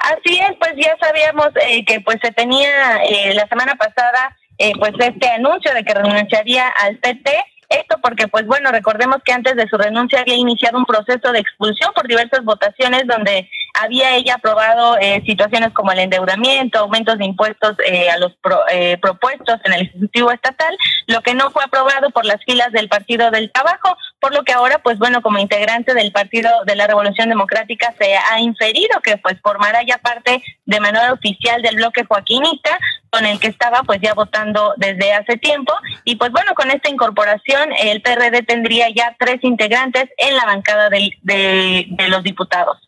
[0.00, 4.72] Así es, pues ya sabíamos eh, que pues se tenía eh, la semana pasada eh,
[4.78, 7.32] pues este anuncio de que renunciaría al PT
[7.80, 11.38] esto porque, pues bueno, recordemos que antes de su renuncia había iniciado un proceso de
[11.38, 17.24] expulsión por diversas votaciones donde había ella aprobado eh, situaciones como el endeudamiento, aumentos de
[17.24, 18.32] impuestos eh, a los
[18.70, 20.76] eh, propuestos en el Ejecutivo Estatal,
[21.06, 24.52] lo que no fue aprobado por las filas del Partido del Trabajo, por lo que
[24.52, 29.16] ahora, pues bueno, como integrante del Partido de la Revolución Democrática se ha inferido que
[29.16, 32.78] pues formará ya parte de manera oficial del bloque joaquinista,
[33.10, 35.74] con el que estaba pues ya votando desde hace tiempo
[36.04, 40.88] y pues bueno con esta incorporación el PRD tendría ya tres integrantes en la bancada
[40.88, 42.78] de, de, los diputados.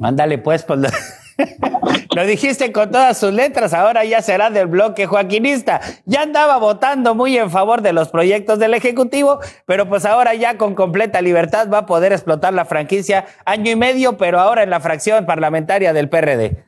[0.00, 0.88] Ándale pues, pues lo,
[2.16, 5.80] lo, dijiste con todas sus letras, ahora ya será del bloque joaquinista.
[6.04, 10.58] Ya andaba votando muy en favor de los proyectos del Ejecutivo, pero pues ahora ya
[10.58, 14.70] con completa libertad va a poder explotar la franquicia año y medio, pero ahora en
[14.70, 16.64] la fracción parlamentaria del PRD.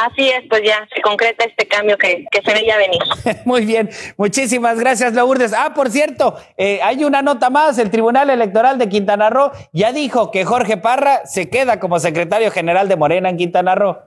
[0.00, 3.02] Así es, pues ya se concreta este cambio que, se veía venir.
[3.44, 5.52] Muy bien, muchísimas gracias, Lourdes.
[5.52, 7.78] Ah, por cierto, eh, hay una nota más.
[7.78, 12.50] El Tribunal Electoral de Quintana Roo ya dijo que Jorge Parra se queda como secretario
[12.50, 13.98] general de Morena en Quintana Roo.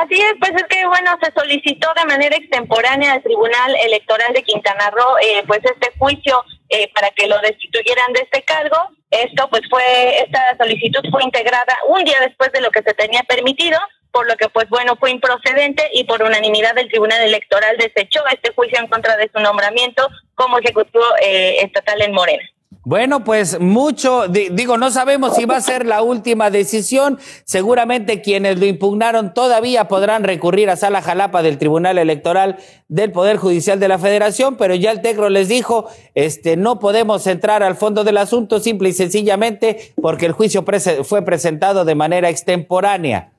[0.00, 4.42] Así es, pues es que bueno, se solicitó de manera extemporánea al Tribunal Electoral de
[4.42, 8.76] Quintana Roo, eh, pues este juicio eh, para que lo destituyeran de este cargo.
[9.10, 13.22] Esto pues fue, esta solicitud fue integrada un día después de lo que se tenía
[13.22, 13.78] permitido
[14.18, 18.52] por lo que pues bueno fue improcedente y por unanimidad del Tribunal Electoral desechó este
[18.52, 22.42] juicio en contra de su nombramiento como ejecutivo eh, estatal en Morena.
[22.82, 27.20] Bueno, pues mucho, digo, no sabemos si va a ser la última decisión.
[27.44, 32.56] Seguramente quienes lo impugnaron todavía podrán recurrir a Sala Jalapa del Tribunal Electoral
[32.88, 37.24] del Poder Judicial de la Federación, pero ya el TECRO les dijo, este, no podemos
[37.28, 40.64] entrar al fondo del asunto simple y sencillamente porque el juicio
[41.04, 43.30] fue presentado de manera extemporánea.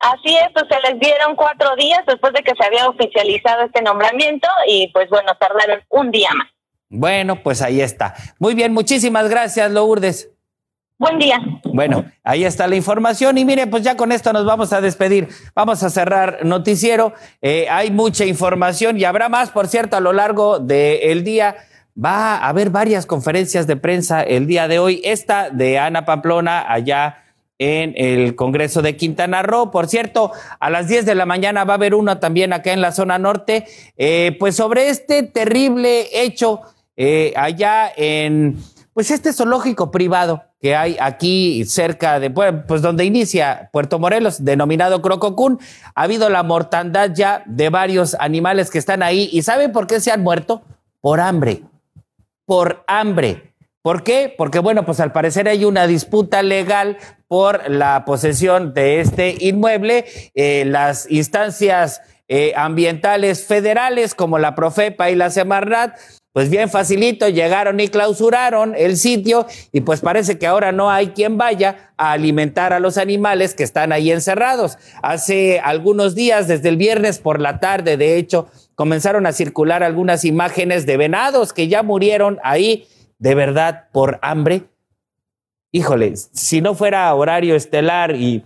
[0.00, 3.82] Así es, pues se les dieron cuatro días después de que se había oficializado este
[3.82, 6.48] nombramiento y pues bueno, tardaron un día más.
[6.88, 8.14] Bueno, pues ahí está.
[8.38, 10.30] Muy bien, muchísimas gracias, Lourdes.
[10.98, 11.38] Buen día.
[11.64, 15.28] Bueno, ahí está la información y mire, pues ya con esto nos vamos a despedir.
[15.54, 17.12] Vamos a cerrar noticiero.
[17.40, 21.56] Eh, hay mucha información y habrá más, por cierto, a lo largo del día.
[21.96, 25.00] Va a haber varias conferencias de prensa el día de hoy.
[25.04, 27.24] Esta de Ana Pamplona allá
[27.58, 29.70] en el Congreso de Quintana Roo.
[29.70, 32.80] Por cierto, a las 10 de la mañana va a haber una también acá en
[32.80, 33.66] la zona norte,
[33.96, 36.62] eh, pues sobre este terrible hecho
[36.96, 38.56] eh, allá en,
[38.92, 45.00] pues este zoológico privado que hay aquí cerca de, pues donde inicia Puerto Morelos, denominado
[45.02, 45.60] Crococún.
[45.94, 49.28] Ha habido la mortandad ya de varios animales que están ahí.
[49.32, 50.62] ¿Y saben por qué se han muerto?
[51.00, 51.62] Por hambre.
[52.44, 53.47] Por hambre.
[53.88, 54.34] ¿Por qué?
[54.36, 60.04] Porque, bueno, pues al parecer hay una disputa legal por la posesión de este inmueble.
[60.34, 65.96] Eh, las instancias eh, ambientales federales como la Profepa y la Semarnat,
[66.34, 71.12] pues bien facilito, llegaron y clausuraron el sitio y pues parece que ahora no hay
[71.12, 74.76] quien vaya a alimentar a los animales que están ahí encerrados.
[75.02, 80.26] Hace algunos días, desde el viernes por la tarde, de hecho, comenzaron a circular algunas
[80.26, 82.86] imágenes de venados que ya murieron ahí
[83.18, 84.64] de verdad por hambre,
[85.72, 88.44] híjole, si no fuera horario estelar y,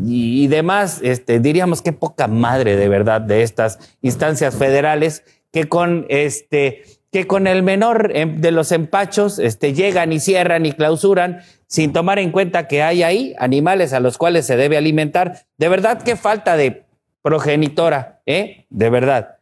[0.00, 6.06] y, demás, este, diríamos qué poca madre de verdad de estas instancias federales que con
[6.08, 11.42] este que con el menor em, de los empachos este, llegan y cierran y clausuran
[11.66, 15.44] sin tomar en cuenta que hay ahí animales a los cuales se debe alimentar.
[15.58, 16.84] De verdad, qué falta de
[17.20, 18.66] progenitora, ¿eh?
[18.70, 19.36] De verdad.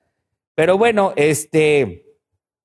[0.56, 2.09] Pero bueno, este,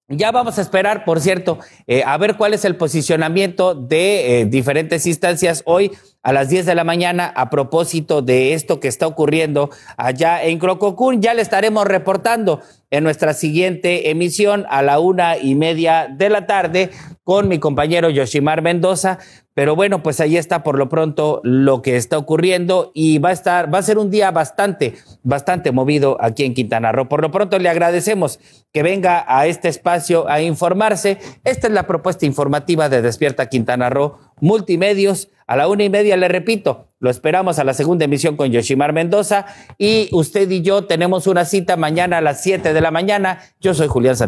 [0.07, 1.57] ya vamos a esperar, por cierto,
[1.87, 5.91] eh, a ver cuál es el posicionamiento de eh, diferentes instancias hoy
[6.21, 10.59] a las 10 de la mañana a propósito de esto que está ocurriendo allá en
[10.59, 11.21] Crococún.
[11.21, 12.61] Ya le estaremos reportando
[12.91, 16.91] en nuestra siguiente emisión a la una y media de la tarde
[17.23, 19.17] con mi compañero Yoshimar Mendoza.
[19.55, 23.31] Pero bueno, pues ahí está por lo pronto lo que está ocurriendo y va a
[23.31, 27.07] estar, va a ser un día bastante, bastante movido aquí en Quintana Roo.
[27.07, 28.41] Por lo pronto le agradecemos
[28.73, 31.19] que venga a este espacio a informarse.
[31.45, 35.29] Esta es la propuesta informativa de Despierta Quintana Roo Multimedios.
[35.47, 38.91] A la una y media, le repito, lo esperamos a la segunda emisión con Yoshimar
[38.91, 39.45] Mendoza
[39.77, 43.39] y usted y yo tenemos una cita mañana a las 7 de la mañana.
[43.61, 44.23] Yo soy Julián Santos.